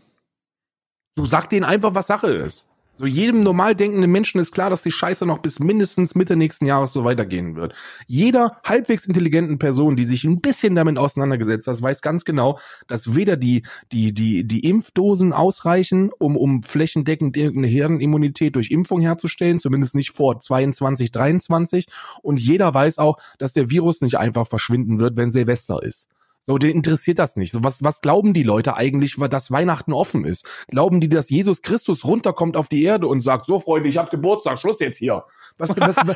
Du 1.15 1.25
sag 1.25 1.49
denen 1.49 1.65
einfach, 1.65 1.93
was 1.93 2.07
Sache 2.07 2.31
ist. 2.31 2.68
So 2.99 3.05
jedem 3.05 3.43
normal 3.43 3.75
denkenden 3.75 4.11
Menschen 4.11 4.41
ist 4.41 4.51
klar, 4.51 4.69
dass 4.69 4.81
die 4.81 4.91
Scheiße 4.91 5.25
noch 5.25 5.37
bis 5.37 5.61
mindestens 5.61 6.15
Mitte 6.15 6.35
nächsten 6.35 6.65
Jahres 6.65 6.91
so 6.91 7.05
weitergehen 7.05 7.55
wird. 7.55 7.73
Jeder 8.07 8.59
halbwegs 8.65 9.05
intelligenten 9.05 9.57
Person, 9.57 9.95
die 9.95 10.03
sich 10.03 10.25
ein 10.25 10.41
bisschen 10.41 10.75
damit 10.75 10.97
auseinandergesetzt 10.97 11.67
hat, 11.67 11.81
weiß 11.81 12.01
ganz 12.01 12.25
genau, 12.25 12.59
dass 12.87 13.15
weder 13.15 13.37
die, 13.37 13.63
die, 13.93 14.13
die, 14.13 14.45
die 14.45 14.65
Impfdosen 14.67 15.31
ausreichen, 15.31 16.11
um, 16.19 16.35
um 16.35 16.61
flächendeckend 16.61 17.37
irgendeine 17.37 17.67
Herdenimmunität 17.67 18.57
durch 18.57 18.69
Impfung 18.69 18.99
herzustellen, 18.99 19.59
zumindest 19.59 19.95
nicht 19.95 20.17
vor 20.17 20.37
22, 20.37 21.09
23. 21.09 21.87
Und 22.21 22.37
jeder 22.37 22.73
weiß 22.73 22.97
auch, 22.97 23.17
dass 23.37 23.53
der 23.53 23.69
Virus 23.69 24.01
nicht 24.01 24.17
einfach 24.17 24.45
verschwinden 24.45 24.99
wird, 24.99 25.15
wenn 25.15 25.31
Silvester 25.31 25.81
ist. 25.81 26.09
So, 26.49 26.57
den 26.57 26.71
interessiert 26.71 27.19
das 27.19 27.35
nicht. 27.35 27.51
So, 27.51 27.63
was, 27.63 27.83
was 27.83 28.01
glauben 28.01 28.33
die 28.33 28.41
Leute 28.41 28.75
eigentlich, 28.75 29.19
weil 29.19 29.29
das 29.29 29.51
Weihnachten 29.51 29.93
offen 29.93 30.25
ist? 30.25 30.47
Glauben 30.67 30.99
die, 30.99 31.07
dass 31.07 31.29
Jesus 31.29 31.61
Christus 31.61 32.03
runterkommt 32.05 32.57
auf 32.57 32.69
die 32.69 32.81
Erde 32.81 33.05
und 33.05 33.21
sagt, 33.21 33.45
so 33.45 33.59
Freunde, 33.59 33.87
ich 33.87 33.97
hab 33.97 34.09
Geburtstag, 34.09 34.59
Schluss 34.59 34.79
jetzt 34.79 34.97
hier? 34.97 35.25
Was, 35.59 35.69
was, 35.77 35.95
was, 36.07 36.15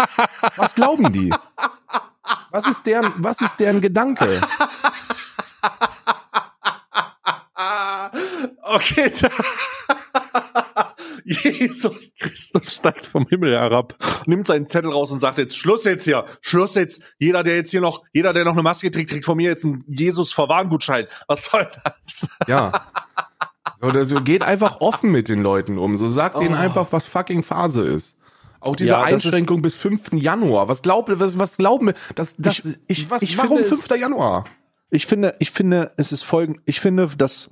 was 0.55 0.73
glauben 0.73 1.13
die? 1.13 1.31
Was 2.49 2.65
ist 2.65 2.83
deren, 2.87 3.13
was 3.17 3.41
ist 3.41 3.57
deren 3.57 3.79
Gedanke? 3.79 4.41
Okay. 8.65 9.11
Jesus 11.25 12.13
Christus 12.19 12.75
steigt 12.75 13.07
vom 13.07 13.25
Himmel 13.27 13.53
herab, 13.53 13.95
nimmt 14.25 14.45
seinen 14.47 14.67
Zettel 14.67 14.91
raus 14.91 15.11
und 15.11 15.19
sagt 15.19 15.37
jetzt 15.37 15.57
Schluss 15.57 15.83
jetzt 15.85 16.05
hier, 16.05 16.25
Schluss 16.41 16.75
jetzt. 16.75 17.01
Jeder, 17.19 17.43
der 17.43 17.55
jetzt 17.55 17.71
hier 17.71 17.81
noch, 17.81 18.03
jeder, 18.13 18.33
der 18.33 18.45
noch 18.45 18.53
eine 18.53 18.63
Maske 18.63 18.91
trägt, 18.91 19.09
kriegt 19.09 19.25
von 19.25 19.37
mir 19.37 19.49
jetzt 19.49 19.65
einen 19.65 19.83
Jesus 19.87 20.31
Verwarngutschein. 20.33 21.07
Was 21.27 21.45
soll 21.45 21.67
das? 21.83 22.27
Ja. 22.47 22.71
So, 23.81 23.91
das, 23.91 24.09
so 24.09 24.21
geht 24.21 24.43
einfach 24.43 24.81
offen 24.81 25.11
mit 25.11 25.27
den 25.27 25.41
Leuten 25.43 25.77
um. 25.77 25.95
So 25.95 26.07
sagt 26.07 26.37
denen 26.39 26.55
Oh. 26.55 26.57
einfach, 26.57 26.87
was 26.91 27.05
fucking 27.07 27.43
Phase 27.43 27.81
ist. 27.81 28.15
Auch 28.59 28.75
diese 28.77 28.91
Ja, 28.91 29.03
Einschränkung 29.03 29.61
bis 29.61 29.75
5. 29.75 30.13
Januar. 30.13 30.69
Was 30.69 30.81
glaubt 30.81 31.09
was, 31.19 31.37
was 31.37 31.57
glauben 31.57 31.87
wir? 31.87 31.93
Das, 32.15 32.35
das, 32.37 32.59
Ich- 32.59 32.77
ich- 32.87 33.09
was, 33.09 33.21
ich 33.21 33.37
warum 33.37 33.57
finde 33.57 33.73
es- 33.75 33.85
5. 33.87 33.99
Januar? 33.99 34.45
Ich 34.89 35.05
finde, 35.05 35.35
ich 35.39 35.51
finde, 35.51 35.91
es 35.97 36.11
ist 36.13 36.23
folgend, 36.23 36.59
ich 36.65 36.79
finde, 36.79 37.07
dass 37.17 37.49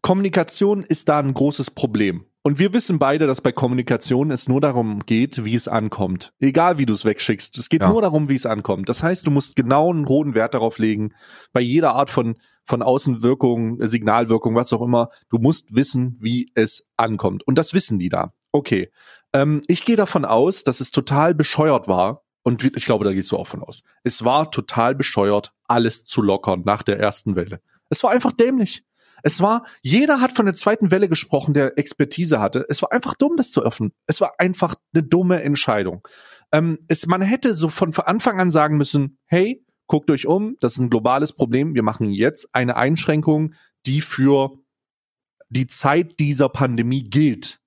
Kommunikation 0.00 0.84
ist 0.84 1.08
da 1.08 1.18
ein 1.18 1.34
großes 1.34 1.70
Problem. 1.72 2.24
Und 2.42 2.58
wir 2.58 2.72
wissen 2.72 2.98
beide, 2.98 3.26
dass 3.26 3.40
bei 3.40 3.52
Kommunikation 3.52 4.30
es 4.30 4.48
nur 4.48 4.60
darum 4.60 5.00
geht, 5.04 5.44
wie 5.44 5.54
es 5.54 5.68
ankommt. 5.68 6.32
Egal 6.38 6.78
wie 6.78 6.86
du 6.86 6.94
es 6.94 7.04
wegschickst. 7.04 7.58
Es 7.58 7.68
geht 7.68 7.82
Ja. 7.82 7.90
nur 7.90 8.00
darum, 8.00 8.28
wie 8.28 8.36
es 8.36 8.46
ankommt. 8.46 8.88
Das 8.88 9.02
heißt, 9.02 9.26
du 9.26 9.30
musst 9.30 9.56
genau 9.56 9.92
einen 9.92 10.08
hohen 10.08 10.34
Wert 10.34 10.54
darauf 10.54 10.78
legen, 10.78 11.14
bei 11.52 11.60
jeder 11.60 11.94
Art 11.94 12.10
von, 12.10 12.36
von 12.64 12.82
Außenwirkung, 12.82 13.78
Signalwirkung, 13.86 14.54
was 14.54 14.72
auch 14.72 14.82
immer. 14.82 15.10
Du 15.28 15.38
musst 15.38 15.74
wissen, 15.74 16.16
wie 16.20 16.50
es 16.54 16.86
ankommt. 16.96 17.46
Und 17.46 17.56
das 17.58 17.74
wissen 17.74 17.98
die 17.98 18.08
da. 18.08 18.32
Okay. 18.52 18.90
Ähm, 19.34 19.62
ich 19.66 19.84
gehe 19.84 19.96
davon 19.96 20.24
aus, 20.24 20.64
dass 20.64 20.80
es 20.80 20.90
total 20.90 21.34
bescheuert 21.34 21.88
war. 21.88 22.22
Und 22.44 22.64
ich 22.64 22.86
glaube, 22.86 23.04
da 23.04 23.12
gehst 23.12 23.30
du 23.30 23.36
auch 23.36 23.46
von 23.46 23.62
aus. 23.62 23.82
Es 24.04 24.24
war 24.24 24.50
total 24.50 24.94
bescheuert, 24.94 25.52
alles 25.64 26.04
zu 26.04 26.22
lockern 26.22 26.62
nach 26.64 26.82
der 26.82 26.98
ersten 26.98 27.36
Welle. 27.36 27.60
Es 27.90 28.02
war 28.02 28.10
einfach 28.10 28.32
dämlich. 28.32 28.84
Es 29.22 29.40
war, 29.40 29.64
jeder 29.82 30.20
hat 30.20 30.32
von 30.32 30.46
der 30.46 30.54
zweiten 30.54 30.90
Welle 30.90 31.08
gesprochen, 31.08 31.54
der 31.54 31.78
Expertise 31.78 32.40
hatte. 32.40 32.64
Es 32.68 32.82
war 32.82 32.92
einfach 32.92 33.14
dumm, 33.14 33.36
das 33.36 33.50
zu 33.50 33.62
öffnen. 33.62 33.92
Es 34.06 34.20
war 34.20 34.34
einfach 34.38 34.74
eine 34.94 35.02
dumme 35.02 35.42
Entscheidung. 35.42 36.06
Ähm, 36.52 36.78
es, 36.88 37.06
man 37.06 37.22
hätte 37.22 37.54
so 37.54 37.68
von 37.68 37.94
Anfang 37.94 38.40
an 38.40 38.50
sagen 38.50 38.76
müssen, 38.76 39.18
hey, 39.26 39.64
guckt 39.86 40.10
euch 40.10 40.26
um, 40.26 40.56
das 40.60 40.74
ist 40.74 40.78
ein 40.78 40.90
globales 40.90 41.32
Problem. 41.32 41.74
Wir 41.74 41.82
machen 41.82 42.10
jetzt 42.10 42.54
eine 42.54 42.76
Einschränkung, 42.76 43.54
die 43.86 44.00
für 44.00 44.58
die 45.48 45.66
Zeit 45.66 46.18
dieser 46.20 46.48
Pandemie 46.48 47.04
gilt. 47.04 47.60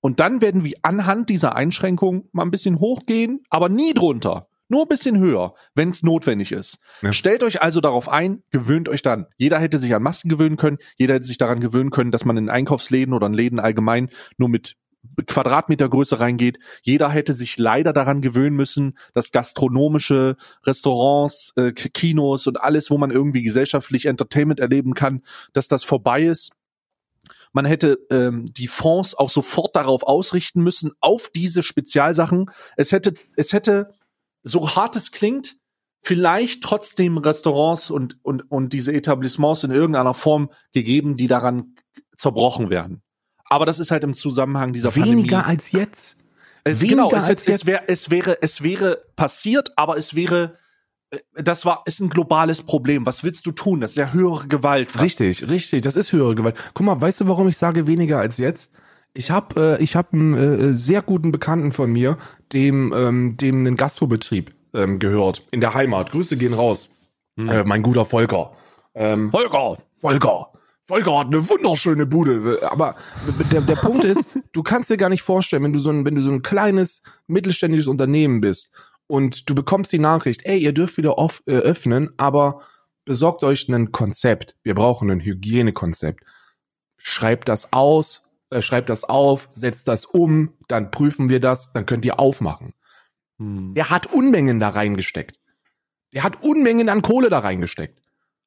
Und 0.00 0.20
dann 0.20 0.40
werden 0.40 0.64
wir 0.64 0.74
anhand 0.82 1.28
dieser 1.28 1.56
Einschränkung 1.56 2.28
mal 2.32 2.44
ein 2.44 2.50
bisschen 2.50 2.78
hochgehen, 2.78 3.42
aber 3.50 3.68
nie 3.68 3.94
drunter. 3.94 4.47
Nur 4.68 4.82
ein 4.82 4.88
bisschen 4.88 5.18
höher, 5.18 5.54
wenn 5.74 5.90
es 5.90 6.02
notwendig 6.02 6.52
ist. 6.52 6.78
Ja. 7.02 7.12
Stellt 7.12 7.42
euch 7.42 7.62
also 7.62 7.80
darauf 7.80 8.08
ein, 8.08 8.42
gewöhnt 8.50 8.88
euch 8.88 9.02
dann. 9.02 9.26
Jeder 9.36 9.58
hätte 9.58 9.78
sich 9.78 9.94
an 9.94 10.02
Masken 10.02 10.28
gewöhnen 10.28 10.56
können, 10.56 10.78
jeder 10.96 11.14
hätte 11.14 11.26
sich 11.26 11.38
daran 11.38 11.60
gewöhnen 11.60 11.90
können, 11.90 12.10
dass 12.10 12.24
man 12.24 12.36
in 12.36 12.50
Einkaufsläden 12.50 13.14
oder 13.14 13.26
in 13.26 13.34
Läden 13.34 13.60
allgemein 13.60 14.10
nur 14.36 14.48
mit 14.48 14.76
Quadratmetergröße 15.26 16.20
reingeht. 16.20 16.58
Jeder 16.82 17.08
hätte 17.08 17.34
sich 17.34 17.58
leider 17.58 17.92
daran 17.92 18.20
gewöhnen 18.20 18.56
müssen, 18.56 18.98
dass 19.14 19.32
gastronomische 19.32 20.36
Restaurants, 20.64 21.52
äh, 21.56 21.72
Kinos 21.72 22.46
und 22.46 22.60
alles, 22.60 22.90
wo 22.90 22.98
man 22.98 23.10
irgendwie 23.10 23.42
gesellschaftlich 23.42 24.06
Entertainment 24.06 24.60
erleben 24.60 24.94
kann, 24.94 25.22
dass 25.52 25.68
das 25.68 25.84
vorbei 25.84 26.22
ist. 26.24 26.50
Man 27.52 27.64
hätte 27.64 27.98
ähm, 28.10 28.52
die 28.52 28.68
Fonds 28.68 29.14
auch 29.14 29.30
sofort 29.30 29.74
darauf 29.74 30.02
ausrichten 30.02 30.62
müssen, 30.62 30.92
auf 31.00 31.30
diese 31.34 31.62
Spezialsachen. 31.62 32.50
Es 32.76 32.92
hätte, 32.92 33.14
es 33.36 33.52
hätte, 33.52 33.92
so 34.42 34.76
hart 34.76 34.96
es 34.96 35.10
klingt, 35.10 35.56
vielleicht 36.00 36.62
trotzdem 36.62 37.18
Restaurants 37.18 37.90
und, 37.90 38.18
und, 38.22 38.50
und 38.50 38.72
diese 38.72 38.92
Etablissements 38.92 39.64
in 39.64 39.70
irgendeiner 39.70 40.14
Form 40.14 40.50
gegeben, 40.72 41.16
die 41.16 41.26
daran 41.26 41.74
zerbrochen 42.16 42.70
werden. 42.70 43.02
Aber 43.44 43.66
das 43.66 43.78
ist 43.78 43.90
halt 43.90 44.04
im 44.04 44.14
Zusammenhang 44.14 44.72
dieser 44.72 44.94
Weniger 44.94 45.38
Pandemie. 45.38 45.56
als 45.56 45.72
jetzt. 45.72 46.16
Es, 46.64 46.80
weniger 46.80 47.08
genau, 47.08 47.16
es, 47.16 47.24
als 47.24 47.42
es, 47.42 47.46
jetzt. 47.46 47.66
wär, 47.66 47.82
es 47.88 48.10
wäre, 48.10 48.42
es 48.42 48.62
wäre 48.62 49.02
passiert, 49.16 49.72
aber 49.76 49.96
es 49.96 50.14
wäre, 50.14 50.58
äh, 51.10 51.18
das 51.34 51.64
war, 51.64 51.82
ist 51.86 52.00
ein 52.00 52.10
globales 52.10 52.62
Problem. 52.62 53.06
Was 53.06 53.24
willst 53.24 53.46
du 53.46 53.52
tun? 53.52 53.80
Das 53.80 53.92
ist 53.92 53.96
ja 53.96 54.12
höhere 54.12 54.46
Gewalt. 54.48 54.92
fast. 54.92 55.04
Richtig, 55.20 55.48
richtig. 55.48 55.82
Das 55.82 55.96
ist 55.96 56.12
höhere 56.12 56.34
Gewalt. 56.34 56.56
Guck 56.74 56.84
mal, 56.84 57.00
weißt 57.00 57.20
du, 57.20 57.28
warum 57.28 57.48
ich 57.48 57.56
sage 57.56 57.86
weniger 57.86 58.18
als 58.18 58.36
jetzt? 58.36 58.70
Ich 59.14 59.30
habe 59.30 59.78
äh, 59.78 59.82
ich 59.82 59.96
hab 59.96 60.12
einen 60.12 60.34
äh, 60.34 60.72
sehr 60.72 61.02
guten 61.02 61.32
Bekannten 61.32 61.72
von 61.72 61.90
mir, 61.92 62.16
dem 62.52 62.92
ähm, 62.94 63.36
dem 63.36 63.60
einen 63.60 63.76
Gastrobetrieb 63.76 64.54
ähm, 64.74 64.98
gehört 64.98 65.42
in 65.50 65.60
der 65.60 65.74
Heimat. 65.74 66.12
Grüße 66.12 66.36
gehen 66.36 66.54
raus. 66.54 66.90
Äh, 67.36 67.64
mein 67.64 67.82
guter 67.82 68.04
Volker. 68.04 68.52
Ähm, 68.94 69.30
Holger! 69.32 69.78
Volker. 70.00 70.52
Volker 70.86 71.18
hat 71.18 71.26
eine 71.28 71.48
wunderschöne 71.48 72.06
Bude. 72.06 72.58
Aber 72.70 72.96
der, 73.52 73.60
der 73.60 73.76
Punkt 73.76 74.04
ist, 74.04 74.24
du 74.52 74.62
kannst 74.62 74.90
dir 74.90 74.96
gar 74.96 75.10
nicht 75.10 75.22
vorstellen, 75.22 75.62
wenn 75.62 75.72
du 75.72 75.78
so 75.78 75.90
ein, 75.90 76.04
wenn 76.04 76.14
du 76.14 76.22
so 76.22 76.30
ein 76.30 76.42
kleines 76.42 77.02
mittelständisches 77.26 77.88
Unternehmen 77.88 78.40
bist 78.40 78.72
und 79.06 79.48
du 79.48 79.54
bekommst 79.54 79.92
die 79.92 79.98
Nachricht, 79.98 80.44
ey, 80.44 80.58
ihr 80.58 80.72
dürft 80.72 80.96
wieder 80.96 81.18
off, 81.18 81.42
äh, 81.46 81.52
öffnen, 81.52 82.10
aber 82.16 82.62
besorgt 83.04 83.44
euch 83.44 83.68
ein 83.68 83.92
Konzept. 83.92 84.56
Wir 84.62 84.74
brauchen 84.74 85.10
ein 85.10 85.20
Hygienekonzept. 85.20 86.24
Schreibt 86.96 87.48
das 87.48 87.72
aus, 87.72 88.22
äh, 88.50 88.62
schreibt 88.62 88.88
das 88.88 89.04
auf, 89.04 89.48
setzt 89.52 89.88
das 89.88 90.04
um, 90.04 90.54
dann 90.68 90.90
prüfen 90.90 91.28
wir 91.28 91.40
das, 91.40 91.72
dann 91.72 91.86
könnt 91.86 92.04
ihr 92.04 92.18
aufmachen. 92.18 92.72
Hm. 93.38 93.74
Der 93.74 93.90
hat 93.90 94.12
Unmengen 94.12 94.58
da 94.58 94.70
reingesteckt. 94.70 95.38
Der 96.14 96.22
hat 96.22 96.42
Unmengen 96.42 96.88
an 96.88 97.02
Kohle 97.02 97.28
da 97.30 97.40
reingesteckt 97.40 98.00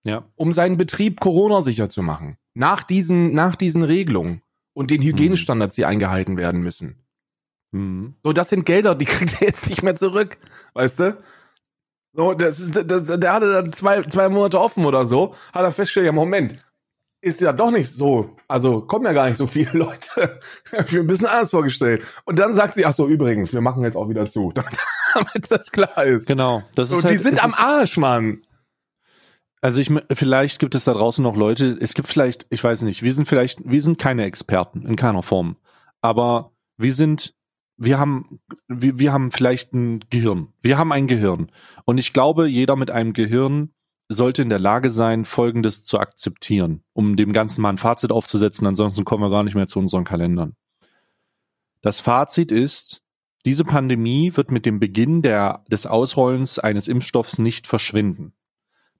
Ja. 0.03 0.25
um 0.35 0.51
seinen 0.51 0.77
Betrieb 0.77 1.19
Corona-sicher 1.19 1.89
zu 1.89 2.01
machen. 2.01 2.37
Nach 2.53 2.83
diesen, 2.83 3.33
nach 3.33 3.55
diesen 3.55 3.83
Regelungen 3.83 4.41
und 4.73 4.91
den 4.91 5.01
Hygienestandards, 5.01 5.75
die 5.75 5.85
eingehalten 5.85 6.37
werden 6.37 6.61
müssen. 6.61 7.05
Hm. 7.73 8.15
So, 8.23 8.33
das 8.33 8.49
sind 8.49 8.65
Gelder, 8.65 8.95
die 8.95 9.05
kriegt 9.13 9.41
er 9.41 9.47
jetzt 9.47 9.69
nicht 9.69 9.83
mehr 9.83 9.95
zurück. 9.95 10.37
Weißt 10.73 10.99
du? 10.99 11.17
So, 12.13 12.33
das 12.33 12.59
ist, 12.59 12.75
das, 12.75 13.03
der 13.05 13.33
hatte 13.33 13.53
dann 13.53 13.71
zwei, 13.71 14.01
zwei 14.03 14.27
Monate 14.27 14.59
offen 14.59 14.85
oder 14.85 15.05
so, 15.05 15.33
hat 15.53 15.63
er 15.63 15.71
festgestellt, 15.71 16.07
ja, 16.07 16.11
Moment, 16.11 16.57
ist 17.21 17.39
ja 17.39 17.53
doch 17.53 17.71
nicht 17.71 17.91
so. 17.91 18.35
Also 18.47 18.81
kommen 18.81 19.05
ja 19.05 19.13
gar 19.13 19.27
nicht 19.29 19.37
so 19.37 19.47
viele 19.47 19.71
Leute. 19.77 20.39
Ich 20.85 20.91
mir 20.91 21.01
ein 21.01 21.07
bisschen 21.07 21.27
anders 21.27 21.51
vorgestellt. 21.51 22.03
Und 22.25 22.39
dann 22.39 22.53
sagt 22.53 22.75
sie, 22.75 22.85
ach 22.85 22.93
so, 22.93 23.07
übrigens, 23.07 23.53
wir 23.53 23.61
machen 23.61 23.83
jetzt 23.83 23.95
auch 23.95 24.09
wieder 24.09 24.25
zu, 24.25 24.51
damit, 25.13 25.49
das 25.49 25.71
klar 25.71 26.03
ist. 26.03 26.27
Genau. 26.27 26.63
Das 26.75 26.91
ist 26.91 27.03
die 27.03 27.07
halt, 27.07 27.19
sind 27.19 27.33
es 27.35 27.43
am 27.43 27.53
Arsch, 27.55 27.97
Mann. 27.97 28.41
Also 29.61 29.79
ich, 29.79 29.91
vielleicht 30.11 30.57
gibt 30.57 30.73
es 30.73 30.85
da 30.85 30.93
draußen 30.93 31.21
noch 31.21 31.35
Leute, 31.35 31.77
es 31.79 31.93
gibt 31.93 32.07
vielleicht, 32.07 32.47
ich 32.49 32.63
weiß 32.63 32.81
nicht, 32.81 33.03
wir 33.03 33.13
sind 33.13 33.27
vielleicht, 33.27 33.59
wir 33.63 33.81
sind 33.83 33.99
keine 33.99 34.25
Experten 34.25 34.87
in 34.87 34.95
keiner 34.95 35.21
Form, 35.21 35.55
aber 36.01 36.51
wir 36.77 36.91
sind, 36.91 37.35
wir 37.77 37.99
haben, 37.99 38.39
wir, 38.67 38.97
wir 38.97 39.13
haben 39.13 39.29
vielleicht 39.29 39.73
ein 39.73 39.99
Gehirn. 40.09 40.47
Wir 40.61 40.79
haben 40.79 40.91
ein 40.91 41.05
Gehirn. 41.05 41.51
Und 41.85 41.99
ich 41.99 42.11
glaube, 42.11 42.47
jeder 42.47 42.75
mit 42.75 42.89
einem 42.89 43.13
Gehirn 43.13 43.71
sollte 44.13 44.41
in 44.41 44.49
der 44.49 44.59
Lage 44.59 44.89
sein, 44.89 45.25
Folgendes 45.25 45.83
zu 45.83 45.99
akzeptieren, 45.99 46.83
um 46.93 47.15
dem 47.15 47.33
Ganzen 47.33 47.61
mal 47.61 47.69
ein 47.69 47.77
Fazit 47.77 48.11
aufzusetzen, 48.11 48.67
ansonsten 48.67 49.05
kommen 49.05 49.23
wir 49.23 49.29
gar 49.29 49.43
nicht 49.43 49.55
mehr 49.55 49.67
zu 49.67 49.79
unseren 49.79 50.03
Kalendern. 50.03 50.55
Das 51.81 51.99
Fazit 51.99 52.51
ist, 52.51 53.01
diese 53.45 53.63
Pandemie 53.63 54.35
wird 54.35 54.51
mit 54.51 54.65
dem 54.65 54.79
Beginn 54.79 55.21
der, 55.21 55.63
des 55.71 55.87
Ausrollens 55.87 56.59
eines 56.59 56.87
Impfstoffs 56.87 57.39
nicht 57.39 57.65
verschwinden. 57.65 58.33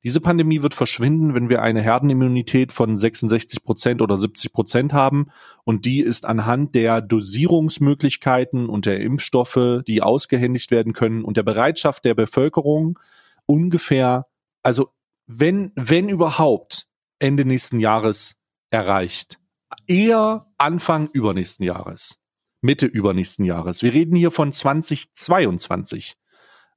Diese 0.04 0.20
Pandemie 0.20 0.64
wird 0.64 0.74
verschwinden, 0.74 1.36
wenn 1.36 1.50
wir 1.50 1.62
eine 1.62 1.82
Herdenimmunität 1.82 2.72
von 2.72 2.96
66 2.96 3.64
Prozent 3.64 4.02
oder 4.02 4.18
70 4.18 4.52
Prozent 4.52 4.94
haben. 4.94 5.28
Und 5.64 5.86
die 5.86 6.00
ist 6.00 6.26
anhand 6.26 6.74
der 6.74 7.02
Dosierungsmöglichkeiten 7.02 8.68
und 8.68 8.88
der 8.88 9.00
Impfstoffe, 9.00 9.84
die 9.88 10.02
ausgehändigt 10.02 10.72
werden 10.72 10.94
können 10.94 11.24
und 11.24 11.38
der 11.38 11.44
Bereitschaft 11.44 12.04
der 12.04 12.16
Bevölkerung 12.16 12.98
ungefähr, 13.46 14.26
also 14.64 14.90
wenn, 15.34 15.72
wenn 15.76 16.10
überhaupt, 16.10 16.88
Ende 17.20 17.46
nächsten 17.46 17.80
Jahres 17.80 18.36
erreicht. 18.70 19.40
Eher 19.88 20.48
Anfang 20.58 21.10
übernächsten 21.14 21.66
Jahres. 21.66 22.18
Mitte 22.62 22.86
übernächsten 22.86 23.46
Jahres. 23.46 23.82
Wir 23.82 23.94
reden 23.94 24.16
hier 24.16 24.32
von 24.32 24.52
2022. 24.52 26.16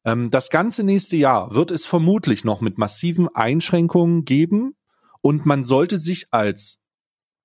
Ähm, 0.04 0.30
das 0.30 0.50
ganze 0.50 0.84
nächste 0.84 1.16
Jahr 1.16 1.54
wird 1.54 1.70
es 1.70 1.84
vermutlich 1.84 2.44
noch 2.44 2.60
mit 2.60 2.78
massiven 2.78 3.28
Einschränkungen 3.34 4.24
geben 4.24 4.76
und 5.20 5.46
man 5.46 5.64
sollte 5.64 5.98
sich 5.98 6.28
als, 6.30 6.80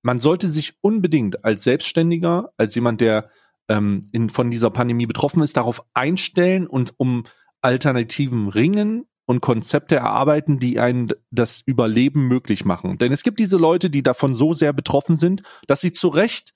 man 0.02 0.20
sollte 0.20 0.48
sich 0.48 0.74
unbedingt 0.80 1.44
als 1.44 1.64
Selbstständiger, 1.64 2.52
als 2.56 2.74
jemand, 2.74 3.00
der 3.00 3.30
ähm, 3.68 4.02
in, 4.12 4.30
von 4.30 4.50
dieser 4.50 4.70
Pandemie 4.70 5.06
betroffen 5.06 5.42
ist, 5.42 5.56
darauf 5.56 5.82
einstellen 5.92 6.66
und 6.66 6.94
um 6.98 7.24
Alternativen 7.62 8.48
ringen 8.48 9.06
und 9.30 9.40
Konzepte 9.40 9.94
erarbeiten, 9.94 10.58
die 10.58 10.80
einen 10.80 11.12
das 11.30 11.62
Überleben 11.64 12.26
möglich 12.26 12.64
machen. 12.64 12.98
Denn 12.98 13.12
es 13.12 13.22
gibt 13.22 13.38
diese 13.38 13.58
Leute, 13.58 13.88
die 13.88 14.02
davon 14.02 14.34
so 14.34 14.54
sehr 14.54 14.72
betroffen 14.72 15.16
sind, 15.16 15.44
dass 15.68 15.80
sie 15.80 15.92
zu 15.92 16.08
Recht 16.08 16.52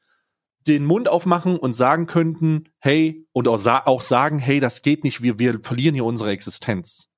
den 0.66 0.84
Mund 0.84 1.08
aufmachen 1.08 1.56
und 1.56 1.72
sagen 1.72 2.06
könnten, 2.06 2.64
hey, 2.80 3.28
und 3.30 3.46
auch, 3.46 3.58
sa 3.58 3.84
auch 3.86 4.02
sagen, 4.02 4.40
hey, 4.40 4.58
das 4.58 4.82
geht 4.82 5.04
nicht, 5.04 5.22
wir, 5.22 5.38
wir 5.38 5.60
verlieren 5.62 5.94
hier 5.94 6.04
unsere 6.04 6.32
Existenz. 6.32 7.10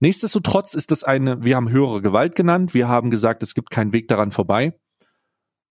Nichtsdestotrotz 0.00 0.72
ist 0.72 0.90
das 0.90 1.04
eine, 1.04 1.42
wir 1.44 1.56
haben 1.56 1.68
höhere 1.68 2.00
Gewalt 2.00 2.34
genannt, 2.34 2.72
wir 2.72 2.88
haben 2.88 3.10
gesagt, 3.10 3.42
es 3.42 3.54
gibt 3.54 3.68
keinen 3.68 3.92
Weg 3.92 4.08
daran 4.08 4.32
vorbei. 4.32 4.72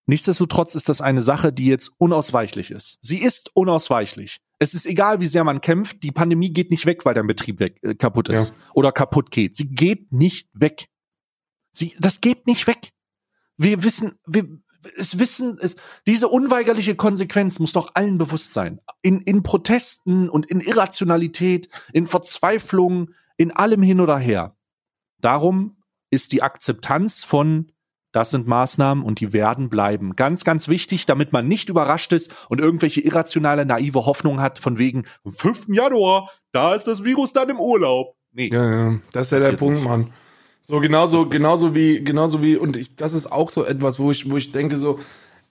Nichtsdestotrotz 0.06 0.76
ist 0.76 0.88
das 0.88 1.00
eine 1.00 1.22
Sache, 1.22 1.52
die 1.52 1.66
jetzt 1.66 1.90
unausweichlich 1.98 2.70
ist. 2.70 2.98
Sie 3.00 3.18
ist 3.18 3.50
unausweichlich. 3.54 4.38
Es 4.58 4.74
ist 4.74 4.86
egal, 4.86 5.20
wie 5.20 5.26
sehr 5.26 5.44
man 5.44 5.60
kämpft, 5.60 6.02
die 6.02 6.10
Pandemie 6.10 6.52
geht 6.52 6.70
nicht 6.70 6.84
weg, 6.86 7.04
weil 7.04 7.14
dein 7.14 7.26
Betrieb 7.26 7.60
weg, 7.60 7.78
äh, 7.82 7.94
kaputt 7.94 8.28
ist 8.28 8.50
Ja. 8.50 8.54
oder 8.74 8.92
kaputt 8.92 9.30
geht. 9.30 9.54
Sie 9.56 9.68
geht 9.68 10.12
nicht 10.12 10.48
weg. 10.52 10.88
Sie, 11.70 11.94
das 12.00 12.20
geht 12.20 12.46
nicht 12.46 12.66
weg. 12.66 12.92
Wir 13.56 13.82
wissen, 13.84 14.18
wir, 14.26 14.48
es 14.96 15.18
wissen, 15.18 15.58
es, 15.60 15.76
diese 16.06 16.28
unweigerliche 16.28 16.96
Konsequenz 16.96 17.58
muss 17.58 17.72
doch 17.72 17.90
allen 17.94 18.18
bewusst 18.18 18.52
sein. 18.52 18.80
In, 19.02 19.20
in 19.20 19.42
Protesten 19.42 20.28
und 20.28 20.46
in 20.46 20.60
Irrationalität, 20.60 21.68
in 21.92 22.06
Verzweiflung, 22.06 23.10
in 23.36 23.50
allem 23.52 23.82
hin 23.82 24.00
oder 24.00 24.18
her. 24.18 24.56
Darum 25.20 25.82
ist 26.10 26.32
die 26.32 26.42
Akzeptanz 26.42 27.22
von, 27.24 27.70
das 28.18 28.32
sind 28.32 28.48
Maßnahmen 28.48 29.04
und 29.04 29.20
die 29.20 29.32
werden 29.32 29.68
bleiben. 29.68 30.16
Ganz, 30.16 30.42
ganz 30.42 30.66
wichtig, 30.66 31.06
damit 31.06 31.32
man 31.32 31.46
nicht 31.46 31.68
überrascht 31.68 32.12
ist 32.12 32.34
und 32.48 32.60
irgendwelche 32.60 33.00
irrationale, 33.00 33.64
naive 33.64 34.06
Hoffnung 34.06 34.40
hat 34.40 34.58
von 34.58 34.76
wegen, 34.76 35.04
am 35.24 35.30
5. 35.30 35.68
Januar, 35.68 36.28
da 36.50 36.74
ist 36.74 36.88
das 36.88 37.04
Virus 37.04 37.32
dann 37.32 37.48
im 37.48 37.60
Urlaub. 37.60 38.16
Nee. 38.32 38.50
Ja, 38.52 38.70
ja, 38.90 38.98
das 39.12 39.30
ist 39.30 39.40
ja 39.40 39.50
der 39.50 39.56
Punkt, 39.56 39.76
nicht. 39.76 39.88
Mann. 39.88 40.10
So 40.62 40.80
genauso, 40.80 41.28
genauso 41.28 41.76
wie, 41.76 42.02
genauso 42.02 42.42
wie, 42.42 42.56
und 42.56 42.76
ich, 42.76 42.96
das 42.96 43.14
ist 43.14 43.30
auch 43.30 43.50
so 43.50 43.64
etwas, 43.64 44.00
wo 44.00 44.10
ich, 44.10 44.28
wo 44.28 44.36
ich 44.36 44.50
denke 44.50 44.78
so, 44.78 44.98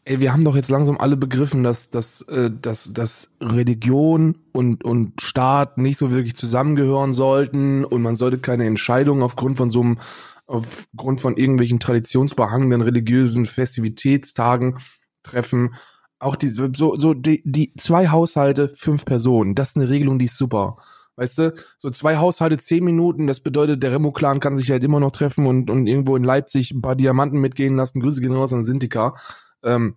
ey, 0.04 0.20
wir 0.20 0.34
haben 0.34 0.44
doch 0.44 0.58
jetzt 0.58 0.70
langsam 0.70 0.98
alle 0.98 1.16
begriffen, 1.16 1.64
dass, 1.64 1.90
dass, 1.90 2.24
äh, 2.24 2.52
dass, 2.52 2.92
dass 2.92 3.30
Religion 3.40 4.40
und, 4.52 4.84
und 4.84 5.22
Staat 5.22 5.78
nicht 5.78 5.98
so 5.98 6.12
wirklich 6.12 6.36
zusammengehören 6.36 7.14
sollten 7.14 7.86
und 7.86 8.02
man 8.02 8.18
sollte 8.18 8.40
keine 8.40 8.66
Entscheidungen 8.66 9.24
aufgrund 9.24 9.56
von 9.56 9.72
so 9.72 9.80
einem, 9.80 10.00
aufgrund 10.48 11.22
von 11.22 11.38
irgendwelchen 11.38 11.80
traditionsbehangenen 11.80 12.82
religiösen 12.82 13.46
Festivitätstagen 13.46 14.80
treffen. 15.24 15.76
Auch 16.20 16.36
die, 16.36 16.48
so, 16.48 16.68
so, 16.74 17.14
die, 17.14 17.44
die 17.46 17.74
zwei 17.76 18.08
Haushalte, 18.08 18.70
fünf 18.76 19.06
Personen, 19.06 19.54
das 19.54 19.70
ist 19.70 19.76
eine 19.78 19.90
Regelung, 19.90 20.18
die 20.18 20.26
ist 20.26 20.38
super. 20.38 20.78
Weißt 21.16 21.38
du, 21.40 21.54
so 21.78 21.90
zwei 21.90 22.18
Haushalte, 22.18 22.58
zehn 22.58 22.84
Minuten, 22.84 23.28
das 23.28 23.40
bedeutet, 23.40 23.84
der 23.84 23.92
Remo-Clan 23.92 24.40
kann 24.40 24.56
sich 24.56 24.70
halt 24.72 24.84
immer 24.84 25.00
noch 25.00 25.12
treffen 25.12 25.48
und, 25.48 25.70
und 25.70 25.88
irgendwo 25.88 26.16
in 26.16 26.24
Leipzig 26.24 26.72
ein 26.72 26.82
paar 26.82 26.96
Diamanten 26.96 27.40
mitgehen 27.40 27.76
lassen. 27.76 28.00
Grüße 28.00 28.22
gehen 28.22 28.34
raus 28.34 28.54
an 28.54 28.64
Sintika. 28.64 29.16
Ähm, 29.64 29.96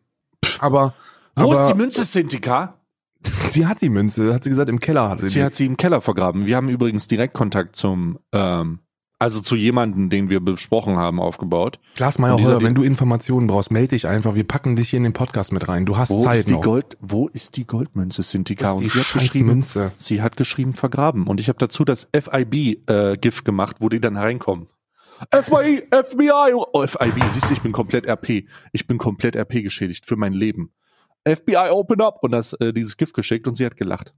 aber, 0.59 0.95
Wo 1.37 1.53
aber 1.53 1.63
ist 1.63 1.69
die 1.69 1.77
Münze, 1.77 2.05
Sintika? 2.05 2.81
sie 3.51 3.67
hat 3.67 3.83
die 3.83 3.91
Münze, 3.91 4.33
hat 4.33 4.45
sie 4.45 4.51
gesagt, 4.51 4.71
im 4.71 4.81
Keller 4.81 5.11
hat 5.11 5.21
sie, 5.21 5.29
Sie 5.29 5.39
die. 5.41 5.45
hat 5.45 5.55
sie 5.55 5.67
im 5.67 5.77
Keller 5.77 6.01
vergraben. 6.01 6.47
Wir 6.47 6.57
haben 6.57 6.71
übrigens 6.71 7.07
Direktkontakt 7.07 7.77
zum, 7.77 8.19
ähm, 8.33 8.81
also 9.21 9.41
zu 9.41 9.55
jemanden, 9.55 10.09
den 10.09 10.31
wir 10.31 10.41
besprochen 10.41 10.97
haben, 10.97 11.21
aufgebaut. 11.21 11.79
Klaas 11.95 12.19
Meyer, 12.19 12.39
wenn 12.63 12.75
du 12.75 12.83
Informationen 12.83 13.47
brauchst, 13.47 13.71
melde 13.71 13.89
dich 13.89 14.07
einfach. 14.07 14.35
Wir 14.35 14.45
packen 14.45 14.77
dich 14.77 14.89
hier 14.89 14.97
in 14.97 15.05
den 15.05 15.13
Podcast 15.13 15.53
mit 15.53 15.69
rein. 15.69 15.85
Du 15.85 15.99
hast 15.99 16.11
Wo 16.11 16.23
Zeit 16.23 16.37
ist 16.37 16.49
die 16.49 16.55
noch. 16.55 16.63
Gold, 16.63 16.97
wo 17.01 17.29
ist 17.29 17.59
die 17.59 17.67
Goldmünze, 17.67 18.23
Sintika? 18.23 18.73
Und 18.73 18.89
sie 18.89 18.99
hat 18.99 19.13
geschrieben, 19.13 19.47
Münze. 19.47 19.93
sie 19.99 20.23
hat 20.23 20.39
geschrieben 20.39 20.73
vergraben. 20.73 21.27
Und 21.27 21.39
ich 21.39 21.49
habe 21.49 21.59
dazu 21.59 21.85
das 21.85 22.09
FIB-GIF 22.15 23.45
gemacht, 23.45 23.77
wo 23.81 23.91
die 23.91 24.01
dann 24.01 24.17
reinkommen. 24.17 24.69
FBI, 25.31 25.83
FBI, 25.91 26.55
oh, 26.55 26.87
FIB, 26.87 27.23
siehst 27.29 27.51
du, 27.51 27.53
ich 27.53 27.61
bin 27.61 27.73
komplett 27.73 28.07
RP. 28.07 28.47
Ich 28.73 28.87
bin 28.87 28.97
komplett 28.97 29.37
RP 29.37 29.63
geschädigt 29.63 30.07
für 30.07 30.17
mein 30.17 30.33
Leben. 30.33 30.73
FBI, 31.29 31.69
open 31.71 32.01
up! 32.01 32.21
Und 32.23 32.31
das, 32.31 32.55
äh, 32.55 32.73
dieses 32.73 32.97
GIF 32.97 33.13
geschickt 33.13 33.47
und 33.47 33.55
sie 33.55 33.67
hat 33.67 33.77
gelacht. 33.77 34.15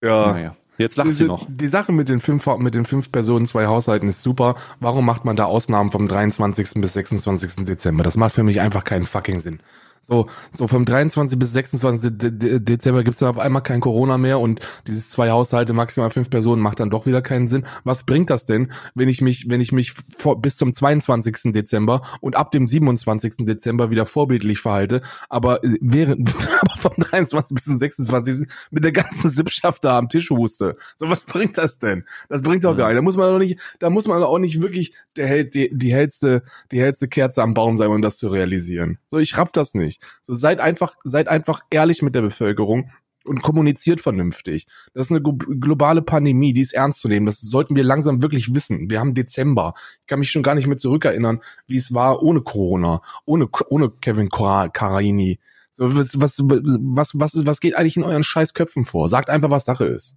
Ja. 0.00 0.32
Naja, 0.32 0.56
jetzt 0.80 0.96
lacht 0.96 1.08
Diese- 1.08 1.18
sie 1.24 1.28
noch. 1.28 1.46
Die 1.48 1.68
Sache 1.68 1.92
mit 1.92 2.08
den 2.08 2.20
fünf, 2.20 2.46
mit 2.58 2.74
den 2.74 2.84
fünf 2.84 3.12
Personen, 3.12 3.46
zwei 3.46 3.66
Haushalten 3.66 4.08
ist 4.08 4.22
super. 4.22 4.54
Warum 4.80 5.06
macht 5.06 5.24
man 5.24 5.36
da 5.36 5.44
Ausnahmen 5.44 5.90
vom 5.90 6.08
23. 6.08 6.80
bis 6.80 6.92
26. 6.94 7.64
Dezember? 7.64 8.02
Das 8.04 8.16
macht 8.16 8.32
für 8.34 8.42
mich 8.42 8.60
einfach 8.60 8.84
keinen 8.84 9.04
fucking 9.04 9.40
Sinn. 9.40 9.60
So, 10.02 10.26
so 10.50 10.66
vom 10.66 10.84
23 10.84 11.38
bis 11.38 11.52
26. 11.52 12.18
De 12.18 12.30
De 12.30 12.58
Dezember 12.58 13.04
gibt's 13.04 13.20
dann 13.20 13.28
auf 13.28 13.38
einmal 13.38 13.62
kein 13.62 13.80
Corona 13.80 14.18
mehr 14.18 14.40
und 14.40 14.60
dieses 14.86 15.10
zwei 15.10 15.30
Haushalte, 15.30 15.72
maximal 15.72 16.10
fünf 16.10 16.30
Personen 16.30 16.62
macht 16.62 16.80
dann 16.80 16.90
doch 16.90 17.06
wieder 17.06 17.22
keinen 17.22 17.48
Sinn. 17.48 17.66
Was 17.84 18.04
bringt 18.04 18.30
das 18.30 18.46
denn, 18.46 18.72
wenn 18.94 19.08
ich 19.08 19.20
mich, 19.20 19.48
wenn 19.48 19.60
ich 19.60 19.72
mich 19.72 19.94
vor, 20.16 20.40
bis 20.40 20.56
zum 20.56 20.72
22. 20.72 21.52
Dezember 21.52 22.02
und 22.20 22.36
ab 22.36 22.50
dem 22.50 22.66
27. 22.66 23.46
Dezember 23.46 23.90
wieder 23.90 24.06
vorbildlich 24.06 24.60
verhalte, 24.60 25.02
aber 25.28 25.62
äh, 25.62 25.76
während, 25.80 26.34
aber 26.60 26.76
vom 26.76 26.94
23. 26.96 27.54
bis 27.54 27.64
zum 27.64 27.76
26. 27.76 28.48
mit 28.70 28.84
der 28.84 28.92
ganzen 28.92 29.28
Sippschaft 29.30 29.84
da 29.84 29.98
am 29.98 30.08
Tisch 30.08 30.30
huste. 30.30 30.76
So, 30.96 31.08
was 31.08 31.24
bringt 31.24 31.58
das 31.58 31.78
denn? 31.78 32.04
Das 32.28 32.42
bringt 32.42 32.64
doch 32.64 32.76
gar 32.76 32.88
nicht. 32.88 32.96
Da 32.96 33.02
muss 33.02 33.16
man 33.16 33.30
doch 33.30 33.38
nicht, 33.38 33.58
da 33.78 33.90
muss 33.90 34.06
man 34.06 34.22
auch 34.22 34.38
nicht 34.38 34.62
wirklich 34.62 34.94
der 35.16 35.44
die, 35.44 35.70
die 35.72 35.92
hellste, 35.92 36.42
die 36.72 36.80
hellste 36.80 37.08
Kerze 37.08 37.42
am 37.42 37.54
Baum 37.54 37.76
sein, 37.76 37.88
um 37.88 38.02
das 38.02 38.18
zu 38.18 38.28
realisieren. 38.28 38.98
So, 39.08 39.18
ich 39.18 39.36
raff 39.36 39.52
das 39.52 39.74
nicht. 39.74 39.89
So, 40.22 40.34
seid 40.34 40.60
einfach, 40.60 40.94
seid 41.04 41.28
einfach 41.28 41.60
ehrlich 41.70 42.02
mit 42.02 42.14
der 42.14 42.22
Bevölkerung 42.22 42.90
und 43.24 43.42
kommuniziert 43.42 44.00
vernünftig. 44.00 44.66
Das 44.94 45.06
ist 45.06 45.12
eine 45.12 45.22
globale 45.22 46.02
Pandemie, 46.02 46.52
die 46.52 46.60
ist 46.60 46.72
ernst 46.72 47.00
zu 47.00 47.08
nehmen. 47.08 47.26
Das 47.26 47.40
sollten 47.40 47.76
wir 47.76 47.84
langsam 47.84 48.22
wirklich 48.22 48.54
wissen. 48.54 48.90
Wir 48.90 49.00
haben 49.00 49.14
Dezember. 49.14 49.74
Ich 50.00 50.06
kann 50.06 50.20
mich 50.20 50.30
schon 50.30 50.42
gar 50.42 50.54
nicht 50.54 50.66
mehr 50.66 50.78
zurückerinnern, 50.78 51.40
wie 51.66 51.76
es 51.76 51.92
war 51.92 52.22
ohne 52.22 52.40
Corona, 52.40 53.02
ohne, 53.24 53.48
ohne 53.68 53.90
Kevin 53.90 54.28
Caraini. 54.28 55.38
So, 55.72 55.96
was, 55.96 56.20
was, 56.20 56.38
was, 56.40 57.10
was, 57.14 57.46
was 57.46 57.60
geht 57.60 57.76
eigentlich 57.76 57.96
in 57.96 58.04
euren 58.04 58.24
Scheißköpfen 58.24 58.84
vor? 58.84 59.08
Sagt 59.08 59.30
einfach, 59.30 59.50
was 59.50 59.64
Sache 59.64 59.84
ist. 59.84 60.16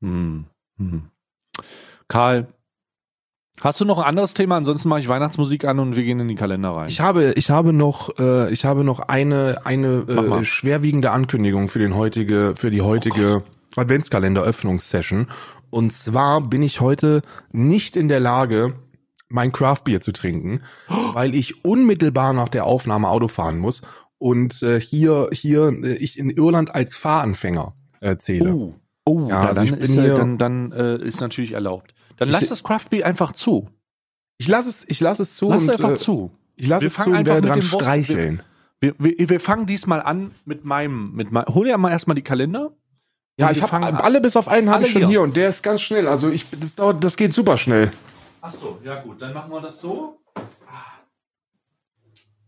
Hm. 0.00 0.46
Hm. 0.78 1.10
Karl, 2.08 2.48
Hast 3.60 3.78
du 3.80 3.84
noch 3.84 3.98
ein 3.98 4.04
anderes 4.04 4.32
Thema? 4.32 4.56
Ansonsten 4.56 4.88
mache 4.88 5.00
ich 5.00 5.08
Weihnachtsmusik 5.08 5.66
an 5.66 5.78
und 5.78 5.94
wir 5.94 6.02
gehen 6.02 6.18
in 6.18 6.28
die 6.28 6.34
Kalender 6.34 6.70
rein. 6.70 6.88
Ich 6.88 7.00
habe, 7.00 7.32
ich 7.36 7.50
habe 7.50 7.74
noch, 7.74 8.18
äh, 8.18 8.50
ich 8.52 8.64
habe 8.64 8.84
noch 8.84 9.00
eine, 9.00 9.60
eine 9.64 10.04
äh, 10.08 10.44
schwerwiegende 10.44 11.10
Ankündigung 11.10 11.68
für 11.68 11.78
den 11.78 11.94
heutige, 11.94 12.54
für 12.56 12.70
die 12.70 12.80
heutige 12.80 13.42
oh 13.76 13.80
Adventskalender-Öffnungssession. 13.80 15.28
Und 15.68 15.92
zwar 15.92 16.40
bin 16.40 16.62
ich 16.62 16.80
heute 16.80 17.20
nicht 17.52 17.96
in 17.96 18.08
der 18.08 18.20
Lage, 18.20 18.74
mein 19.28 19.52
Craftbier 19.52 20.00
zu 20.00 20.12
trinken, 20.12 20.62
oh. 20.88 20.94
weil 21.14 21.34
ich 21.34 21.62
unmittelbar 21.64 22.32
nach 22.32 22.48
der 22.48 22.64
Aufnahme 22.64 23.08
Auto 23.08 23.28
fahren 23.28 23.58
muss 23.58 23.82
und 24.18 24.62
äh, 24.62 24.80
hier, 24.80 25.28
hier 25.32 25.68
äh, 25.68 25.94
ich 25.96 26.18
in 26.18 26.30
Irland 26.30 26.74
als 26.74 26.96
Fahranfänger 26.96 27.74
erzähle. 28.00 28.54
Uh. 28.54 28.74
Oh, 29.06 29.28
ja, 29.28 29.44
also 29.44 29.64
dann, 29.64 29.74
ist, 29.74 29.92
hier, 29.92 30.14
dann, 30.14 30.38
dann 30.38 30.72
äh, 30.72 30.96
ist 30.96 31.20
natürlich 31.20 31.52
erlaubt. 31.52 31.94
Dann 32.20 32.28
lass 32.28 32.48
das 32.48 32.62
Craft 32.62 32.90
Beer 32.90 33.06
einfach 33.06 33.32
zu. 33.32 33.70
Ich 34.36 34.46
lass 34.46 34.66
es, 34.66 34.84
ich 34.86 35.00
lass 35.00 35.18
es 35.20 35.36
zu. 35.36 35.48
Lass 35.48 35.64
und, 35.64 35.70
einfach 35.70 35.92
äh, 35.92 35.96
zu. 35.96 36.30
Ich 36.54 36.68
lass 36.68 36.82
wir 36.82 36.88
es 36.88 36.94
zu 36.94 37.10
und 37.10 37.26
werde 37.26 37.48
dran 37.48 37.62
streicheln. 37.62 38.42
Wir, 38.78 38.94
wir, 38.98 39.28
wir, 39.30 39.40
fangen 39.40 39.64
diesmal 39.64 40.02
an 40.02 40.32
mit 40.44 40.64
meinem, 40.64 41.14
mit 41.14 41.32
mein, 41.32 41.46
hol 41.46 41.66
ja 41.66 41.78
mal 41.78 41.90
erstmal 41.90 42.14
die 42.14 42.22
Kalender. 42.22 42.72
Ja, 43.38 43.50
ich 43.50 43.62
habe 43.62 44.04
alle 44.04 44.20
bis 44.20 44.36
auf 44.36 44.48
einen 44.48 44.68
habe 44.68 44.84
ich 44.84 44.90
schon 44.90 45.00
hier. 45.00 45.08
hier. 45.08 45.22
und 45.22 45.34
der 45.34 45.48
ist 45.48 45.62
ganz 45.62 45.80
schnell. 45.80 46.06
Also 46.06 46.28
ich, 46.28 46.44
das 46.50 46.74
dauert, 46.74 47.02
das 47.02 47.16
geht 47.16 47.32
super 47.32 47.56
schnell. 47.56 47.90
Ach 48.42 48.50
so, 48.50 48.78
ja 48.84 49.00
gut, 49.00 49.22
dann 49.22 49.32
machen 49.32 49.50
wir 49.50 49.62
das 49.62 49.80
so. 49.80 50.20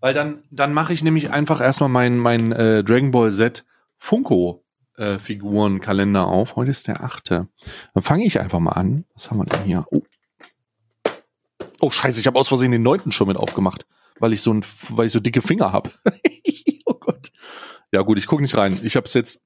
Weil 0.01 0.13
dann, 0.13 0.43
dann 0.51 0.75
mache 0.75 0.93
ich 0.93 1.03
nämlich 1.03 1.31
einfach 1.31 1.63
erstmal 1.63 1.89
mein, 1.89 2.19
mein 2.19 2.53
äh, 2.53 2.85
Dragon 2.85 3.11
Ball 3.11 3.31
Z 3.31 3.65
Funko 3.97 4.62
äh, 4.97 5.19
Figurenkalender 5.19 6.27
auf. 6.27 6.57
Heute 6.57 6.71
ist 6.71 6.89
der 6.89 7.03
achte. 7.03 7.49
Dann 7.95 8.03
fange 8.03 8.25
ich 8.25 8.41
einfach 8.41 8.61
mal 8.61 8.73
an. 8.73 9.05
Was 9.15 9.31
haben 9.31 9.39
wir 9.39 9.45
denn 9.45 9.65
hier? 9.65 9.85
Oh, 9.91 10.03
oh 11.81 11.91
scheiße, 11.91 12.21
ich 12.21 12.27
habe 12.27 12.39
aus 12.39 12.49
Versehen 12.49 12.73
den 12.73 12.83
neunten 12.83 13.13
schon 13.13 13.29
mit 13.29 13.37
aufgemacht, 13.37 13.87
weil 14.19 14.33
ich 14.33 14.43
so 14.43 14.53
ein, 14.53 14.63
weil 14.91 15.07
ich 15.07 15.13
so 15.13 15.21
dicke 15.21 15.43
Finger 15.43 15.73
habe. 15.73 15.91
oh 16.87 16.95
Gott. 16.95 17.33
Ja 17.93 18.03
gut, 18.03 18.19
ich 18.19 18.27
gucke 18.27 18.43
nicht 18.43 18.57
rein. 18.57 18.79
Ich 18.83 18.97
habe 18.97 19.07
es 19.07 19.15
jetzt. 19.15 19.43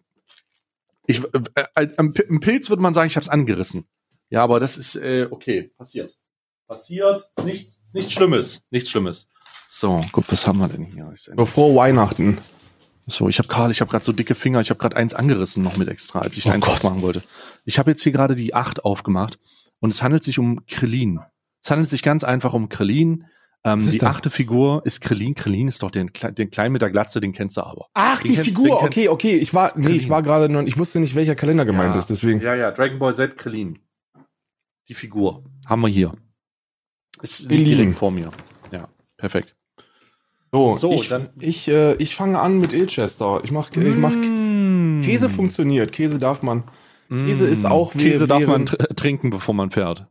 Ich, 1.06 1.22
äh, 1.22 1.66
äh, 1.74 1.88
im 1.96 2.40
Pilz 2.40 2.68
würde 2.68 2.82
man 2.82 2.94
sagen, 2.94 3.06
ich 3.06 3.16
habe 3.16 3.22
es 3.22 3.28
angerissen. 3.28 3.86
Ja, 4.28 4.42
aber 4.42 4.58
das 4.58 4.76
ist 4.76 4.96
äh, 4.96 5.28
okay, 5.30 5.70
passiert. 5.76 6.18
Passiert, 6.66 7.30
ist 7.36 7.44
nichts, 7.44 7.80
ist 7.84 7.94
nichts 7.94 8.12
Schlimmes, 8.12 8.66
nichts 8.70 8.90
Schlimmes. 8.90 9.28
So, 9.68 10.00
gut, 10.10 10.24
was 10.28 10.46
haben 10.46 10.58
wir 10.58 10.68
denn 10.68 10.84
hier? 10.84 11.12
Frohe 11.46 11.76
Weihnachten. 11.76 12.38
So, 13.06 13.28
ich 13.28 13.38
habe 13.38 13.48
Karl, 13.48 13.70
ich 13.70 13.80
habe 13.80 13.90
gerade 13.90 14.04
so 14.04 14.12
dicke 14.12 14.34
Finger, 14.34 14.60
ich 14.60 14.70
habe 14.70 14.78
gerade 14.78 14.96
eins 14.96 15.14
angerissen 15.14 15.62
noch 15.62 15.76
mit 15.76 15.88
extra, 15.88 16.20
als 16.20 16.36
ich 16.36 16.46
oh 16.46 16.50
eins 16.50 16.66
Gott. 16.66 16.76
aufmachen 16.76 17.02
wollte. 17.02 17.22
Ich 17.64 17.78
habe 17.78 17.90
jetzt 17.90 18.02
hier 18.02 18.12
gerade 18.12 18.34
die 18.34 18.52
acht 18.52 18.84
aufgemacht 18.84 19.38
und 19.78 19.90
es 19.90 20.02
handelt 20.02 20.24
sich 20.24 20.40
um 20.40 20.66
Krillin. 20.66 21.20
Es 21.62 21.70
handelt 21.70 21.88
sich 21.88 22.02
ganz 22.02 22.24
einfach 22.24 22.52
um 22.52 22.68
Krillin. 22.68 23.26
Ähm, 23.64 23.80
die 23.80 23.98
das? 23.98 24.08
achte 24.08 24.30
Figur 24.30 24.82
ist 24.84 25.00
Krillin. 25.00 25.34
Krillin 25.34 25.66
ist 25.66 25.82
doch 25.82 25.90
den, 25.90 26.10
den 26.12 26.50
Kleinen 26.50 26.72
mit 26.72 26.82
der 26.82 26.90
Glatze, 26.90 27.20
den 27.20 27.32
kennst 27.32 27.56
du 27.56 27.62
aber. 27.62 27.86
Ach, 27.94 28.22
den 28.22 28.28
die 28.28 28.34
kennst, 28.36 28.50
Figur, 28.50 28.82
okay, 28.82 29.08
okay. 29.08 29.36
Ich 29.36 29.54
war, 29.54 29.72
nee, 29.76 29.86
Krillin. 29.86 30.00
ich 30.00 30.08
war 30.08 30.22
gerade 30.22 30.48
noch, 30.48 30.62
ich 30.62 30.78
wusste 30.78 31.00
nicht, 31.00 31.14
welcher 31.14 31.34
Kalender 31.34 31.64
gemeint 31.64 31.94
ja. 31.94 32.00
ist, 32.00 32.10
deswegen. 32.10 32.40
Ja, 32.40 32.54
ja, 32.54 32.70
Dragon 32.70 32.98
Ball 32.98 33.14
Z 33.14 33.36
Krillin. 33.36 33.78
Die 34.88 34.94
Figur 34.94 35.44
haben 35.66 35.80
wir 35.80 35.88
hier. 35.88 36.12
Ist 37.22 37.50
direkt 37.50 37.96
vor 37.96 38.10
mir. 38.10 38.30
Ja, 38.70 38.88
perfekt. 39.16 39.55
So, 40.52 40.76
so 40.76 40.92
ich, 40.92 41.08
dann 41.08 41.28
ich, 41.40 41.68
äh, 41.68 41.94
ich 41.96 42.14
fange 42.14 42.38
an 42.38 42.58
mit 42.58 42.72
Ilchester. 42.72 43.40
Ich 43.44 43.50
mach, 43.50 43.70
ich 43.70 43.96
mach 43.96 44.12
mm. 44.12 45.02
Käse 45.02 45.28
funktioniert. 45.28 45.92
Käse 45.92 46.18
darf 46.18 46.42
man. 46.42 46.64
Käse 47.08 47.46
mm. 47.46 47.52
ist 47.52 47.66
auch 47.66 47.92
Käse 47.92 48.26
darf 48.26 48.46
man 48.46 48.66
trinken, 48.66 49.30
bevor 49.30 49.54
man 49.54 49.70
fährt. 49.70 50.06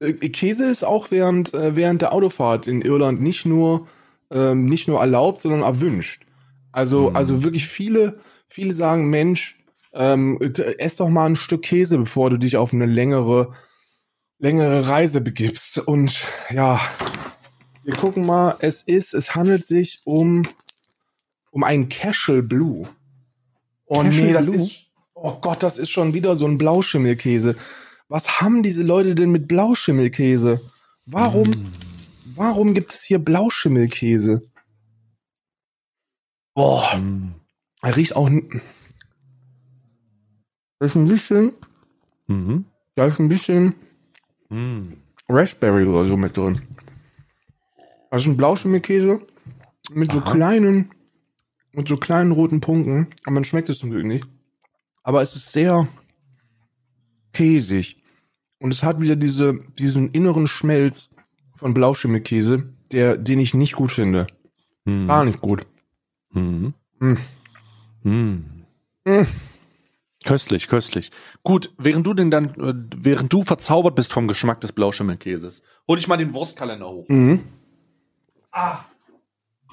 Äh, 0.00 0.12
Käse 0.12 0.64
ist 0.64 0.84
auch 0.84 1.10
während 1.10 1.54
äh, 1.54 1.76
während 1.76 2.02
der 2.02 2.12
Autofahrt 2.12 2.66
in 2.66 2.82
Irland 2.82 3.20
nicht 3.20 3.46
nur 3.46 3.86
ähm, 4.30 4.66
nicht 4.66 4.88
nur 4.88 5.00
erlaubt, 5.00 5.42
sondern 5.42 5.62
erwünscht. 5.62 6.24
Also 6.72 7.10
mm. 7.10 7.16
also 7.16 7.44
wirklich 7.44 7.68
viele 7.68 8.18
viele 8.48 8.72
sagen 8.72 9.08
Mensch, 9.10 9.58
ähm, 9.92 10.40
ess 10.78 10.96
doch 10.96 11.08
mal 11.08 11.26
ein 11.26 11.36
Stück 11.36 11.62
Käse, 11.62 11.98
bevor 11.98 12.30
du 12.30 12.38
dich 12.38 12.56
auf 12.56 12.72
eine 12.72 12.86
längere 12.86 13.52
längere 14.38 14.88
Reise 14.88 15.20
begibst. 15.20 15.78
Und 15.78 16.26
ja, 16.50 16.80
wir 17.86 17.94
gucken 17.94 18.26
mal, 18.26 18.56
es 18.58 18.82
ist, 18.82 19.14
es 19.14 19.36
handelt 19.36 19.64
sich 19.64 20.00
um, 20.04 20.46
um 21.52 21.62
einen 21.62 21.88
Cashel 21.88 22.42
Blue. 22.42 22.88
Oh 23.86 24.02
Cashel 24.02 24.24
nee, 24.24 24.32
das 24.32 24.46
Blue? 24.46 24.56
ist, 24.56 24.86
oh 25.14 25.38
Gott, 25.40 25.62
das 25.62 25.78
ist 25.78 25.90
schon 25.90 26.12
wieder 26.12 26.34
so 26.34 26.46
ein 26.46 26.58
Blauschimmelkäse. 26.58 27.54
Was 28.08 28.40
haben 28.40 28.64
diese 28.64 28.82
Leute 28.82 29.14
denn 29.14 29.30
mit 29.30 29.46
Blauschimmelkäse? 29.46 30.68
Warum, 31.04 31.48
mm. 31.48 31.72
warum 32.34 32.74
gibt 32.74 32.92
es 32.92 33.04
hier 33.04 33.20
Blauschimmelkäse? 33.20 34.42
Boah, 36.54 36.96
mm. 36.96 37.36
er 37.82 37.96
riecht 37.96 38.16
auch, 38.16 38.28
da 40.80 40.86
ist 40.86 40.96
ein 40.96 41.06
bisschen, 41.06 41.52
mhm. 42.26 42.64
da 42.96 43.06
ist 43.06 43.20
ein 43.20 43.28
bisschen 43.28 43.76
mm. 44.48 44.94
Raspberry 45.28 45.84
oder 45.84 46.04
so 46.04 46.16
mit 46.16 46.36
drin. 46.36 46.60
Also 48.16 48.30
ein 48.30 48.38
Blauschimmelkäse 48.38 49.18
mit 49.92 50.10
so 50.10 50.20
Aha. 50.20 50.32
kleinen, 50.32 50.90
mit 51.72 51.86
so 51.86 51.96
kleinen 51.96 52.32
roten 52.32 52.62
Punkten. 52.62 53.08
Aber 53.24 53.32
man 53.32 53.44
schmeckt 53.44 53.68
es 53.68 53.80
zum 53.80 53.90
Glück 53.90 54.06
nicht. 54.06 54.26
Aber 55.02 55.20
es 55.20 55.36
ist 55.36 55.52
sehr 55.52 55.86
käsig. 57.34 57.98
Und 58.58 58.72
es 58.72 58.82
hat 58.82 59.02
wieder 59.02 59.16
diese, 59.16 59.60
diesen 59.78 60.12
inneren 60.12 60.46
Schmelz 60.46 61.10
von 61.56 61.74
Blauschimmelkäse, 61.74 62.72
der, 62.90 63.18
den 63.18 63.38
ich 63.38 63.52
nicht 63.52 63.74
gut 63.74 63.92
finde. 63.92 64.28
Hm. 64.86 65.08
Gar 65.08 65.26
nicht 65.26 65.42
gut. 65.42 65.66
Hm. 66.32 66.72
Hm. 67.00 67.18
Hm. 68.02 69.26
Köstlich, 70.24 70.68
köstlich. 70.68 71.10
Gut, 71.42 71.70
während 71.76 72.06
du 72.06 72.14
denn 72.14 72.30
dann, 72.30 72.46
äh, 72.54 72.72
während 72.96 73.30
du 73.30 73.42
verzaubert 73.42 73.94
bist 73.94 74.14
vom 74.14 74.26
Geschmack 74.26 74.62
des 74.62 74.72
Blauschimmelkäses, 74.72 75.62
hol 75.86 75.98
ich 75.98 76.08
mal 76.08 76.16
den 76.16 76.32
Wurstkalender 76.32 76.88
hoch. 76.88 77.04
Mhm. 77.10 77.44
Ah. 78.56 78.78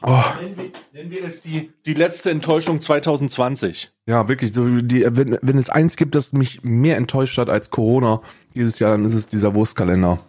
Oh. 0.02 0.22
Nennen, 0.42 0.58
wir, 0.58 0.72
nennen 0.92 1.12
wir 1.12 1.24
es 1.24 1.40
die, 1.40 1.72
die 1.86 1.94
letzte 1.94 2.32
Enttäuschung 2.32 2.82
2020. 2.82 3.92
Ja, 4.06 4.28
wirklich. 4.28 4.52
So 4.52 4.68
die, 4.82 5.06
wenn, 5.10 5.40
wenn 5.42 5.58
es 5.58 5.70
eins 5.70 5.96
gibt, 5.96 6.16
das 6.16 6.34
mich 6.34 6.64
mehr 6.64 6.98
enttäuscht 6.98 7.38
hat 7.38 7.50
als 7.50 7.70
Corona 7.70 8.22
dieses 8.54 8.80
Jahr, 8.80 8.92
dann 8.92 9.06
ist 9.06 9.14
es 9.14 9.26
dieser 9.26 9.56
Wurstkalender. 9.56 10.20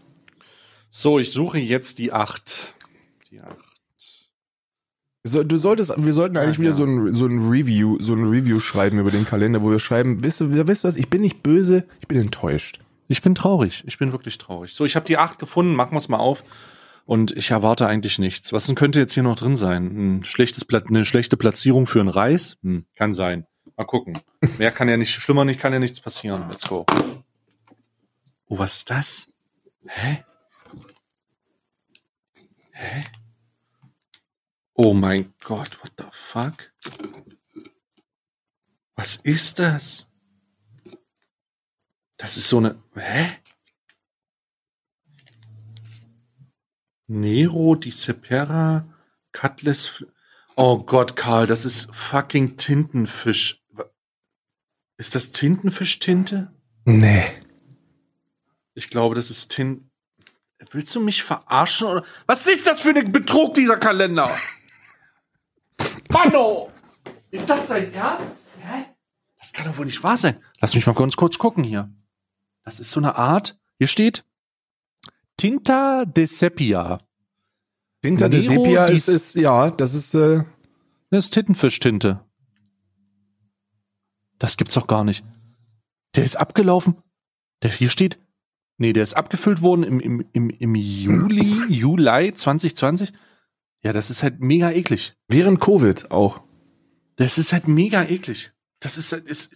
So, 0.88 1.18
ich 1.18 1.32
suche 1.32 1.59
jetzt 1.59 1.98
die 1.98 2.12
8. 2.12 2.74
Die 3.32 3.40
8. 3.40 3.57
Du 5.24 5.57
solltest, 5.57 5.92
wir 5.96 6.12
sollten 6.12 6.36
eigentlich 6.36 6.59
ja, 6.59 6.62
wieder 6.62 6.70
ja. 6.70 6.76
so 6.76 6.84
ein, 6.84 7.12
so 7.12 7.26
ein 7.26 7.48
Review, 7.48 7.98
so 7.98 8.14
ein 8.14 8.28
Review 8.28 8.61
schreiben 8.61 9.00
über 9.00 9.11
den 9.11 9.24
Kalender, 9.24 9.62
wo 9.62 9.70
wir 9.70 9.80
schreiben, 9.80 10.22
wisst 10.22 10.40
du, 10.40 10.52
wisst 10.52 10.84
du 10.84 10.88
was, 10.88 10.96
ich 10.96 11.11
bin 11.11 11.22
nicht 11.22 11.42
böse, 11.42 11.84
ich 12.00 12.07
bin 12.07 12.18
enttäuscht. 12.18 12.78
Ich 13.09 13.22
bin 13.22 13.34
traurig, 13.34 13.82
ich 13.86 13.98
bin 13.98 14.12
wirklich 14.12 14.38
traurig. 14.38 14.74
So, 14.74 14.84
ich 14.84 14.94
habe 14.94 15.07
die 15.07 15.18
8 15.18 15.40
gefunden, 15.40 15.74
machen 15.74 15.92
wir 15.92 15.98
es 15.98 16.09
mal 16.09 16.18
auf. 16.18 16.44
Und 17.05 17.32
ich 17.32 17.50
erwarte 17.50 17.86
eigentlich 17.86 18.18
nichts. 18.18 18.52
Was 18.52 18.66
denn 18.66 18.76
könnte 18.76 18.98
jetzt 18.98 19.12
hier 19.12 19.22
noch 19.22 19.36
drin 19.36 19.57
sein? 19.57 20.18
Ein 20.18 20.24
schlechtes 20.24 20.64
Pla 20.64 20.80
eine 20.80 21.05
schlechte 21.05 21.36
Platzierung 21.36 21.86
für 21.86 22.00
einen 22.00 22.09
Reis? 22.09 22.57
Hm, 22.62 22.86
kann 22.96 23.12
sein. 23.12 23.46
Mal 23.76 23.84
gucken. 23.84 24.18
Mehr 24.59 24.70
kann 24.70 24.88
ja 24.88 24.96
nicht, 24.96 25.11
schlimmer 25.11 25.44
nicht, 25.44 25.61
kann 25.61 25.72
ja 25.72 25.78
nichts 25.78 26.00
passieren. 26.00 26.48
Let's 26.48 26.66
go. 26.66 26.86
Oh, 28.46 28.59
was 28.59 28.76
ist 28.76 28.90
das? 28.90 29.32
Hä? 29.86 30.24
Hä? 32.72 33.05
Oh 34.74 34.94
mein 34.94 35.34
Gott, 35.44 35.78
what 35.82 35.92
the 35.98 36.05
fuck? 36.11 36.72
Was 38.96 39.16
ist 39.16 39.59
das? 39.59 40.09
Das 42.16 42.36
ist 42.36 42.48
so 42.48 42.59
eine. 42.59 42.76
Hä? 42.94 43.26
Nero, 47.07 47.74
die 47.74 47.90
Sepera, 47.90 48.86
Cutlass. 49.32 50.05
Oh 50.57 50.78
Gott, 50.78 51.16
Karl, 51.16 51.46
das 51.46 51.64
ist 51.64 51.94
fucking 51.94 52.57
Tintenfisch. 52.57 53.62
Ist 54.96 55.14
das 55.14 55.32
Tintenfischtinte? 55.32 56.52
Nee. 56.84 57.24
Ich 58.74 58.88
glaube, 58.88 59.14
das 59.14 59.30
ist 59.30 59.50
Tin. 59.50 59.90
Willst 60.70 60.94
du 60.94 61.00
mich 61.00 61.22
verarschen 61.22 61.88
oder? 61.88 62.05
Was 62.26 62.46
ist 62.46 62.66
das 62.66 62.80
für 62.80 62.90
ein 62.90 63.12
Betrug, 63.12 63.55
dieser 63.55 63.76
Kalender? 63.76 64.36
Manno! 66.11 66.72
Ist 67.30 67.50
das 67.50 67.66
dein 67.66 67.92
Ernst? 67.92 68.32
Hä? 68.61 68.84
Das 69.38 69.52
kann 69.52 69.66
doch 69.66 69.76
wohl 69.76 69.86
nicht 69.86 70.02
wahr 70.02 70.16
sein. 70.16 70.42
Lass 70.61 70.74
mich 70.74 70.86
mal 70.86 70.94
ganz 70.94 71.16
kurz 71.16 71.36
gucken 71.36 71.64
hier. 71.64 71.92
Das 72.64 72.80
ist 72.80 72.90
so 72.92 73.00
eine 73.00 73.16
Art. 73.16 73.59
Hier 73.78 73.88
steht 73.88 74.24
Tinta 75.45 76.07
de 76.07 76.24
Sepia. 76.24 76.99
Tinta 78.01 78.30
de 78.30 78.40
Sepia 78.40 78.86
ist, 78.86 79.09
ist, 79.09 79.34
ja, 79.34 79.70
das 79.70 79.92
ist, 79.92 80.14
äh, 80.14 80.42
Das 81.11 81.26
ist 81.26 81.34
Tintenfischtinte. 81.34 82.24
Das 84.38 84.57
gibt's 84.57 84.72
doch 84.72 84.86
gar 84.86 85.05
nicht. 85.05 85.22
Der 86.16 86.24
ist 86.24 86.36
abgelaufen. 86.36 86.97
Der 87.62 87.70
hier 87.70 87.90
steht. 87.90 88.18
Nee, 88.78 88.95
der 88.95 89.03
ist 89.03 89.18
abgefüllt 89.18 89.61
worden 89.61 89.82
im, 89.82 90.01
im, 90.01 90.24
im, 90.32 90.49
im 90.49 90.74
Juli, 90.74 91.66
Juli 91.68 92.32
2020. 92.32 93.12
Ja, 93.82 93.92
das 93.92 94.09
ist 94.09 94.22
halt 94.22 94.40
mega 94.40 94.70
eklig. 94.70 95.14
während 95.28 95.61
Covid 95.61 96.11
auch. 96.11 96.42
Das 97.16 97.36
ist 97.36 97.53
halt 97.53 97.68
mega 97.68 98.03
eklig. 98.03 98.55
Das 98.80 98.97
ist 98.97 99.12
halt, 99.12 99.26
ist. 99.26 99.55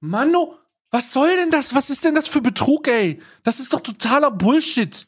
Mano, 0.00 0.58
was 0.90 1.12
soll 1.12 1.34
denn 1.36 1.50
das? 1.50 1.74
Was 1.74 1.90
ist 1.90 2.04
denn 2.04 2.14
das 2.14 2.28
für 2.28 2.40
Betrug, 2.40 2.88
ey? 2.88 3.20
Das 3.42 3.60
ist 3.60 3.72
doch 3.72 3.80
totaler 3.80 4.30
Bullshit. 4.30 5.06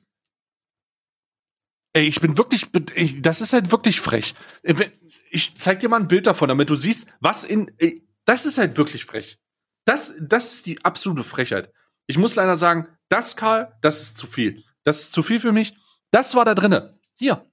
Ey, 1.94 2.06
ich 2.06 2.20
bin 2.20 2.36
wirklich, 2.36 2.66
ich, 2.94 3.22
das 3.22 3.40
ist 3.40 3.52
halt 3.52 3.70
wirklich 3.72 4.00
frech. 4.00 4.34
Äh, 4.62 4.90
Ich 5.30 5.56
zeig 5.56 5.80
dir 5.80 5.88
mal 5.88 6.00
ein 6.00 6.08
Bild 6.08 6.26
davon, 6.26 6.48
damit 6.48 6.70
du 6.70 6.74
siehst, 6.74 7.08
was 7.20 7.44
in, 7.44 7.70
ey, 7.78 8.06
das 8.24 8.46
ist 8.46 8.58
halt 8.58 8.76
wirklich 8.76 9.04
frech. 9.04 9.38
Das, 9.84 10.14
das 10.20 10.54
ist 10.54 10.66
die 10.66 10.84
absolute 10.84 11.24
Frechheit. 11.24 11.72
Ich 12.06 12.18
muss 12.18 12.34
leider 12.34 12.56
sagen, 12.56 12.86
das, 13.08 13.36
Karl, 13.36 13.74
das 13.80 14.02
ist 14.02 14.16
zu 14.18 14.26
viel. 14.26 14.64
Das 14.84 15.00
ist 15.00 15.12
zu 15.12 15.22
viel 15.22 15.40
für 15.40 15.52
mich. 15.52 15.76
Das 16.10 16.34
war 16.34 16.44
da 16.44 16.54
drinne. 16.54 16.98
Hier. 17.14 17.46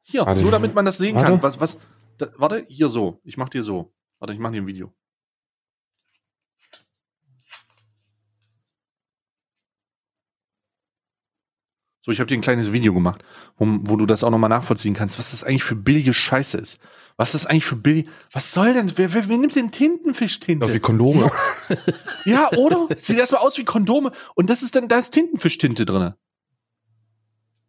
Hier. 0.00 0.26
Warte, 0.26 0.42
nur 0.42 0.50
damit 0.50 0.74
man 0.74 0.84
das 0.84 0.98
sehen 0.98 1.14
warte. 1.16 1.32
kann. 1.32 1.42
Was, 1.42 1.60
was, 1.60 1.78
da, 2.18 2.28
warte, 2.36 2.64
hier 2.68 2.88
so. 2.88 3.20
Ich 3.24 3.36
mach 3.36 3.48
dir 3.48 3.62
so. 3.62 3.92
Warte, 4.18 4.32
ich 4.32 4.38
mach 4.38 4.50
dir 4.50 4.62
ein 4.62 4.66
Video. 4.66 4.92
So, 12.06 12.12
ich 12.12 12.20
habe 12.20 12.28
dir 12.28 12.38
ein 12.38 12.40
kleines 12.40 12.72
Video 12.72 12.94
gemacht, 12.94 13.24
wo, 13.56 13.66
wo 13.80 13.96
du 13.96 14.06
das 14.06 14.22
auch 14.22 14.30
nochmal 14.30 14.48
nachvollziehen 14.48 14.94
kannst, 14.94 15.18
was 15.18 15.32
das 15.32 15.42
eigentlich 15.42 15.64
für 15.64 15.74
billige 15.74 16.14
Scheiße 16.14 16.56
ist. 16.56 16.78
Was 17.16 17.32
das 17.32 17.46
eigentlich 17.46 17.64
für 17.64 17.74
billig. 17.74 18.06
Was 18.30 18.52
soll 18.52 18.74
denn? 18.74 18.92
Wer, 18.96 19.12
wer, 19.12 19.28
wer 19.28 19.36
nimmt 19.36 19.56
denn 19.56 19.72
Tintenfischtinte? 19.72 20.66
Das 20.66 20.72
wie 20.72 20.78
Kondome. 20.78 21.32
Ja, 22.24 22.52
oder? 22.52 22.86
Sieht 23.00 23.18
erstmal 23.18 23.40
aus 23.40 23.58
wie 23.58 23.64
Kondome. 23.64 24.12
Und 24.36 24.50
das 24.50 24.62
ist 24.62 24.76
dann, 24.76 24.86
da 24.86 24.98
ist 24.98 25.10
Tintenfischtinte 25.10 25.84
drinne. 25.84 26.16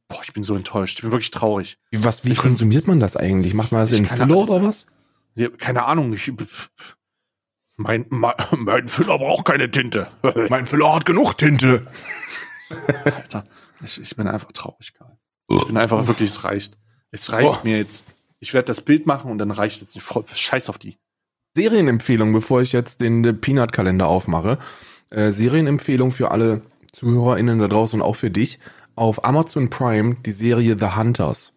Boah, 0.07 0.21
ich 0.23 0.33
bin 0.33 0.43
so 0.43 0.53
enttäuscht. 0.53 0.99
Ich 0.99 1.01
bin 1.01 1.11
wirklich 1.11 1.31
traurig. 1.31 1.79
Wie, 1.89 2.03
was, 2.03 2.23
wie 2.23 2.35
konsumiert 2.35 2.85
man 2.85 2.99
das 2.99 3.17
eigentlich? 3.17 3.55
Macht 3.55 3.71
man 3.71 3.81
das 3.81 3.91
Ich 3.91 3.97
in 3.97 4.05
Füller 4.05 4.21
Ahnung. 4.21 4.43
oder 4.49 4.61
was? 4.61 4.85
Ja, 5.33 5.49
Keine 5.49 5.83
Ahnung. 5.85 6.13
Ich, 6.13 6.31
mein, 7.75 8.05
mein, 8.09 8.35
mein 8.55 8.87
Füller 8.87 9.17
braucht 9.17 9.45
keine 9.45 9.71
Tinte. 9.71 10.09
Mein 10.49 10.67
Füller 10.67 10.93
hat 10.93 11.07
genug 11.07 11.39
Tinte. 11.39 11.87
Alter, 13.03 13.47
ich, 13.83 14.01
ich 14.01 14.15
bin 14.15 14.27
einfach 14.27 14.51
traurig, 14.51 14.93
Karl. 14.93 15.17
Ich 15.49 15.65
bin 15.65 15.77
einfach 15.77 16.07
wirklich, 16.07 16.29
es 16.29 16.43
reicht. 16.43 16.77
Es 17.11 17.31
reicht 17.31 17.49
Boah. 17.49 17.61
mir 17.63 17.77
jetzt. 17.77 18.05
Ich 18.39 18.53
werde 18.53 18.65
das 18.65 18.81
Bild 18.81 19.07
machen 19.07 19.31
und 19.31 19.37
dann 19.37 19.51
reicht 19.51 19.81
es. 19.81 19.97
Scheiß 20.35 20.69
auf 20.69 20.77
die. 20.77 20.97
Serienempfehlung, 21.55 22.33
bevor 22.33 22.61
ich 22.61 22.71
jetzt 22.71 23.01
den, 23.01 23.41
Peanut-Kalender 23.41 24.07
aufmache. 24.07 24.59
Äh, 25.09 25.31
Serienempfehlung 25.31 26.11
für 26.11 26.31
alle 26.31 26.61
ZuhörerInnen 26.91 27.59
da 27.59 27.67
draußen 27.67 28.01
und 28.01 28.07
auch 28.07 28.15
für 28.15 28.29
dich. 28.29 28.59
Auf 28.95 29.25
Amazon 29.25 29.69
Prime 29.69 30.17
die 30.25 30.31
Serie 30.31 30.77
The 30.79 30.95
Hunters. 30.95 31.53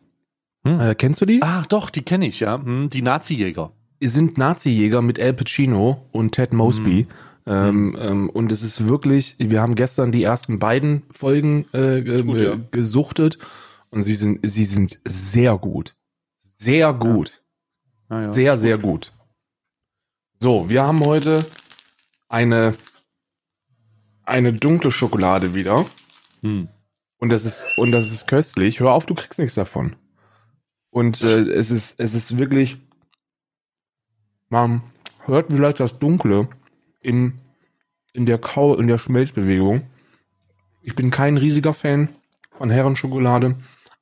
Hm. 0.64 0.80
Äh, 0.80 0.94
kennst 0.94 1.20
du 1.20 1.26
die? 1.26 1.40
Ach 1.42 1.66
doch, 1.66 1.90
die 1.90 2.02
kenne 2.02 2.26
ich, 2.26 2.40
ja. 2.40 2.62
Hm, 2.62 2.88
Die 2.88 3.02
Nazi-Jäger. 3.02 3.72
Sind 4.02 4.38
Nazi-Jäger 4.38 5.02
mit 5.02 5.18
Al 5.20 5.34
Pacino 5.34 6.06
und 6.12 6.32
Ted 6.32 6.52
Mosby. 6.52 7.06
Ähm, 7.50 7.96
ähm, 7.98 8.30
und 8.30 8.52
es 8.52 8.62
ist 8.62 8.86
wirklich, 8.86 9.34
wir 9.40 9.60
haben 9.60 9.74
gestern 9.74 10.12
die 10.12 10.22
ersten 10.22 10.60
beiden 10.60 11.02
Folgen 11.10 11.66
äh, 11.72 12.22
gut, 12.22 12.40
ja. 12.40 12.56
gesuchtet 12.70 13.38
und 13.90 14.02
sie 14.02 14.14
sind, 14.14 14.38
sie 14.48 14.64
sind 14.64 15.00
sehr 15.04 15.58
gut. 15.58 15.96
Sehr 16.38 16.92
gut. 16.92 17.42
Ja, 18.08 18.22
ja. 18.22 18.32
Sehr, 18.32 18.56
sehr 18.56 18.78
gut. 18.78 19.12
So, 20.38 20.68
wir 20.68 20.84
haben 20.84 21.04
heute 21.04 21.44
eine, 22.28 22.74
eine 24.22 24.52
dunkle 24.52 24.92
Schokolade 24.92 25.52
wieder. 25.52 25.86
Hm. 26.42 26.68
Und 27.18 27.30
das 27.30 27.44
ist, 27.44 27.66
und 27.78 27.90
das 27.90 28.12
ist 28.12 28.28
köstlich. 28.28 28.78
Hör 28.78 28.92
auf, 28.92 29.06
du 29.06 29.16
kriegst 29.16 29.40
nichts 29.40 29.56
davon. 29.56 29.96
Und 30.90 31.20
äh, 31.22 31.40
es 31.50 31.72
ist, 31.72 31.98
es 31.98 32.14
ist 32.14 32.38
wirklich, 32.38 32.76
man 34.50 34.82
hört 35.24 35.52
vielleicht 35.52 35.80
das 35.80 35.98
Dunkle 35.98 36.48
in, 37.00 37.40
in 38.12 38.26
der 38.26 38.38
Kau, 38.38 38.76
in 38.76 38.86
der 38.86 38.98
Schmelzbewegung. 38.98 39.82
Ich 40.82 40.94
bin 40.94 41.10
kein 41.10 41.36
riesiger 41.36 41.74
Fan 41.74 42.08
von 42.52 42.70
Herrenschokolade, 42.70 43.56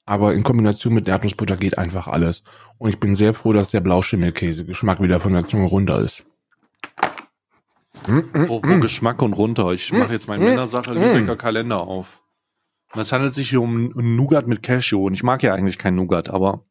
aber 0.05 0.35
in 0.35 0.43
Kombination 0.43 0.95
mit 0.95 1.09
Erdnussbutter 1.09 1.57
geht 1.57 1.79
einfach 1.79 2.09
alles. 2.09 2.43
Und 2.79 2.91
ich 2.91 3.01
bin 3.01 3.15
sehr 3.15 3.35
froh, 3.35 3.53
dass 3.53 3.71
der 3.71 3.81
Blauschimmelkäse-Geschmack 3.81 5.01
wieder 5.03 5.21
von 5.21 5.33
der 5.33 5.47
Zunge 5.47 5.67
runter 5.67 6.01
ist. 6.01 6.25
Pro, 8.03 8.61
pro 8.61 8.79
Geschmack 8.79 9.21
und 9.23 9.35
runter. 9.35 9.73
Ich 9.73 9.93
mache 9.93 10.13
jetzt 10.13 10.29
meinen 10.29 10.45
Männersache 10.45 10.95
Lübecker 10.95 11.37
Kalender 11.37 11.81
auf. 11.81 12.23
Es 12.95 13.13
handelt 13.13 13.35
sich 13.35 13.51
hier 13.51 13.61
um 13.61 13.91
Nougat 13.95 14.47
mit 14.47 14.63
Cashew. 14.63 15.05
Und 15.05 15.15
ich 15.15 15.23
mag 15.23 15.43
ja 15.43 15.53
eigentlich 15.53 15.79
kein 15.79 15.95
Nougat, 15.95 16.31
aber 16.31 16.65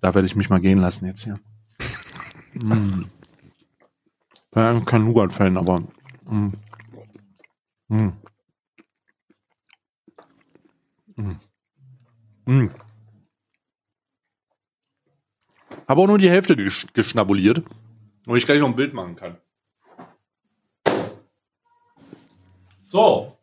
da 0.00 0.14
werde 0.14 0.26
ich 0.26 0.36
mich 0.36 0.50
mal 0.50 0.60
gehen 0.60 0.78
lassen 0.78 1.06
jetzt 1.06 1.24
hier. 1.24 1.38
Hm. 2.52 3.06
Bin 4.52 4.62
eigentlich 4.62 4.84
kein 4.84 5.04
Nougat-Fan, 5.04 5.56
aber 5.56 5.82
hm. 6.28 6.52
Hm. 7.88 8.12
Hm. 11.16 11.40
Hm. 12.46 12.70
Habe 15.88 16.00
auch 16.00 16.06
nur 16.06 16.18
die 16.18 16.30
Hälfte 16.30 16.54
gesch 16.54 16.86
geschnabuliert, 16.92 17.64
damit 18.24 18.40
ich 18.40 18.46
gleich 18.46 18.60
noch 18.60 18.68
ein 18.68 18.76
Bild 18.76 18.92
machen 18.92 19.16
kann. 19.16 19.36
So. 22.82 23.36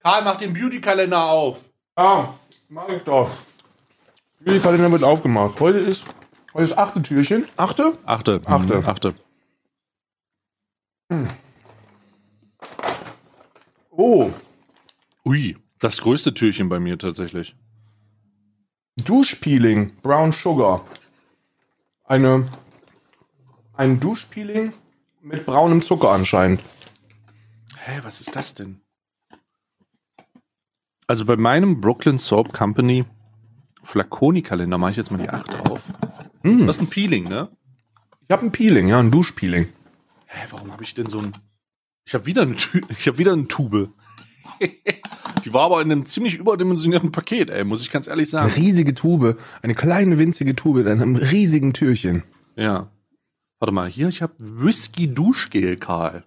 Karl 0.00 0.24
macht 0.24 0.42
den 0.42 0.52
Beauty-Kalender 0.52 1.24
auf. 1.24 1.64
Ah, 1.96 2.28
mach 2.68 2.88
ich 2.90 3.02
doch. 3.02 3.30
Die 4.40 4.60
Kalender 4.60 4.92
wird 4.92 5.02
aufgemacht. 5.02 5.58
Heute 5.58 5.78
ist, 5.78 6.04
heute 6.52 6.64
ist 6.64 6.78
achte 6.78 7.02
Türchen. 7.02 7.48
Achte? 7.56 7.98
Achte. 8.04 8.42
Achte. 8.44 8.74
Mhm, 8.74 9.27
Oh, 13.90 14.30
Ui. 15.28 15.56
Das 15.78 16.00
größte 16.00 16.32
Türchen 16.34 16.68
bei 16.68 16.80
mir 16.80 16.98
tatsächlich. 16.98 17.54
Duschpeeling, 18.96 19.92
Brown 20.02 20.32
Sugar. 20.32 20.84
Eine, 22.04 22.48
ein 23.74 24.00
Duschpeeling 24.00 24.72
mit 25.22 25.44
braunem 25.44 25.82
Zucker 25.82 26.10
anscheinend. 26.10 26.62
Hä, 27.76 28.00
was 28.02 28.20
ist 28.20 28.34
das 28.34 28.54
denn? 28.54 28.80
Also 31.06 31.26
bei 31.26 31.36
meinem 31.36 31.80
Brooklyn 31.80 32.18
Soap 32.18 32.52
Company 32.52 33.04
Flaconi-Kalender 33.84 34.78
mache 34.78 34.92
ich 34.92 34.96
jetzt 34.96 35.10
mal 35.10 35.18
die 35.18 35.28
8 35.28 35.68
auf. 35.68 35.80
Hm. 36.42 36.66
Das 36.66 36.76
ist 36.76 36.82
ein 36.82 36.90
Peeling, 36.90 37.24
ne? 37.24 37.48
Ich 38.26 38.30
habe 38.32 38.44
ein 38.44 38.52
Peeling, 38.52 38.88
ja, 38.88 38.98
ein 38.98 39.10
Duschpeeling. 39.10 39.72
Hä, 40.28 40.46
warum 40.50 40.70
habe 40.72 40.84
ich 40.84 40.94
denn 40.94 41.06
so 41.06 41.20
ein. 41.20 41.32
Ich 42.04 42.14
habe 42.14 42.26
wieder 42.26 42.42
eine 42.42 42.54
Tü 42.54 42.80
ich 42.98 43.06
habe 43.06 43.18
wieder 43.18 43.32
eine 43.32 43.48
Tube. 43.48 43.92
die 45.44 45.52
war 45.52 45.62
aber 45.62 45.82
in 45.82 45.90
einem 45.90 46.04
ziemlich 46.04 46.36
überdimensionierten 46.36 47.12
Paket, 47.12 47.50
ey, 47.50 47.64
muss 47.64 47.82
ich 47.82 47.90
ganz 47.90 48.06
ehrlich 48.06 48.34
Eine 48.34 48.50
sagen. 48.50 48.60
riesige 48.60 48.94
Tube, 48.94 49.38
eine 49.62 49.74
kleine 49.74 50.18
winzige 50.18 50.54
Tube 50.54 50.78
in 50.78 50.88
einem 50.88 51.16
riesigen 51.16 51.72
Türchen. 51.72 52.22
Ja. 52.56 52.90
Warte 53.58 53.72
mal, 53.72 53.88
hier, 53.88 54.08
ich 54.08 54.22
habe 54.22 54.34
Whisky 54.38 55.12
Duschgel, 55.12 55.76
Karl. 55.76 56.24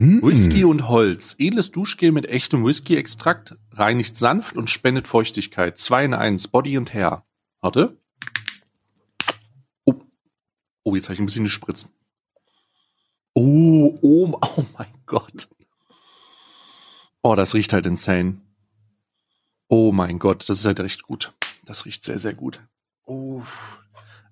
Hm. 0.00 0.22
Whisky 0.22 0.64
und 0.64 0.88
Holz. 0.88 1.34
Edles 1.38 1.72
Duschgel 1.72 2.12
mit 2.12 2.28
echtem 2.28 2.64
Whisky-Extrakt 2.64 3.56
reinigt 3.72 4.16
sanft 4.16 4.56
und 4.56 4.70
spendet 4.70 5.08
Feuchtigkeit. 5.08 5.76
2 5.76 6.04
in 6.04 6.14
1, 6.14 6.48
Body 6.48 6.78
und 6.78 6.94
Hair. 6.94 7.24
Warte. 7.60 7.98
Oh, 9.84 10.94
jetzt 10.94 11.04
habe 11.06 11.14
ich 11.14 11.20
ein 11.20 11.26
bisschen 11.26 11.44
gespritzen. 11.44 11.90
Oh, 13.40 13.96
oh, 14.02 14.36
oh 14.56 14.64
mein 14.76 14.88
Gott. 15.06 15.48
Oh, 17.22 17.36
das 17.36 17.54
riecht 17.54 17.72
halt 17.72 17.86
insane. 17.86 18.38
Oh 19.68 19.92
mein 19.92 20.18
Gott, 20.18 20.48
das 20.48 20.58
ist 20.58 20.64
halt 20.64 20.80
recht 20.80 21.04
gut. 21.04 21.34
Das 21.64 21.84
riecht 21.84 22.02
sehr, 22.02 22.18
sehr 22.18 22.34
gut. 22.34 22.60
Oh. 23.04 23.42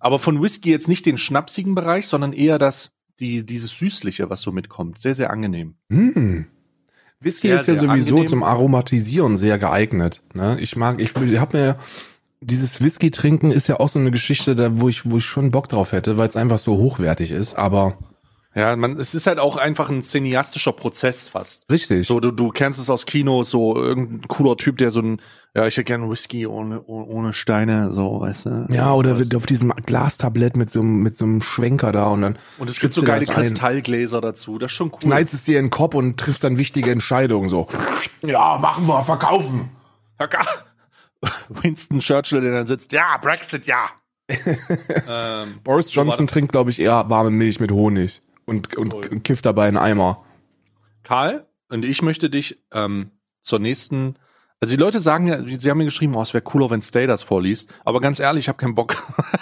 Aber 0.00 0.18
von 0.18 0.42
Whisky 0.42 0.70
jetzt 0.70 0.88
nicht 0.88 1.06
den 1.06 1.18
schnapsigen 1.18 1.76
Bereich, 1.76 2.08
sondern 2.08 2.32
eher 2.32 2.58
das, 2.58 2.90
die, 3.20 3.46
dieses 3.46 3.78
Süßliche, 3.78 4.28
was 4.28 4.40
so 4.40 4.50
mitkommt. 4.50 4.98
Sehr, 4.98 5.14
sehr 5.14 5.30
angenehm. 5.30 5.76
Hm. 5.88 6.46
Whisky 7.20 7.48
Sehr, 7.48 7.60
ist 7.60 7.68
ja 7.68 7.74
sowieso 7.76 8.16
angenehm. 8.16 8.28
zum 8.28 8.42
Aromatisieren 8.42 9.36
sehr 9.36 9.58
geeignet. 9.58 10.22
Ne? 10.34 10.60
Ich 10.60 10.74
mag, 10.74 11.00
ich, 11.00 11.16
ich 11.16 11.38
habe 11.38 11.56
mir 11.56 11.76
dieses 12.40 12.82
Whisky 12.82 13.10
trinken 13.12 13.52
ist 13.52 13.68
ja 13.68 13.78
auch 13.78 13.88
so 13.88 13.98
eine 13.98 14.10
Geschichte, 14.10 14.56
da 14.56 14.80
wo 14.80 14.88
ich 14.88 15.08
wo 15.08 15.18
ich 15.18 15.24
schon 15.24 15.50
Bock 15.50 15.68
drauf 15.68 15.92
hätte, 15.92 16.18
weil 16.18 16.28
es 16.28 16.36
einfach 16.36 16.58
so 16.58 16.76
hochwertig 16.76 17.30
ist. 17.30 17.54
Aber 17.54 17.96
Ja, 18.56 18.74
man, 18.74 18.98
es 18.98 19.14
ist 19.14 19.26
halt 19.26 19.38
auch 19.38 19.58
einfach 19.58 19.90
ein 19.90 20.00
cineastischer 20.00 20.72
Prozess 20.72 21.28
fast. 21.28 21.70
richtig. 21.70 22.06
So, 22.06 22.20
du, 22.20 22.30
du 22.30 22.48
kennst 22.48 22.80
es 22.80 22.88
aus 22.88 23.04
Kino, 23.04 23.42
so 23.42 23.76
irgendein 23.76 24.26
cooler 24.28 24.56
Typ, 24.56 24.78
der 24.78 24.90
so 24.90 25.00
ein, 25.00 25.20
ja, 25.54 25.66
ich 25.66 25.76
hätte 25.76 25.84
gerne 25.84 26.08
Whisky 26.10 26.46
ohne, 26.46 26.82
ohne, 26.86 27.04
ohne 27.04 27.32
Steine, 27.34 27.92
so, 27.92 28.22
weißt 28.22 28.46
du? 28.46 28.66
ja, 28.70 28.94
oder 28.94 29.12
Was. 29.12 29.18
wird 29.18 29.34
auf 29.34 29.44
diesem 29.44 29.74
Glastablett 29.84 30.56
mit 30.56 30.70
so 30.70 30.80
einem 30.80 31.02
mit 31.02 31.16
so 31.16 31.26
einem 31.26 31.42
Schwenker 31.42 31.92
da 31.92 32.06
und 32.06 32.22
dann 32.22 32.38
Und 32.56 32.70
es 32.70 32.80
gibt 32.80 32.94
so 32.94 33.02
geile 33.02 33.26
Kristallgläser 33.26 34.22
dazu, 34.22 34.56
das 34.56 34.70
ist 34.70 34.76
schon 34.76 34.90
cool. 34.90 35.02
Schneidest 35.02 35.34
es 35.34 35.44
dir 35.44 35.58
in 35.58 35.66
den 35.66 35.70
Kopf 35.70 35.94
und 35.94 36.18
triffst 36.18 36.42
dann 36.42 36.56
wichtige 36.56 36.90
Entscheidungen 36.90 37.50
so. 37.50 37.66
Ja, 38.22 38.56
machen 38.56 38.86
wir, 38.86 39.04
verkaufen. 39.04 39.68
Winston 41.50 41.98
Churchill, 41.98 42.40
der 42.40 42.52
dann 42.52 42.66
sitzt, 42.66 42.90
ja, 42.92 43.18
Brexit, 43.18 43.66
ja. 43.66 43.90
ähm, 45.08 45.58
Boris 45.62 45.90
So 45.90 46.00
Johnson 46.00 46.26
das. 46.26 46.32
trinkt, 46.32 46.52
glaube 46.52 46.70
ich, 46.70 46.80
eher 46.80 47.10
warme 47.10 47.30
Milch 47.30 47.60
mit 47.60 47.70
Honig 47.70 48.22
und, 48.46 48.74
und 48.76 49.22
kifft 49.24 49.44
dabei 49.46 49.68
einen 49.68 49.76
Eimer. 49.76 50.24
Karl, 51.02 51.46
und 51.68 51.84
ich 51.84 52.00
möchte 52.02 52.30
dich 52.30 52.58
ähm, 52.72 53.10
zur 53.42 53.58
nächsten. 53.58 54.14
Also 54.60 54.74
die 54.74 54.80
Leute 54.80 55.00
sagen 55.00 55.26
ja, 55.28 55.38
sie 55.58 55.70
haben 55.70 55.78
mir 55.78 55.84
geschrieben, 55.84 56.14
oh, 56.16 56.22
es 56.22 56.32
wäre 56.32 56.42
cooler, 56.42 56.70
wenn 56.70 56.80
Stay 56.80 57.06
das 57.06 57.22
vorliest. 57.22 57.68
Aber 57.84 58.00
ganz 58.00 58.18
ehrlich, 58.20 58.44
ich 58.44 58.48
habe 58.48 58.58
keinen 58.58 58.74
Bock. 58.74 58.96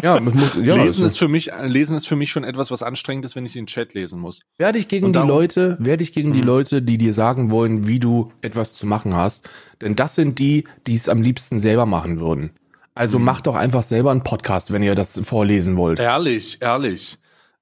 Ja, 0.00 0.20
muss, 0.20 0.54
ja 0.54 0.76
lesen 0.76 1.04
ist 1.04 1.18
für 1.18 1.26
mich, 1.26 1.50
lesen 1.60 1.96
ist 1.96 2.06
für 2.06 2.14
mich 2.14 2.30
schon 2.30 2.44
etwas, 2.44 2.70
was 2.70 2.84
anstrengend 2.84 3.24
ist, 3.24 3.34
wenn 3.34 3.44
ich 3.44 3.54
den 3.54 3.66
Chat 3.66 3.94
lesen 3.94 4.20
muss. 4.20 4.38
Werde 4.56 4.78
ich 4.78 4.86
gegen 4.86 5.06
Und 5.06 5.10
die 5.12 5.14
darum- 5.14 5.28
Leute, 5.28 5.76
werde 5.80 6.04
ich 6.04 6.12
gegen 6.12 6.32
die 6.32 6.38
Mhm. 6.38 6.46
Leute, 6.46 6.82
die 6.82 6.98
dir 6.98 7.12
sagen 7.12 7.50
wollen, 7.50 7.88
wie 7.88 7.98
du 7.98 8.30
etwas 8.40 8.72
zu 8.74 8.86
machen 8.86 9.16
hast. 9.16 9.48
Denn 9.80 9.96
das 9.96 10.14
sind 10.14 10.38
die, 10.38 10.68
die 10.86 10.94
es 10.94 11.08
am 11.08 11.20
liebsten 11.20 11.58
selber 11.58 11.84
machen 11.84 12.20
würden. 12.20 12.50
Also 12.94 13.18
Mhm. 13.18 13.24
macht 13.24 13.48
doch 13.48 13.56
einfach 13.56 13.82
selber 13.82 14.12
einen 14.12 14.22
Podcast, 14.22 14.70
wenn 14.72 14.84
ihr 14.84 14.94
das 14.94 15.18
vorlesen 15.24 15.76
wollt. 15.76 15.98
Ehrlich, 15.98 16.58
ehrlich. 16.60 17.18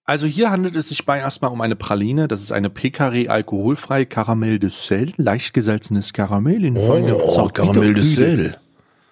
Also 0.09 0.29
hier 0.29 0.51
handelt 0.53 0.77
es 0.77 0.89
sich 0.89 1.05
bei 1.05 1.19
erstmal 1.19 1.51
um 1.51 1.61
eine 1.61 1.75
Praline. 1.75 2.29
Das 2.29 2.41
ist 2.41 2.53
eine 2.53 2.71
Pekare 2.71 3.29
alkoholfreie 3.29 4.07
Karamell 4.07 4.61
de 4.61 4.71
Sel, 4.71 5.13
leicht 5.17 5.53
gesalzenes 5.53 6.13
Karamell 6.13 6.65
in 6.65 6.77
feiner 6.77 7.17
Oh, 7.17 7.29
Zartbitteröle. 7.29 8.57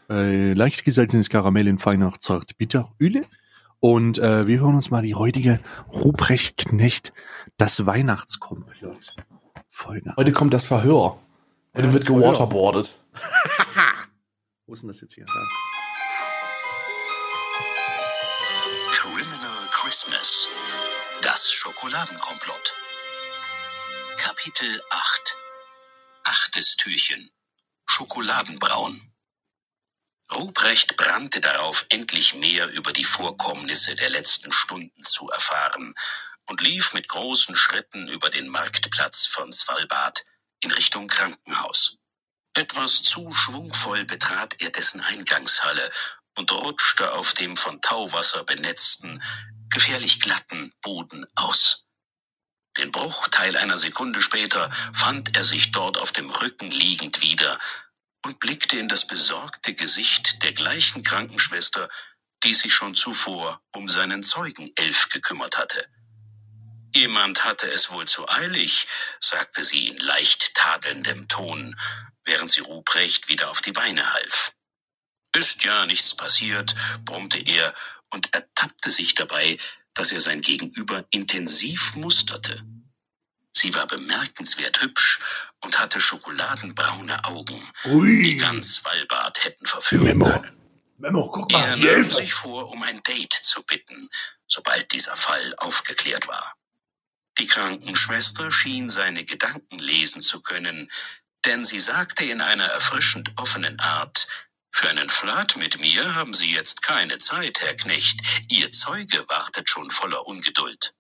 Äh, 0.09 0.53
leicht 0.53 0.85
gesalzenes 0.85 1.31
Karamell 1.31 1.67
in 1.67 1.79
feiner 1.81 2.13
Zartbitteröle. 2.19 3.25
Und 3.81 4.19
äh, 4.19 4.47
wir 4.47 4.61
hören 4.61 4.77
uns 4.77 4.91
mal 4.93 5.03
die 5.03 5.17
heutige 5.17 5.59
Ruprecht 5.93 6.59
Knecht, 6.69 7.13
das 7.57 7.87
Weihnachtskomplott. 7.87 9.17
Folge. 9.71 10.15
Heute 10.17 10.31
kommt 10.31 10.55
das 10.55 10.63
Verhör. 10.65 11.19
Heute 11.75 11.89
Ja, 11.89 11.93
wird 11.93 12.07
gewaterboardet. 12.07 13.01
Wo 14.67 14.75
ist 14.75 14.83
denn 14.83 14.89
das 14.89 15.01
jetzt 15.01 15.15
hier? 15.15 15.27
Da. 15.27 15.33
Criminal 18.93 19.69
Christmas. 19.73 20.49
Das 21.25 21.51
Schokoladenkomplott. 21.51 22.75
Kapitel 24.19 24.83
8. 24.91 25.37
Achtes 26.25 26.77
Türchen. 26.77 27.31
Schokoladenbraun. 27.87 29.11
Ruprecht 30.31 30.99
brannte 30.99 31.41
darauf, 31.41 31.87
endlich 31.89 32.35
mehr 32.35 32.69
über 32.73 32.93
die 32.93 33.07
Vorkommnisse 33.07 33.95
der 33.95 34.11
letzten 34.11 34.53
Stunden 34.53 35.03
zu 35.03 35.31
erfahren 35.31 35.95
und 36.45 36.61
lief 36.61 36.93
mit 36.93 37.09
großen 37.09 37.57
Schritten 37.57 38.07
über 38.09 38.29
den 38.29 38.49
Marktplatz 38.49 39.25
von 39.25 39.51
Svalbard 39.51 40.27
in 40.61 40.73
Richtung 40.73 41.09
Krankenhaus. 41.09 41.97
Etwas 42.53 43.03
zu 43.03 43.33
schwungvoll 43.33 44.05
betrat 44.05 44.61
er 44.61 44.69
dessen 44.69 45.01
Eingangshalle 45.01 45.91
und 46.37 46.53
rutschte 46.53 47.15
auf 47.15 47.33
dem 47.33 47.57
von 47.57 47.81
Tauwasser 47.81 48.45
benetzten, 48.45 49.23
gefährlich 49.75 50.21
glatten 50.21 50.73
Boden 50.83 51.27
aus. 51.37 51.87
Den 52.79 52.93
Bruchteil 52.93 53.57
einer 53.57 53.79
Sekunde 53.79 54.23
später 54.23 54.71
fand 54.95 55.37
er 55.37 55.45
sich 55.45 55.73
dort 55.73 55.99
auf 55.99 56.13
dem 56.13 56.31
Rücken 56.31 56.71
liegend 56.71 57.23
wieder 57.23 57.59
und 58.25 58.41
blickte 58.41 58.79
in 58.79 58.89
das 58.89 59.07
besorgte 59.07 59.75
Gesicht 59.75 60.43
der 60.45 60.55
gleichen 60.55 61.05
Krankenschwester, 61.05 61.89
die 62.45 62.55
sich 62.55 62.75
schon 62.75 62.95
zuvor 62.95 63.63
um 63.75 63.89
seinen 63.89 64.23
Zeugenelf 64.23 65.09
gekümmert 65.11 65.59
hatte. 65.59 65.87
Jemand 66.95 67.45
hatte 67.45 67.71
es 67.71 67.91
wohl 67.91 68.07
zu 68.07 68.29
eilig, 68.29 68.87
sagte 69.21 69.65
sie 69.65 69.89
in 69.89 69.99
leicht 69.99 70.55
tadelndem 70.55 71.29
Ton, 71.29 71.77
während 72.25 72.51
sie 72.51 72.61
Ruprecht 72.61 73.29
wieder 73.29 73.51
auf 73.51 73.63
die 73.63 73.73
Beine 73.73 74.13
half. 74.15 74.53
Ist 75.37 75.65
ja 75.65 75.87
nichts 75.87 76.17
passiert, 76.17 76.75
brummte 77.05 77.39
er 77.39 77.75
und 78.15 78.33
ertappte 78.35 78.91
sich 78.91 79.15
dabei, 79.15 79.59
dass 79.95 80.13
er 80.13 80.21
sein 80.21 80.41
Gegenüber 80.41 81.05
intensiv 81.11 81.97
musterte. 81.97 82.63
Sie 83.57 83.75
war 83.75 83.87
bemerkenswert 83.87 84.83
hübsch 84.83 85.21
und 85.61 85.79
hatte 85.79 86.01
schokoladenbraune 86.01 87.25
Augen, 87.25 87.63
die 87.85 88.37
ganz 88.37 88.77
Svalbard 88.77 89.45
hätten 89.45 89.67
verführen 89.67 90.05
Memo. 90.05 90.25
können. 90.27 90.61
Memo, 90.99 91.31
guck 91.31 91.53
Er 91.53 91.77
nahm 91.77 92.05
sich 92.05 92.35
vor, 92.35 92.71
um 92.71 92.83
ein 92.83 93.03
Date 93.05 93.33
zu 93.33 93.63
bitten, 93.65 94.01
sobald 94.49 94.93
dieser 94.93 95.17
Fall 95.17 95.55
aufgeklärt 95.59 96.27
war. 96.29 96.57
Die 97.39 97.47
Krankenschwester 97.47 98.51
schien 98.51 98.89
seine 98.89 99.25
Gedanken 99.25 99.79
lesen 99.79 100.23
zu 100.23 100.41
können, 100.41 100.91
denn 101.45 101.65
sie 101.65 101.81
sagte 101.81 102.25
in 102.25 102.41
einer 102.41 102.65
erfrischend 102.67 103.33
offenen 103.37 103.79
Art, 103.81 104.27
für 104.75 104.91
einen 104.91 105.09
Flirt 105.09 105.57
mit 105.57 105.81
mir 105.81 106.17
haben 106.17 106.35
Sie 106.35 106.53
jetzt 106.53 106.83
keine 106.83 107.19
Zeit, 107.19 107.61
Herr 107.63 107.77
Knecht. 107.77 108.21
Ihr 108.49 108.73
Zeuge 108.73 109.25
wartet 109.29 109.71
schon 109.71 109.91
voller 109.91 110.27
Ungeduld. 110.27 110.95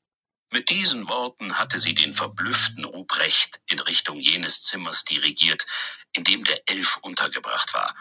Mit 0.52 0.70
diesen 0.70 1.08
Worten 1.08 1.58
hatte 1.58 1.78
sie 1.80 1.94
den 1.94 2.14
verblüfften 2.14 2.84
Ruprecht 2.84 3.60
in 3.66 3.80
Richtung 3.80 4.20
jenes 4.20 4.62
Zimmers 4.62 5.04
dirigiert, 5.04 5.66
in 6.12 6.24
dem 6.24 6.44
der 6.44 6.62
Elf 6.70 6.98
untergebracht 6.98 7.74
war, 7.74 7.94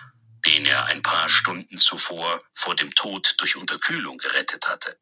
den 0.45 0.65
er 0.67 0.85
ein 0.85 1.01
paar 1.01 1.29
Stunden 1.29 1.77
zuvor 1.77 2.43
vor 2.53 2.75
dem 2.75 2.93
Tod 2.93 3.35
durch 3.39 3.55
Unterkühlung 3.55 4.19
gerettet 4.19 4.67
hatte. 4.67 4.99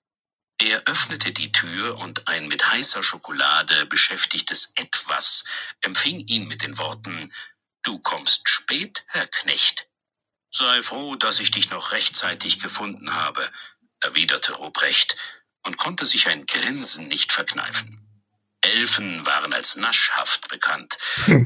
Er 0.61 0.83
öffnete 0.87 1.33
die 1.33 1.51
Tür 1.51 1.99
und 1.99 2.27
ein 2.29 2.47
mit 2.47 2.71
heißer 2.71 3.03
Schokolade 3.03 3.85
beschäftigtes 3.87 4.73
Etwas 4.77 5.43
empfing 5.81 6.21
ihn 6.27 6.47
mit 6.47 6.63
den 6.63 6.77
Worten 6.77 7.33
Du 7.83 7.99
kommst 7.99 8.49
spät, 8.49 9.03
Herr 9.07 9.27
Knecht. 9.27 9.90
Sei 10.51 10.81
froh, 10.81 11.15
dass 11.15 11.39
ich 11.39 11.51
dich 11.51 11.69
noch 11.69 11.93
rechtzeitig 11.93 12.59
gefunden 12.59 13.13
habe, 13.15 13.49
erwiderte 14.01 14.53
Ruprecht 14.53 15.15
und 15.63 15.77
konnte 15.77 16.05
sich 16.05 16.27
ein 16.27 16.45
Grinsen 16.45 17.07
nicht 17.07 17.31
verkneifen. 17.31 17.97
Elfen 18.61 19.25
waren 19.25 19.53
als 19.53 19.75
naschhaft 19.77 20.49
bekannt, 20.49 20.97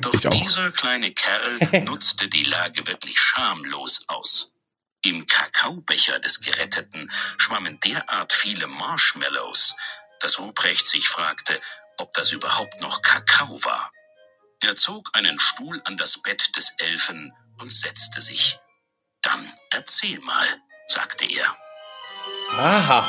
doch 0.02 0.14
ich 0.14 0.28
auch. 0.28 0.32
dieser 0.32 0.72
kleine 0.72 1.14
Kerl 1.14 1.60
nutzte 1.86 2.28
die 2.28 2.44
Lage 2.44 2.86
wirklich 2.88 3.20
schamlos 3.20 4.06
aus. 4.08 4.54
Im 5.02 5.28
Kakaobecher 5.28 6.20
des 6.20 6.42
Geretteten 6.42 7.12
schwammen 7.38 7.80
derart 7.82 8.34
viele 8.34 8.68
Marshmallows, 8.68 9.76
dass 10.20 10.40
Ruprecht 10.40 10.88
sich 10.88 11.08
fragte, 11.08 11.62
ob 11.98 12.12
das 12.14 12.32
überhaupt 12.32 12.82
noch 12.82 13.02
Kakao 13.02 13.64
war. 13.64 13.92
Er 14.62 14.76
zog 14.76 15.10
einen 15.14 15.40
Stuhl 15.40 15.82
an 15.86 15.98
das 15.98 16.22
Bett 16.22 16.56
des 16.56 16.72
Elfen 16.80 17.32
und 17.60 17.72
setzte 17.72 18.20
sich. 18.20 18.60
Dann 19.26 19.40
erzähl 19.72 20.20
mal, 20.22 20.46
sagte 20.88 21.26
er. 21.26 22.64
Aha. 22.64 23.04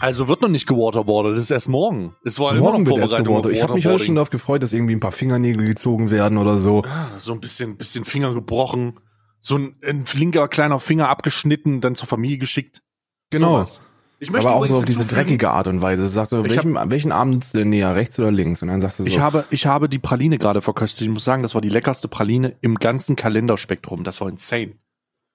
Also 0.00 0.28
wird 0.28 0.42
noch 0.42 0.48
nicht 0.48 0.66
gewaterboardet, 0.66 1.34
das 1.36 1.44
ist 1.44 1.50
erst 1.50 1.68
morgen. 1.68 2.14
Es 2.24 2.38
war 2.38 2.52
immer 2.52 2.60
Morgen 2.60 2.84
noch 2.84 2.90
wird 2.90 2.98
erst 2.98 3.16
Vorbereitung. 3.16 3.50
Ich 3.52 3.62
habe 3.62 3.74
mich 3.74 3.86
heute 3.86 4.04
schon 4.04 4.14
darauf 4.14 4.30
gefreut, 4.30 4.62
dass 4.62 4.72
irgendwie 4.72 4.94
ein 4.94 5.00
paar 5.00 5.12
Fingernägel 5.12 5.64
gezogen 5.64 6.10
werden 6.10 6.38
oder 6.38 6.60
so. 6.60 6.84
Ah, 6.84 7.18
So 7.18 7.32
ein 7.32 7.40
bisschen, 7.40 7.76
bisschen 7.76 8.04
Finger 8.04 8.32
gebrochen, 8.32 9.00
so 9.40 9.56
ein, 9.56 9.76
ein 9.84 10.06
flinker 10.06 10.46
kleiner 10.48 10.78
Finger 10.78 11.08
abgeschnitten, 11.08 11.80
dann 11.80 11.96
zur 11.96 12.06
Familie 12.06 12.38
geschickt. 12.38 12.82
Genau. 13.30 13.54
Sowas. 13.54 13.82
Ich 14.20 14.30
möchte 14.30 14.48
Aber 14.48 14.56
auch 14.56 14.66
so 14.66 14.78
auf 14.78 14.84
diese 14.84 15.04
dreckige 15.04 15.50
Art 15.50 15.68
und 15.68 15.80
Weise. 15.80 16.02
Du 16.02 16.08
sagst 16.08 16.30
so, 16.30 16.44
Ich 16.44 16.50
welchen, 16.56 16.74
welchen 16.90 17.12
Arm 17.12 17.30
nutzt 17.30 17.54
du 17.54 17.58
denn 17.58 17.70
näher, 17.70 17.94
rechts 17.94 18.18
oder 18.18 18.32
links? 18.32 18.62
Und 18.62 18.68
dann 18.68 18.80
sagst 18.80 18.98
du 18.98 19.04
so, 19.04 19.08
Ich 19.08 19.20
habe, 19.20 19.44
ich 19.50 19.66
habe 19.66 19.88
die 19.88 20.00
Praline 20.00 20.38
gerade 20.38 20.60
verköstigt. 20.60 21.02
Ich 21.02 21.12
muss 21.12 21.24
sagen, 21.24 21.42
das 21.42 21.54
war 21.54 21.60
die 21.60 21.68
leckerste 21.68 22.08
Praline 22.08 22.56
im 22.60 22.76
ganzen 22.76 23.14
Kalenderspektrum. 23.14 24.02
Das 24.02 24.20
war 24.20 24.28
insane. 24.28 24.74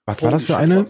Was 0.06 0.22
war 0.22 0.32
das 0.32 0.44
für 0.44 0.58
eine? 0.58 0.86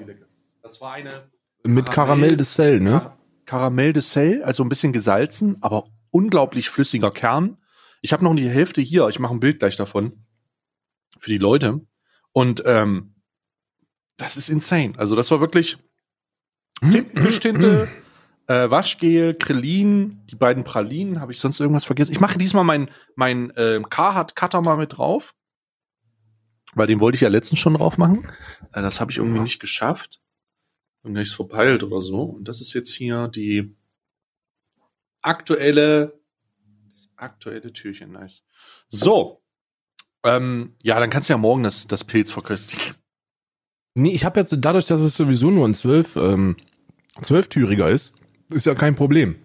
Das 0.61 0.82
war 0.82 0.93
eine 0.93 1.30
Mit 1.64 1.91
Karamell. 1.91 2.38
Des 2.38 2.53
Cell, 2.53 2.80
ne? 2.80 2.99
Kar 2.99 3.18
Karamell 3.45 3.93
de 3.93 4.01
Sel, 4.01 4.43
also 4.43 4.64
ein 4.64 4.70
bisschen 4.70 4.93
gesalzen, 4.93 5.57
aber 5.61 5.86
unglaublich 6.11 6.70
flüssiger 6.70 7.11
Kern. 7.11 7.57
Ich 8.01 8.14
habe 8.14 8.24
noch 8.24 8.36
die 8.36 8.49
Hälfte 8.49 8.82
hier. 8.82 9.07
Ich 9.09 9.20
mache 9.20 9.34
ein 9.34 9.39
Bild 9.39 9.59
gleich 9.59 9.76
davon 9.76 10.26
für 11.18 11.30
die 11.30 11.38
Leute. 11.38 11.82
Und 12.32 12.64
ähm, 12.66 13.16
das 14.18 14.38
ist 14.38 14.49
insane. 14.49 14.93
Also 14.97 15.16
das 15.16 15.30
war 15.32 15.39
wirklich 15.39 15.78
Tintenfischtinte, 16.82 17.88
äh, 18.47 18.70
Waschgel, 18.70 19.36
Krillin, 19.36 20.26
die 20.26 20.36
beiden 20.36 20.64
Pralinen. 20.64 21.22
Habe 21.22 21.32
ich 21.32 21.39
sonst 21.39 21.59
irgendwas 21.59 21.86
vergessen? 21.86 22.11
Ich 22.11 22.20
mache 22.20 22.38
diesmal 22.38 22.64
mein 22.64 22.89
mein 23.16 23.51
äh, 23.51 23.82
Carhartt 23.89 24.36
Cutter 24.36 24.61
mal 24.61 24.78
mit 24.78 24.97
drauf, 24.97 25.34
weil 26.76 26.88
den 26.88 26.99
wollte 26.99 27.15
ich 27.15 27.21
ja 27.21 27.30
letztens 27.30 27.59
schon 27.59 27.76
drauf 27.76 27.97
machen. 27.97 28.28
Äh, 28.71 28.82
das 28.82 28.99
habe 28.99 29.11
ich 29.11 29.17
irgendwie 29.17 29.39
nicht 29.39 29.59
geschafft. 29.59 30.19
Und 31.03 31.13
nichts 31.13 31.34
verpeilt 31.34 31.84
oder 31.84 32.01
so. 32.01 32.21
Und 32.21 32.47
das 32.47 32.61
ist 32.61 32.74
jetzt 32.74 32.93
hier 32.93 33.28
die 33.28 33.76
aktuelle, 35.21 36.19
das 36.91 37.09
aktuelle 37.17 37.74
Türchen. 37.74 38.13
Nice. 38.13 38.45
So. 38.88 39.41
Ähm, 40.24 40.76
ja, 40.82 40.99
dann 40.99 41.09
kannst 41.09 41.28
du 41.28 41.34
ja 41.34 41.38
morgen 41.38 41.63
das, 41.63 41.88
das 41.88 42.05
Pilz 42.05 42.32
verköstigen. 42.32 42.95
Nee, 43.95 44.13
ich 44.13 44.26
habe 44.26 44.39
jetzt 44.39 44.55
dadurch, 44.57 44.86
dass 44.86 45.01
es 45.01 45.15
sowieso 45.15 45.51
nur 45.51 45.67
ein 45.67 45.76
zwölf, 45.76 46.15
ähm, 46.15 46.55
zwölftüriger 47.21 47.89
ist, 47.89 48.13
ist 48.49 48.65
ja 48.65 48.74
kein 48.74 48.95
Problem. 48.95 49.36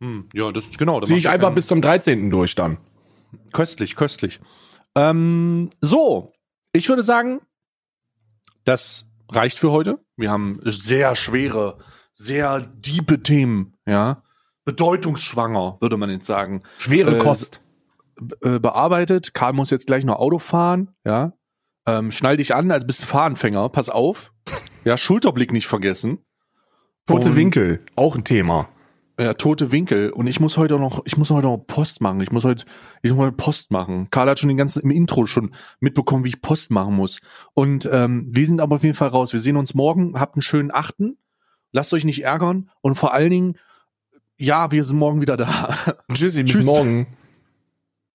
Hm, 0.00 0.28
ja, 0.32 0.50
das 0.52 0.68
ist 0.68 0.78
genau. 0.78 1.00
da 1.00 1.06
Zieh 1.06 1.12
macht 1.12 1.18
ich 1.18 1.28
einfach 1.28 1.52
bis 1.52 1.66
zum 1.66 1.82
13. 1.82 2.30
durch 2.30 2.54
dann. 2.54 2.78
Köstlich, 3.52 3.96
köstlich. 3.96 4.40
Ähm, 4.94 5.70
so, 5.80 6.32
ich 6.72 6.88
würde 6.88 7.02
sagen, 7.02 7.40
das 8.64 9.06
reicht 9.30 9.58
für 9.58 9.70
heute. 9.70 9.98
Wir 10.16 10.30
haben 10.30 10.60
sehr 10.62 11.14
schwere, 11.14 11.78
sehr 12.14 12.60
diepe 12.60 13.22
Themen, 13.22 13.76
ja. 13.86 14.22
Bedeutungsschwanger, 14.64 15.78
würde 15.80 15.96
man 15.96 16.10
jetzt 16.10 16.26
sagen, 16.26 16.62
Schwere 16.78 17.16
Äh, 17.16 17.18
Kost. 17.18 17.62
äh, 18.42 18.58
bearbeitet. 18.58 19.34
Karl 19.34 19.52
muss 19.54 19.70
jetzt 19.70 19.86
gleich 19.86 20.04
noch 20.04 20.16
Auto 20.18 20.38
fahren, 20.38 20.94
ja. 21.04 21.32
Ähm, 21.86 22.12
schnall 22.12 22.36
dich 22.36 22.54
an, 22.54 22.70
als 22.70 22.86
bist 22.86 23.02
du 23.02 23.06
Fahranfänger, 23.06 23.68
pass 23.70 23.88
auf. 23.88 24.32
Ja, 24.84 24.96
Schulterblick 24.98 25.52
nicht 25.52 25.66
vergessen. 25.66 26.18
Tote 27.06 27.34
Winkel, 27.34 27.82
auch 27.96 28.14
ein 28.14 28.22
Thema. 28.24 28.68
Ja, 29.20 29.34
tote 29.34 29.70
Winkel. 29.70 30.10
Und 30.12 30.28
ich 30.28 30.40
muss 30.40 30.56
heute 30.56 30.78
noch, 30.78 31.02
ich 31.04 31.18
muss 31.18 31.28
heute 31.28 31.46
noch 31.46 31.58
Post 31.58 32.00
machen. 32.00 32.22
Ich 32.22 32.32
muss 32.32 32.42
heute, 32.44 32.64
ich 33.02 33.10
muss 33.10 33.18
heute 33.18 33.36
Post 33.36 33.70
machen. 33.70 34.08
Karl 34.10 34.30
hat 34.30 34.38
schon 34.38 34.48
den 34.48 34.56
ganzen 34.56 34.80
im 34.80 34.90
Intro 34.90 35.26
schon 35.26 35.54
mitbekommen, 35.78 36.24
wie 36.24 36.30
ich 36.30 36.40
Post 36.40 36.70
machen 36.70 36.94
muss. 36.94 37.20
Und 37.52 37.86
ähm, 37.92 38.28
wir 38.30 38.46
sind 38.46 38.62
aber 38.62 38.76
auf 38.76 38.82
jeden 38.82 38.94
Fall 38.94 39.08
raus. 39.08 39.34
Wir 39.34 39.40
sehen 39.40 39.58
uns 39.58 39.74
morgen. 39.74 40.18
Habt 40.18 40.36
einen 40.36 40.42
schönen 40.42 40.70
Achten. 40.72 41.18
Lasst 41.70 41.92
euch 41.92 42.06
nicht 42.06 42.24
ärgern. 42.24 42.70
Und 42.80 42.94
vor 42.94 43.12
allen 43.12 43.30
Dingen, 43.30 43.58
ja, 44.38 44.70
wir 44.70 44.84
sind 44.84 44.96
morgen 44.96 45.20
wieder 45.20 45.36
da. 45.36 45.68
Tschüssi, 46.14 46.42
bis 46.44 46.52
Tschüss. 46.52 46.64
morgen. 46.64 47.06